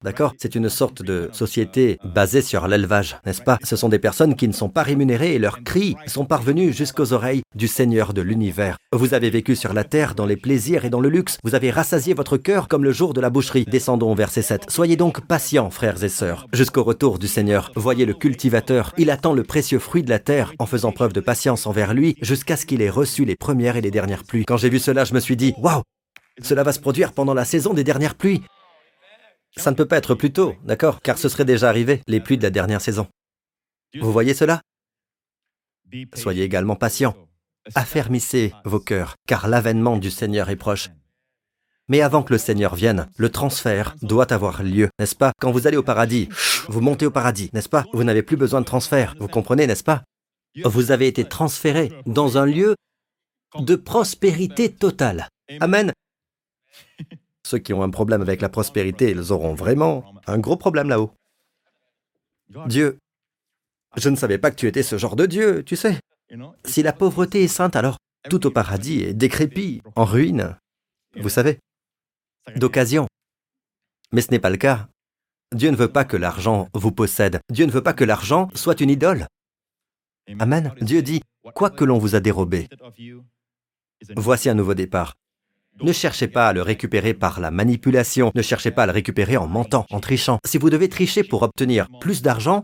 D'accord? 0.04 0.34
C'est 0.38 0.56
une 0.56 0.70
sorte 0.70 1.04
de 1.04 1.30
société 1.32 2.00
basée 2.04 2.42
sur 2.42 2.68
l'élevage, 2.68 3.18
n'est-ce 3.26 3.42
pas? 3.42 3.60
Ce 3.64 3.76
sont 3.76 3.90
des 3.90 4.00
personnes 4.00 4.36
qui 4.36 4.48
ne 4.48 4.54
sont 4.54 4.70
pas 4.70 4.82
rémunérées 4.82 5.36
et 5.36 5.40
leurs 5.40 5.64
cris 5.64 5.96
sont 6.08 6.26
parvenus 6.26 6.76
jusqu'aux 6.76 7.14
oreilles 7.14 7.44
du 7.56 7.68
Seigneur 7.68 8.14
de 8.14 8.22
l'univers. 8.22 8.78
Vous 8.94 9.14
avez 9.14 9.30
vécu 9.30 9.56
sur 9.56 9.74
la 9.74 9.84
terre 9.84 10.16
dans 10.16 10.26
les 10.26 10.38
plaisirs 10.38 10.86
et 10.86 10.90
dans 10.90 11.02
le 11.02 11.10
luxe. 11.10 11.38
Vous 11.44 11.54
avez 11.54 11.70
rassasié 11.70 12.14
votre 12.14 12.38
cœur 12.38 12.68
comme 12.68 12.84
le 12.84 12.92
jour 12.92 13.14
de 13.14 13.22
la 13.22 13.30
boucherie. 13.30 13.66
Descendons 13.66 14.12
au 14.12 14.16
verset 14.16 14.42
7. 14.42 14.66
Soyez 14.70 14.96
donc 14.96 15.22
patients, 15.28 15.70
frères 15.70 16.04
et 16.04 16.10
sœurs, 16.10 16.48
jusqu'au 16.52 16.84
retour 16.84 17.20
du 17.20 17.28
Seigneur. 17.28 17.72
Voyez 17.76 18.06
le 18.06 18.14
cultivateur. 18.14 18.94
Il 18.98 19.12
attend 19.12 19.34
le 19.34 19.44
précieux 19.44 19.80
fruit 19.80 20.04
de 20.04 20.10
la 20.10 20.20
terre 20.20 20.54
en 20.58 20.66
faisant 20.66 20.92
preuve 20.92 21.14
de 21.14 21.22
patience 21.22 21.68
envers 21.68 21.94
lui 21.94 22.16
jusqu'à 22.22 22.58
ce 22.58 22.66
qu'il 22.66 22.82
ait 22.82 22.90
reçu 22.90 23.24
les 23.24 23.36
premières 23.36 23.76
et 23.76 23.82
les 23.82 23.92
dernières 23.92 24.24
pluies. 24.24 24.46
Quand 24.46 24.58
j'ai 24.58 24.70
vu 24.70 24.80
cela, 24.80 25.04
je 25.04 25.14
me 25.14 25.20
suis 25.20 25.38
dit, 25.38 25.54
waouh 25.58 25.84
cela 26.42 26.64
va 26.64 26.72
se 26.72 26.80
produire 26.80 27.12
pendant 27.12 27.34
la 27.34 27.46
saison 27.46 27.74
des 27.74 27.84
dernières 27.84 28.16
pluies. 28.16 28.42
Ça 29.58 29.72
ne 29.72 29.76
peut 29.76 29.88
pas 29.88 29.98
être 29.98 30.16
plus 30.16 30.32
tôt, 30.32 30.56
d'accord 30.64 31.02
Car 31.02 31.18
ce 31.18 31.30
serait 31.30 31.46
déjà 31.46 31.70
arrivé, 31.70 32.02
les 32.08 32.20
pluies 32.20 32.38
de 32.38 32.44
la 32.44 32.50
dernière 32.50 32.82
saison. 32.82 33.08
Vous 34.00 34.12
voyez 34.12 34.34
cela? 34.34 34.62
Soyez 36.14 36.44
également 36.44 36.76
patients. 36.76 37.16
Affermissez 37.76 38.54
vos 38.66 38.80
cœurs, 38.80 39.16
car 39.28 39.48
l'avènement 39.48 39.98
du 39.98 40.10
Seigneur 40.10 40.50
est 40.50 40.56
proche. 40.56 40.90
Mais 41.90 42.02
avant 42.02 42.24
que 42.24 42.32
le 42.32 42.40
Seigneur 42.40 42.76
vienne, 42.76 43.10
le 43.18 43.30
transfert 43.30 43.96
doit 44.02 44.32
avoir 44.32 44.64
lieu, 44.64 44.90
n'est-ce 44.98 45.16
pas? 45.16 45.34
Quand 45.42 45.52
vous 45.52 45.68
allez 45.68 45.78
au 45.78 45.84
paradis, 45.84 46.30
vous 46.70 46.80
montez 46.80 47.06
au 47.06 47.12
paradis, 47.12 47.50
n'est-ce 47.54 47.68
pas? 47.68 47.86
Vous 47.92 48.06
n'avez 48.06 48.24
plus 48.24 48.38
besoin 48.38 48.62
de 48.62 48.66
transfert, 48.66 49.16
vous 49.20 49.28
comprenez, 49.28 49.68
n'est-ce 49.68 49.84
pas? 49.84 50.04
Vous 50.64 50.92
avez 50.92 51.08
été 51.08 51.26
transféré 51.26 51.92
dans 52.06 52.38
un 52.38 52.46
lieu 52.46 52.76
de 53.60 53.76
prospérité 53.76 54.72
totale. 54.72 55.28
Amen. 55.60 55.92
Ceux 57.46 57.58
qui 57.58 57.74
ont 57.74 57.84
un 57.84 57.90
problème 57.90 58.22
avec 58.22 58.42
la 58.42 58.50
prospérité, 58.50 59.12
ils 59.12 59.32
auront 59.32 59.54
vraiment 59.54 60.14
un 60.28 60.40
gros 60.40 60.58
problème 60.58 60.90
là-haut. 60.90 61.12
Dieu, 62.68 63.00
je 63.98 64.10
ne 64.10 64.16
savais 64.16 64.38
pas 64.38 64.52
que 64.52 64.56
tu 64.56 64.68
étais 64.68 64.84
ce 64.84 64.98
genre 64.98 65.16
de 65.16 65.26
Dieu, 65.26 65.64
tu 65.64 65.76
sais. 65.76 66.00
Si 66.66 66.84
la 66.84 66.94
pauvreté 66.94 67.44
est 67.44 67.48
sainte, 67.48 67.76
alors 67.76 67.98
tout 68.30 68.46
au 68.46 68.52
paradis 68.52 69.02
est 69.02 69.14
décrépit, 69.14 69.82
en 69.96 70.06
ruine, 70.06 70.58
vous 71.20 71.30
savez, 71.30 71.60
d'occasion. 72.56 73.08
Mais 74.12 74.22
ce 74.22 74.32
n'est 74.32 74.40
pas 74.40 74.50
le 74.50 74.58
cas. 74.58 74.88
Dieu 75.54 75.70
ne 75.70 75.76
veut 75.76 75.92
pas 75.92 76.06
que 76.06 76.18
l'argent 76.18 76.70
vous 76.74 76.92
possède. 76.92 77.40
Dieu 77.50 77.66
ne 77.66 77.72
veut 77.72 77.84
pas 77.84 77.94
que 77.94 78.06
l'argent 78.06 78.50
soit 78.56 78.80
une 78.80 78.90
idole. 78.90 79.28
Amen. 80.40 80.74
Dieu 80.82 81.02
dit, 81.02 81.22
quoi 81.54 81.70
que 81.70 81.84
l'on 81.84 81.98
vous 81.98 82.16
a 82.16 82.20
dérobé, 82.20 82.70
voici 84.16 84.50
un 84.50 84.54
nouveau 84.54 84.74
départ. 84.74 85.16
Ne 85.82 85.92
cherchez 85.94 86.28
pas 86.28 86.50
à 86.50 86.54
le 86.54 86.62
récupérer 86.62 87.14
par 87.14 87.40
la 87.40 87.52
manipulation, 87.52 88.32
ne 88.36 88.42
cherchez 88.42 88.72
pas 88.72 88.84
à 88.84 88.86
le 88.88 88.92
récupérer 88.92 89.38
en 89.38 89.48
mentant, 89.48 89.86
en 89.90 90.00
trichant. 90.00 90.40
Si 90.46 90.58
vous 90.58 90.70
devez 90.70 90.90
tricher 90.90 91.24
pour 91.24 91.44
obtenir 91.44 91.88
plus 92.00 92.22
d'argent, 92.22 92.64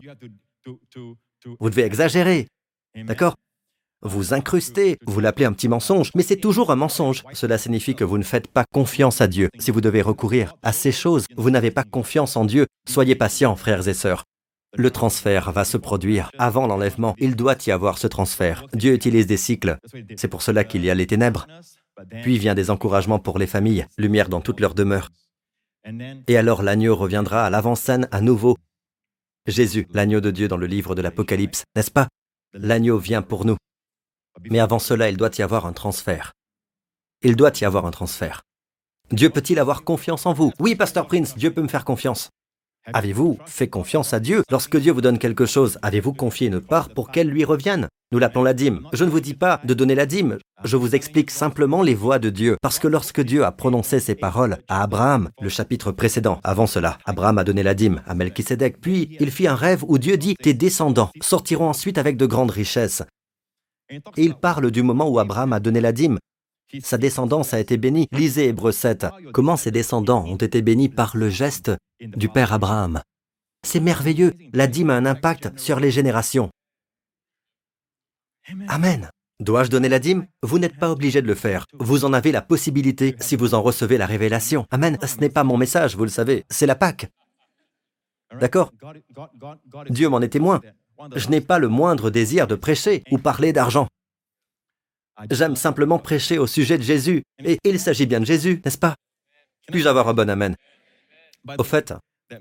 vous 0.64 1.70
devez 1.70 1.82
exagérer. 1.82 2.48
D'accord? 2.94 3.36
Vous 4.02 4.32
incrustez, 4.32 4.96
vous 5.06 5.18
l'appelez 5.18 5.46
un 5.46 5.52
petit 5.52 5.66
mensonge, 5.66 6.12
mais 6.14 6.22
c'est 6.22 6.36
toujours 6.36 6.70
un 6.70 6.76
mensonge. 6.76 7.24
Cela 7.32 7.58
signifie 7.58 7.96
que 7.96 8.04
vous 8.04 8.18
ne 8.18 8.22
faites 8.22 8.46
pas 8.46 8.64
confiance 8.72 9.20
à 9.20 9.26
Dieu. 9.26 9.48
Si 9.58 9.72
vous 9.72 9.80
devez 9.80 10.02
recourir 10.02 10.54
à 10.62 10.72
ces 10.72 10.92
choses, 10.92 11.26
vous 11.36 11.50
n'avez 11.50 11.72
pas 11.72 11.82
confiance 11.82 12.36
en 12.36 12.44
Dieu. 12.44 12.66
Soyez 12.88 13.16
patients, 13.16 13.56
frères 13.56 13.88
et 13.88 13.94
sœurs. 13.94 14.24
Le 14.76 14.90
transfert 14.90 15.50
va 15.50 15.64
se 15.64 15.76
produire 15.76 16.30
avant 16.38 16.68
l'enlèvement. 16.68 17.16
Il 17.18 17.34
doit 17.34 17.56
y 17.66 17.72
avoir 17.72 17.98
ce 17.98 18.06
transfert. 18.06 18.66
Dieu 18.72 18.92
utilise 18.92 19.26
des 19.26 19.36
cycles. 19.36 19.78
C'est 20.16 20.28
pour 20.28 20.42
cela 20.42 20.62
qu'il 20.62 20.84
y 20.84 20.90
a 20.90 20.94
les 20.94 21.06
ténèbres. 21.06 21.46
Puis 22.22 22.38
vient 22.38 22.54
des 22.54 22.70
encouragements 22.70 23.18
pour 23.18 23.38
les 23.38 23.46
familles, 23.46 23.86
lumière 23.96 24.28
dans 24.28 24.40
toute 24.40 24.60
leur 24.60 24.74
demeure. 24.74 25.10
Et 26.26 26.36
alors 26.36 26.62
l'agneau 26.62 26.94
reviendra 26.96 27.46
à 27.46 27.50
l'avant-scène 27.50 28.08
à 28.10 28.20
nouveau. 28.20 28.56
Jésus, 29.46 29.86
l'agneau 29.92 30.20
de 30.20 30.30
Dieu 30.30 30.48
dans 30.48 30.56
le 30.56 30.66
livre 30.66 30.94
de 30.94 31.02
l'Apocalypse, 31.02 31.64
n'est-ce 31.74 31.90
pas? 31.90 32.08
L'agneau 32.52 32.98
vient 32.98 33.22
pour 33.22 33.44
nous. 33.44 33.56
Mais 34.50 34.60
avant 34.60 34.78
cela, 34.78 35.08
il 35.08 35.16
doit 35.16 35.30
y 35.38 35.42
avoir 35.42 35.66
un 35.66 35.72
transfert. 35.72 36.32
Il 37.22 37.36
doit 37.36 37.52
y 37.60 37.64
avoir 37.64 37.86
un 37.86 37.90
transfert. 37.90 38.42
Dieu 39.10 39.30
peut-il 39.30 39.58
avoir 39.58 39.84
confiance 39.84 40.26
en 40.26 40.34
vous? 40.34 40.52
Oui, 40.60 40.76
Pasteur 40.76 41.06
Prince, 41.06 41.36
Dieu 41.36 41.52
peut 41.52 41.62
me 41.62 41.68
faire 41.68 41.84
confiance. 41.84 42.28
Avez-vous 42.92 43.38
fait 43.46 43.68
confiance 43.68 44.12
à 44.12 44.20
Dieu? 44.20 44.42
Lorsque 44.50 44.76
Dieu 44.76 44.92
vous 44.92 45.00
donne 45.00 45.18
quelque 45.18 45.46
chose, 45.46 45.78
avez-vous 45.82 46.12
confié 46.12 46.48
une 46.48 46.60
part 46.60 46.90
pour 46.90 47.10
qu'elle 47.10 47.28
lui 47.28 47.44
revienne? 47.44 47.88
Nous 48.10 48.18
l'appelons 48.18 48.42
la 48.42 48.54
dîme. 48.54 48.88
Je 48.94 49.04
ne 49.04 49.10
vous 49.10 49.20
dis 49.20 49.34
pas 49.34 49.60
de 49.64 49.74
donner 49.74 49.94
la 49.94 50.06
dîme, 50.06 50.38
je 50.64 50.78
vous 50.78 50.94
explique 50.94 51.30
simplement 51.30 51.82
les 51.82 51.94
voies 51.94 52.18
de 52.18 52.30
Dieu. 52.30 52.56
Parce 52.62 52.78
que 52.78 52.88
lorsque 52.88 53.20
Dieu 53.20 53.44
a 53.44 53.52
prononcé 53.52 54.00
ces 54.00 54.14
paroles 54.14 54.56
à 54.66 54.82
Abraham, 54.82 55.28
le 55.42 55.50
chapitre 55.50 55.92
précédent, 55.92 56.40
avant 56.42 56.66
cela, 56.66 56.96
Abraham 57.04 57.36
a 57.36 57.44
donné 57.44 57.62
la 57.62 57.74
dîme 57.74 58.00
à 58.06 58.14
Melchisédek, 58.14 58.80
puis 58.80 59.18
il 59.20 59.30
fit 59.30 59.46
un 59.46 59.54
rêve 59.54 59.84
où 59.86 59.98
Dieu 59.98 60.16
dit 60.16 60.36
Tes 60.36 60.54
descendants 60.54 61.10
sortiront 61.20 61.68
ensuite 61.68 61.98
avec 61.98 62.16
de 62.16 62.24
grandes 62.24 62.50
richesses. 62.50 63.02
Et 63.90 64.00
il 64.16 64.34
parle 64.34 64.70
du 64.70 64.82
moment 64.82 65.10
où 65.10 65.18
Abraham 65.18 65.52
a 65.52 65.60
donné 65.60 65.82
la 65.82 65.92
dîme. 65.92 66.18
Sa 66.82 66.96
descendance 66.96 67.52
a 67.52 67.60
été 67.60 67.76
bénie. 67.76 68.08
Lisez 68.12 68.48
Hébreu 68.48 68.72
7. 68.72 69.06
Comment 69.34 69.56
ses 69.56 69.70
descendants 69.70 70.24
ont 70.26 70.36
été 70.36 70.62
bénis 70.62 70.88
par 70.88 71.14
le 71.14 71.28
geste 71.28 71.72
du 72.00 72.30
Père 72.30 72.54
Abraham. 72.54 73.02
C'est 73.66 73.80
merveilleux. 73.80 74.32
La 74.54 74.66
dîme 74.66 74.90
a 74.90 74.96
un 74.96 75.04
impact 75.04 75.58
sur 75.58 75.78
les 75.78 75.90
générations. 75.90 76.48
Amen. 78.68 79.10
Dois-je 79.40 79.70
donner 79.70 79.88
la 79.88 79.98
dîme? 79.98 80.26
Vous 80.42 80.58
n'êtes 80.58 80.76
pas 80.78 80.90
obligé 80.90 81.22
de 81.22 81.26
le 81.26 81.34
faire. 81.34 81.64
Vous 81.78 82.04
en 82.04 82.12
avez 82.12 82.32
la 82.32 82.42
possibilité 82.42 83.14
si 83.20 83.36
vous 83.36 83.54
en 83.54 83.62
recevez 83.62 83.96
la 83.96 84.06
révélation. 84.06 84.66
Amen. 84.70 84.98
Ce 85.06 85.16
n'est 85.18 85.28
pas 85.28 85.44
mon 85.44 85.56
message, 85.56 85.96
vous 85.96 86.04
le 86.04 86.10
savez. 86.10 86.44
C'est 86.50 86.66
la 86.66 86.74
Pâque. 86.74 87.08
D'accord? 88.40 88.72
Dieu 89.90 90.08
m'en 90.08 90.20
est 90.20 90.28
témoin. 90.28 90.60
Je 91.14 91.28
n'ai 91.28 91.40
pas 91.40 91.58
le 91.58 91.68
moindre 91.68 92.10
désir 92.10 92.46
de 92.46 92.56
prêcher 92.56 93.04
ou 93.10 93.18
parler 93.18 93.52
d'argent. 93.52 93.86
J'aime 95.30 95.56
simplement 95.56 95.98
prêcher 95.98 96.38
au 96.38 96.46
sujet 96.46 96.78
de 96.78 96.82
Jésus. 96.82 97.22
Et 97.44 97.58
il 97.64 97.78
s'agit 97.78 98.06
bien 98.06 98.20
de 98.20 98.26
Jésus, 98.26 98.60
n'est-ce 98.64 98.78
pas? 98.78 98.94
Puis-je 99.70 99.88
avoir 99.88 100.08
un 100.08 100.14
bon 100.14 100.28
Amen? 100.28 100.56
Au 101.58 101.64
fait, 101.64 101.94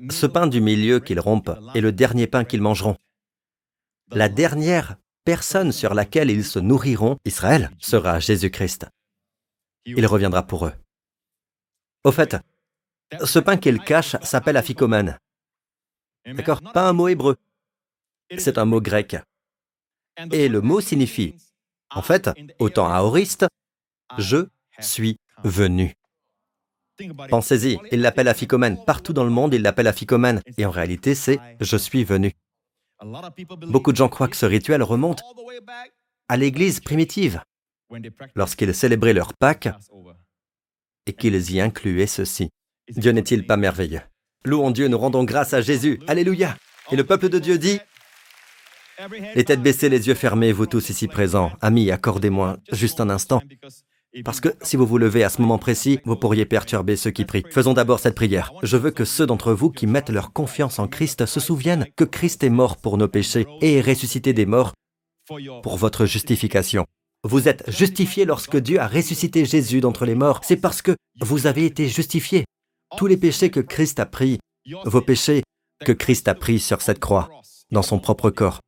ce 0.09 0.25
pain 0.25 0.47
du 0.47 0.61
milieu 0.61 0.99
qu'ils 0.99 1.19
rompent 1.19 1.57
est 1.75 1.81
le 1.81 1.91
dernier 1.91 2.27
pain 2.27 2.43
qu'ils 2.43 2.61
mangeront. 2.61 2.97
La 4.11 4.29
dernière 4.29 4.97
personne 5.27 5.73
sur 5.73 5.93
laquelle 5.93 6.31
ils 6.31 6.45
se 6.45 6.57
nourriront, 6.57 7.17
Israël, 7.25 7.69
sera 7.79 8.17
Jésus-Christ. 8.17 8.87
Il 9.85 10.05
reviendra 10.05 10.47
pour 10.47 10.67
eux. 10.67 10.73
Au 12.05 12.13
fait, 12.13 12.37
ce 13.21 13.39
pain 13.39 13.57
qu'ils 13.57 13.81
cachent 13.81 14.15
s'appelle 14.21 14.55
aphicomène. 14.55 15.19
D'accord? 16.25 16.61
Pas 16.61 16.87
un 16.87 16.93
mot 16.93 17.09
hébreu. 17.09 17.35
C'est 18.37 18.57
un 18.57 18.63
mot 18.63 18.79
grec. 18.79 19.17
Et 20.31 20.47
le 20.47 20.61
mot 20.61 20.79
signifie 20.79 21.35
en 21.89 22.01
fait, 22.01 22.29
autant 22.59 22.89
aoriste, 22.89 23.47
je 24.17 24.47
suis 24.79 25.17
venu. 25.43 25.93
Pensez-y, 27.29 27.79
il 27.91 27.99
l'appelle 27.99 28.29
aphicomène. 28.29 28.81
Partout 28.85 29.11
dans 29.11 29.25
le 29.25 29.29
monde, 29.29 29.53
il 29.53 29.61
l'appelle 29.61 29.87
aphicomène. 29.87 30.41
Et 30.57 30.65
en 30.65 30.71
réalité, 30.71 31.15
c'est 31.15 31.39
je 31.59 31.75
suis 31.75 32.05
venu. 32.05 32.33
Beaucoup 33.67 33.91
de 33.91 33.97
gens 33.97 34.09
croient 34.09 34.27
que 34.27 34.35
ce 34.35 34.45
rituel 34.45 34.81
remonte 34.83 35.21
à 36.29 36.37
l'Église 36.37 36.79
primitive, 36.79 37.41
lorsqu'ils 38.35 38.73
célébraient 38.73 39.13
leur 39.13 39.33
Pâques 39.33 39.69
et 41.05 41.13
qu'ils 41.13 41.51
y 41.51 41.61
incluaient 41.61 42.07
ceci. 42.07 42.49
Dieu 42.89 43.11
n'est-il 43.11 43.45
pas 43.45 43.57
merveilleux? 43.57 44.01
Louons 44.45 44.71
Dieu, 44.71 44.87
nous 44.87 44.97
rendons 44.97 45.23
grâce 45.23 45.53
à 45.53 45.61
Jésus. 45.61 45.99
Alléluia. 46.07 46.57
Et 46.91 46.95
le 46.95 47.05
peuple 47.05 47.29
de 47.29 47.39
Dieu 47.39 47.57
dit, 47.57 47.79
les 49.35 49.43
têtes 49.43 49.61
baissées, 49.61 49.89
les 49.89 50.07
yeux 50.07 50.15
fermés, 50.15 50.51
vous 50.51 50.65
tous 50.65 50.89
ici 50.89 51.07
présents, 51.07 51.51
amis, 51.61 51.91
accordez-moi 51.91 52.57
juste 52.71 52.99
un 52.99 53.09
instant. 53.09 53.41
Parce 54.23 54.39
que 54.39 54.49
si 54.61 54.75
vous 54.75 54.85
vous 54.85 54.97
levez 54.97 55.23
à 55.23 55.29
ce 55.29 55.41
moment 55.41 55.57
précis, 55.57 55.99
vous 56.05 56.15
pourriez 56.15 56.45
perturber 56.45 56.95
ceux 56.95 57.11
qui 57.11 57.25
prient. 57.25 57.43
Faisons 57.51 57.73
d'abord 57.73 57.99
cette 57.99 58.15
prière. 58.15 58.53
Je 58.63 58.77
veux 58.77 58.91
que 58.91 59.05
ceux 59.05 59.25
d'entre 59.25 59.53
vous 59.53 59.69
qui 59.69 59.87
mettent 59.87 60.09
leur 60.09 60.33
confiance 60.33 60.79
en 60.79 60.87
Christ 60.87 61.25
se 61.25 61.39
souviennent 61.39 61.87
que 61.95 62.03
Christ 62.03 62.43
est 62.43 62.49
mort 62.49 62.77
pour 62.77 62.97
nos 62.97 63.07
péchés 63.07 63.45
et 63.61 63.77
est 63.77 63.81
ressuscité 63.81 64.33
des 64.33 64.45
morts 64.45 64.73
pour 65.61 65.77
votre 65.77 66.05
justification. 66.05 66.85
Vous 67.23 67.47
êtes 67.47 67.69
justifiés 67.69 68.25
lorsque 68.25 68.57
Dieu 68.57 68.79
a 68.79 68.87
ressuscité 68.87 69.43
Jésus 69.45 69.81
d'entre 69.81 70.05
les 70.05 70.15
morts. 70.15 70.41
C'est 70.43 70.57
parce 70.57 70.81
que 70.81 70.95
vous 71.21 71.47
avez 71.47 71.65
été 71.65 71.87
justifiés. 71.87 72.45
Tous 72.95 73.07
les 73.07 73.17
péchés 73.17 73.49
que 73.49 73.59
Christ 73.59 73.99
a 73.99 74.05
pris, 74.05 74.39
vos 74.85 75.01
péchés 75.01 75.43
que 75.83 75.91
Christ 75.91 76.27
a 76.27 76.35
pris 76.35 76.59
sur 76.59 76.81
cette 76.81 76.99
croix, 76.99 77.29
dans 77.71 77.81
son 77.81 77.99
propre 77.99 78.29
corps, 78.29 78.61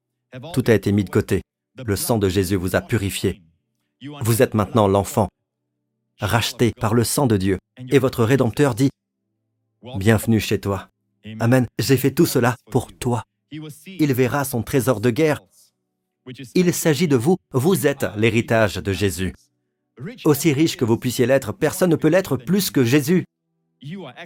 tout 0.53 0.63
a 0.67 0.73
été 0.73 0.91
mis 0.91 1.05
de 1.05 1.09
côté. 1.09 1.41
Le 1.77 1.95
sang 1.95 2.17
de 2.17 2.27
Jésus 2.27 2.55
vous 2.55 2.75
a 2.75 2.81
purifié. 2.81 3.41
Vous 4.21 4.41
êtes 4.41 4.53
maintenant 4.53 4.87
l'enfant, 4.87 5.29
racheté 6.19 6.71
par 6.79 6.93
le 6.93 7.03
sang 7.03 7.27
de 7.27 7.37
Dieu. 7.37 7.57
Et 7.89 7.99
votre 7.99 8.23
Rédempteur 8.23 8.75
dit, 8.75 8.89
Bienvenue 9.97 10.39
chez 10.39 10.59
toi. 10.59 10.89
Amen. 11.39 11.65
J'ai 11.79 11.97
fait 11.97 12.11
tout 12.11 12.25
cela 12.25 12.55
pour 12.71 12.91
toi. 12.97 13.23
Il 13.51 14.13
verra 14.13 14.43
son 14.43 14.61
trésor 14.61 15.01
de 15.01 15.09
guerre. 15.09 15.41
Il 16.53 16.73
s'agit 16.73 17.07
de 17.07 17.15
vous. 17.15 17.37
Vous 17.51 17.87
êtes 17.87 18.05
l'héritage 18.15 18.75
de 18.75 18.93
Jésus. 18.93 19.33
Aussi 20.25 20.53
riche 20.53 20.77
que 20.77 20.85
vous 20.85 20.97
puissiez 20.97 21.25
l'être, 21.25 21.51
personne 21.51 21.89
ne 21.89 21.95
peut 21.95 22.07
l'être 22.07 22.37
plus 22.37 22.71
que 22.71 22.83
Jésus. 22.83 23.25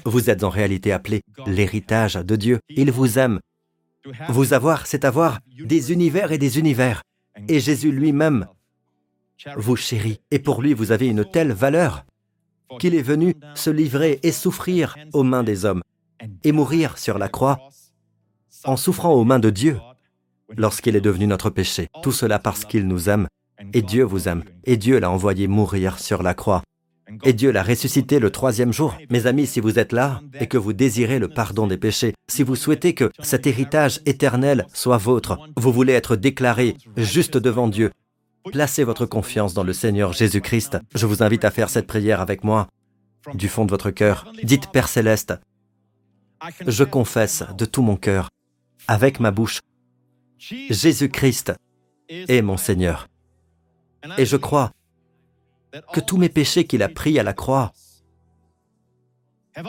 Vous 0.06 0.30
êtes 0.30 0.44
en 0.44 0.50
réalité 0.50 0.92
appelé 0.92 1.22
l'héritage 1.46 2.16
de 2.16 2.36
Dieu. 2.36 2.60
Il 2.70 2.92
vous 2.92 3.20
aime. 3.20 3.40
Vous 4.30 4.54
avoir, 4.54 4.86
c'est 4.88 5.06
avoir 5.06 5.40
des 5.48 5.92
univers 5.92 6.32
et 6.32 6.38
des 6.38 6.60
univers. 6.60 7.02
Et 7.48 7.60
Jésus 7.60 7.92
lui-même 7.92 8.48
vous 9.58 9.76
chérit. 9.76 10.20
Et 10.32 10.40
pour 10.40 10.62
lui, 10.62 10.74
vous 10.74 10.92
avez 10.92 11.08
une 11.08 11.26
telle 11.26 11.52
valeur 11.52 12.06
qu'il 12.80 12.96
est 12.96 13.02
venu 13.02 13.36
se 13.56 13.70
livrer 13.70 14.20
et 14.24 14.32
souffrir 14.32 14.96
aux 15.14 15.24
mains 15.24 15.44
des 15.44 15.66
hommes 15.66 15.82
et 16.44 16.52
mourir 16.52 16.98
sur 16.98 17.18
la 17.18 17.30
croix 17.30 17.60
en 18.64 18.78
souffrant 18.78 19.14
aux 19.14 19.24
mains 19.24 19.40
de 19.40 19.50
Dieu 19.50 19.78
lorsqu'il 20.56 20.96
est 20.96 21.02
devenu 21.02 21.28
notre 21.28 21.50
péché. 21.50 21.88
Tout 22.02 22.12
cela 22.12 22.40
parce 22.40 22.66
qu'il 22.66 22.88
nous 22.88 23.10
aime 23.10 23.28
et 23.74 23.82
Dieu 23.82 24.04
vous 24.04 24.28
aime. 24.28 24.44
Et 24.66 24.78
Dieu 24.78 25.00
l'a 25.00 25.12
envoyé 25.12 25.48
mourir 25.48 26.00
sur 26.00 26.24
la 26.24 26.34
croix. 26.34 26.64
Et 27.24 27.34
Dieu 27.34 27.52
l'a 27.52 27.64
ressuscité 27.64 28.20
le 28.20 28.32
troisième 28.32 28.74
jour. 28.74 28.98
Mes 29.10 29.28
amis, 29.28 29.46
si 29.46 29.60
vous 29.60 29.78
êtes 29.78 29.92
là 29.92 30.22
et 30.40 30.48
que 30.48 30.58
vous 30.58 30.74
désirez 30.74 31.20
le 31.20 31.28
pardon 31.28 31.68
des 31.68 31.78
péchés, 31.78 32.14
si 32.30 32.44
vous 32.44 32.56
souhaitez 32.56 32.94
que 32.94 33.12
cet 33.20 33.46
héritage 33.46 34.00
éternel 34.06 34.66
soit 34.74 34.98
vôtre, 34.98 35.38
vous 35.58 35.72
voulez 35.72 35.94
être 35.94 36.16
déclaré 36.16 36.78
juste 36.98 37.38
devant 37.38 37.68
Dieu, 37.68 37.92
placez 38.52 38.84
votre 38.84 39.06
confiance 39.06 39.54
dans 39.54 39.64
le 39.64 39.74
Seigneur 39.74 40.14
Jésus-Christ. 40.14 40.78
Je 40.94 41.06
vous 41.06 41.24
invite 41.24 41.46
à 41.46 41.52
faire 41.52 41.70
cette 41.70 41.88
prière 41.88 42.22
avec 42.22 42.44
moi 42.44 42.68
du 43.34 43.48
fond 43.48 43.66
de 43.66 43.72
votre 43.72 43.92
cœur. 43.92 44.32
Dites 44.44 44.72
Père 44.72 44.88
céleste, 44.88 45.34
je 46.68 46.84
confesse 46.84 47.44
de 47.58 47.66
tout 47.66 47.82
mon 47.82 47.96
cœur, 47.96 48.30
avec 48.88 49.20
ma 49.20 49.32
bouche, 49.32 49.60
Jésus-Christ 50.40 51.54
est 52.10 52.42
mon 52.42 52.58
Seigneur. 52.58 53.08
Et 54.18 54.26
je 54.26 54.36
crois 54.36 54.72
que 55.94 56.02
tous 56.02 56.18
mes 56.18 56.30
péchés 56.30 56.66
qu'il 56.66 56.84
a 56.84 56.90
pris 56.90 57.18
à 57.18 57.24
la 57.24 57.34
croix 57.34 57.72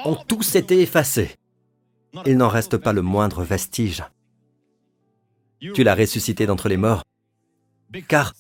ont 0.05 0.17
tous 0.17 0.57
été 0.57 0.81
effacés. 0.81 1.31
Il 2.27 2.37
n'en 2.37 2.49
reste 2.49 2.77
pas 2.77 2.93
le 2.93 3.03
moindre 3.03 3.45
vestige. 3.45 4.03
Tu 5.61 5.85
l'as 5.85 5.95
ressuscité 5.95 6.47
d'entre 6.47 6.69
les 6.69 6.77
morts, 6.77 7.05
car 8.09 8.35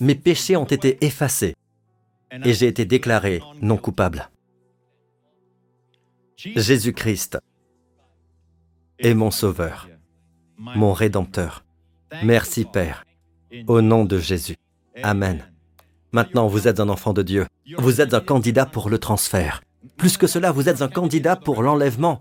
mes 0.00 0.14
péchés 0.14 0.56
ont 0.56 0.64
été 0.64 1.04
effacés 1.04 1.54
et 2.44 2.52
j'ai 2.52 2.66
été 2.66 2.84
déclaré 2.84 3.42
non 3.60 3.76
coupable. 3.76 4.30
Jésus-Christ 6.36 7.38
est 8.98 9.14
mon 9.14 9.30
Sauveur, 9.30 9.88
mon 10.58 10.92
Rédempteur. 10.92 11.64
Merci 12.22 12.64
Père, 12.64 13.04
au 13.66 13.80
nom 13.80 14.04
de 14.04 14.18
Jésus. 14.18 14.56
Amen. 15.02 15.44
Maintenant, 16.12 16.46
vous 16.46 16.68
êtes 16.68 16.80
un 16.80 16.88
enfant 16.88 17.12
de 17.12 17.22
Dieu. 17.22 17.46
Vous 17.76 18.00
êtes 18.00 18.14
un 18.14 18.20
candidat 18.20 18.66
pour 18.66 18.88
le 18.88 18.98
transfert. 18.98 19.62
Plus 19.96 20.16
que 20.16 20.26
cela, 20.26 20.52
vous 20.52 20.68
êtes 20.68 20.82
un 20.82 20.88
candidat 20.88 21.36
pour 21.36 21.62
l'enlèvement. 21.62 22.20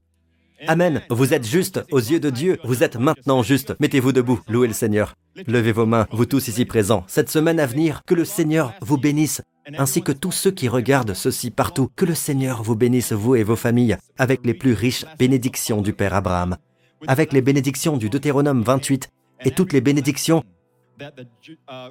Amen. 0.65 1.01
Vous 1.09 1.33
êtes 1.33 1.45
juste 1.45 1.83
aux 1.91 1.99
yeux 1.99 2.19
de 2.19 2.29
Dieu. 2.29 2.57
Vous 2.63 2.83
êtes 2.83 2.95
maintenant 2.95 3.43
juste. 3.43 3.75
Mettez-vous 3.79 4.11
debout. 4.11 4.39
Louez 4.47 4.67
le 4.67 4.73
Seigneur. 4.73 5.15
Levez 5.45 5.71
vos 5.71 5.85
mains, 5.85 6.07
vous 6.11 6.25
tous 6.25 6.47
ici 6.47 6.65
présents. 6.65 7.03
Cette 7.07 7.29
semaine 7.29 7.59
à 7.59 7.67
venir, 7.67 8.01
que 8.07 8.15
le 8.15 8.25
Seigneur 8.25 8.73
vous 8.81 8.97
bénisse, 8.97 9.41
ainsi 9.77 10.01
que 10.01 10.11
tous 10.11 10.31
ceux 10.31 10.49
qui 10.49 10.67
regardent 10.67 11.13
ceci 11.13 11.51
partout. 11.51 11.89
Que 11.95 12.05
le 12.05 12.15
Seigneur 12.15 12.63
vous 12.63 12.75
bénisse, 12.75 13.11
vous 13.11 13.35
et 13.35 13.43
vos 13.43 13.55
familles, 13.55 13.97
avec 14.17 14.45
les 14.45 14.55
plus 14.55 14.73
riches 14.73 15.05
bénédictions 15.19 15.81
du 15.81 15.93
Père 15.93 16.15
Abraham, 16.15 16.57
avec 17.05 17.33
les 17.33 17.41
bénédictions 17.41 17.97
du 17.97 18.09
Deutéronome 18.09 18.63
28 18.63 19.09
et 19.45 19.51
toutes 19.51 19.73
les 19.73 19.81
bénédictions 19.81 20.43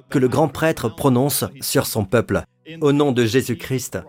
que 0.09 0.19
le 0.19 0.27
grand 0.27 0.49
prêtre 0.49 0.93
prononce 0.93 1.45
sur 1.61 1.85
son 1.85 2.03
peuple. 2.03 2.43
Au 2.81 2.91
nom 2.91 3.13
de 3.13 3.23
Jésus-Christ, 3.23 3.99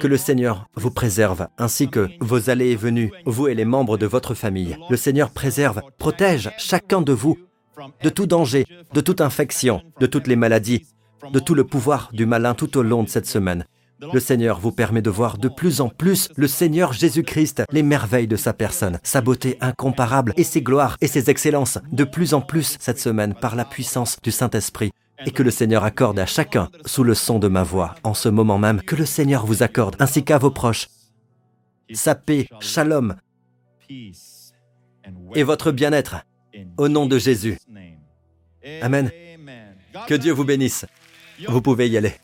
que 0.00 0.06
le 0.06 0.16
Seigneur 0.16 0.68
vous 0.74 0.90
préserve, 0.90 1.48
ainsi 1.58 1.88
que 1.88 2.08
vos 2.20 2.50
allées 2.50 2.70
et 2.70 2.76
venues, 2.76 3.12
vous 3.26 3.48
et 3.48 3.54
les 3.54 3.64
membres 3.64 3.98
de 3.98 4.06
votre 4.06 4.34
famille. 4.34 4.76
Le 4.90 4.96
Seigneur 4.96 5.30
préserve, 5.30 5.82
protège 5.98 6.50
chacun 6.58 7.02
de 7.02 7.12
vous 7.12 7.38
de 8.02 8.08
tout 8.08 8.26
danger, 8.26 8.66
de 8.92 9.00
toute 9.00 9.20
infection, 9.20 9.82
de 10.00 10.06
toutes 10.06 10.26
les 10.26 10.36
maladies, 10.36 10.86
de 11.32 11.38
tout 11.38 11.54
le 11.54 11.64
pouvoir 11.64 12.10
du 12.12 12.26
malin 12.26 12.54
tout 12.54 12.76
au 12.78 12.82
long 12.82 13.02
de 13.02 13.08
cette 13.08 13.26
semaine. 13.26 13.64
Le 14.12 14.20
Seigneur 14.20 14.60
vous 14.60 14.72
permet 14.72 15.02
de 15.02 15.10
voir 15.10 15.38
de 15.38 15.48
plus 15.48 15.80
en 15.80 15.88
plus 15.88 16.28
le 16.36 16.46
Seigneur 16.46 16.92
Jésus-Christ, 16.92 17.62
les 17.70 17.82
merveilles 17.82 18.26
de 18.26 18.36
sa 18.36 18.52
personne, 18.52 18.98
sa 19.02 19.20
beauté 19.20 19.56
incomparable 19.60 20.34
et 20.36 20.44
ses 20.44 20.62
gloires 20.62 20.96
et 21.00 21.06
ses 21.06 21.30
excellences, 21.30 21.78
de 21.90 22.04
plus 22.04 22.34
en 22.34 22.40
plus 22.40 22.76
cette 22.80 23.00
semaine 23.00 23.34
par 23.34 23.56
la 23.56 23.64
puissance 23.64 24.18
du 24.22 24.30
Saint-Esprit 24.30 24.92
et 25.24 25.30
que 25.30 25.42
le 25.42 25.50
Seigneur 25.50 25.84
accorde 25.84 26.18
à 26.18 26.26
chacun, 26.26 26.68
sous 26.86 27.04
le 27.04 27.14
son 27.14 27.38
de 27.38 27.48
ma 27.48 27.62
voix, 27.62 27.94
en 28.02 28.14
ce 28.14 28.28
moment 28.28 28.58
même, 28.58 28.82
que 28.82 28.96
le 28.96 29.06
Seigneur 29.06 29.46
vous 29.46 29.62
accorde, 29.62 29.96
ainsi 30.00 30.24
qu'à 30.24 30.38
vos 30.38 30.50
proches, 30.50 30.88
sa 31.92 32.14
paix, 32.14 32.48
shalom, 32.60 33.16
et 35.34 35.42
votre 35.42 35.72
bien-être, 35.72 36.16
au 36.76 36.88
nom 36.88 37.06
de 37.06 37.18
Jésus. 37.18 37.58
Amen. 38.80 39.10
Que 40.06 40.14
Dieu 40.14 40.32
vous 40.32 40.44
bénisse. 40.44 40.86
Vous 41.48 41.60
pouvez 41.60 41.88
y 41.88 41.96
aller. 41.96 42.14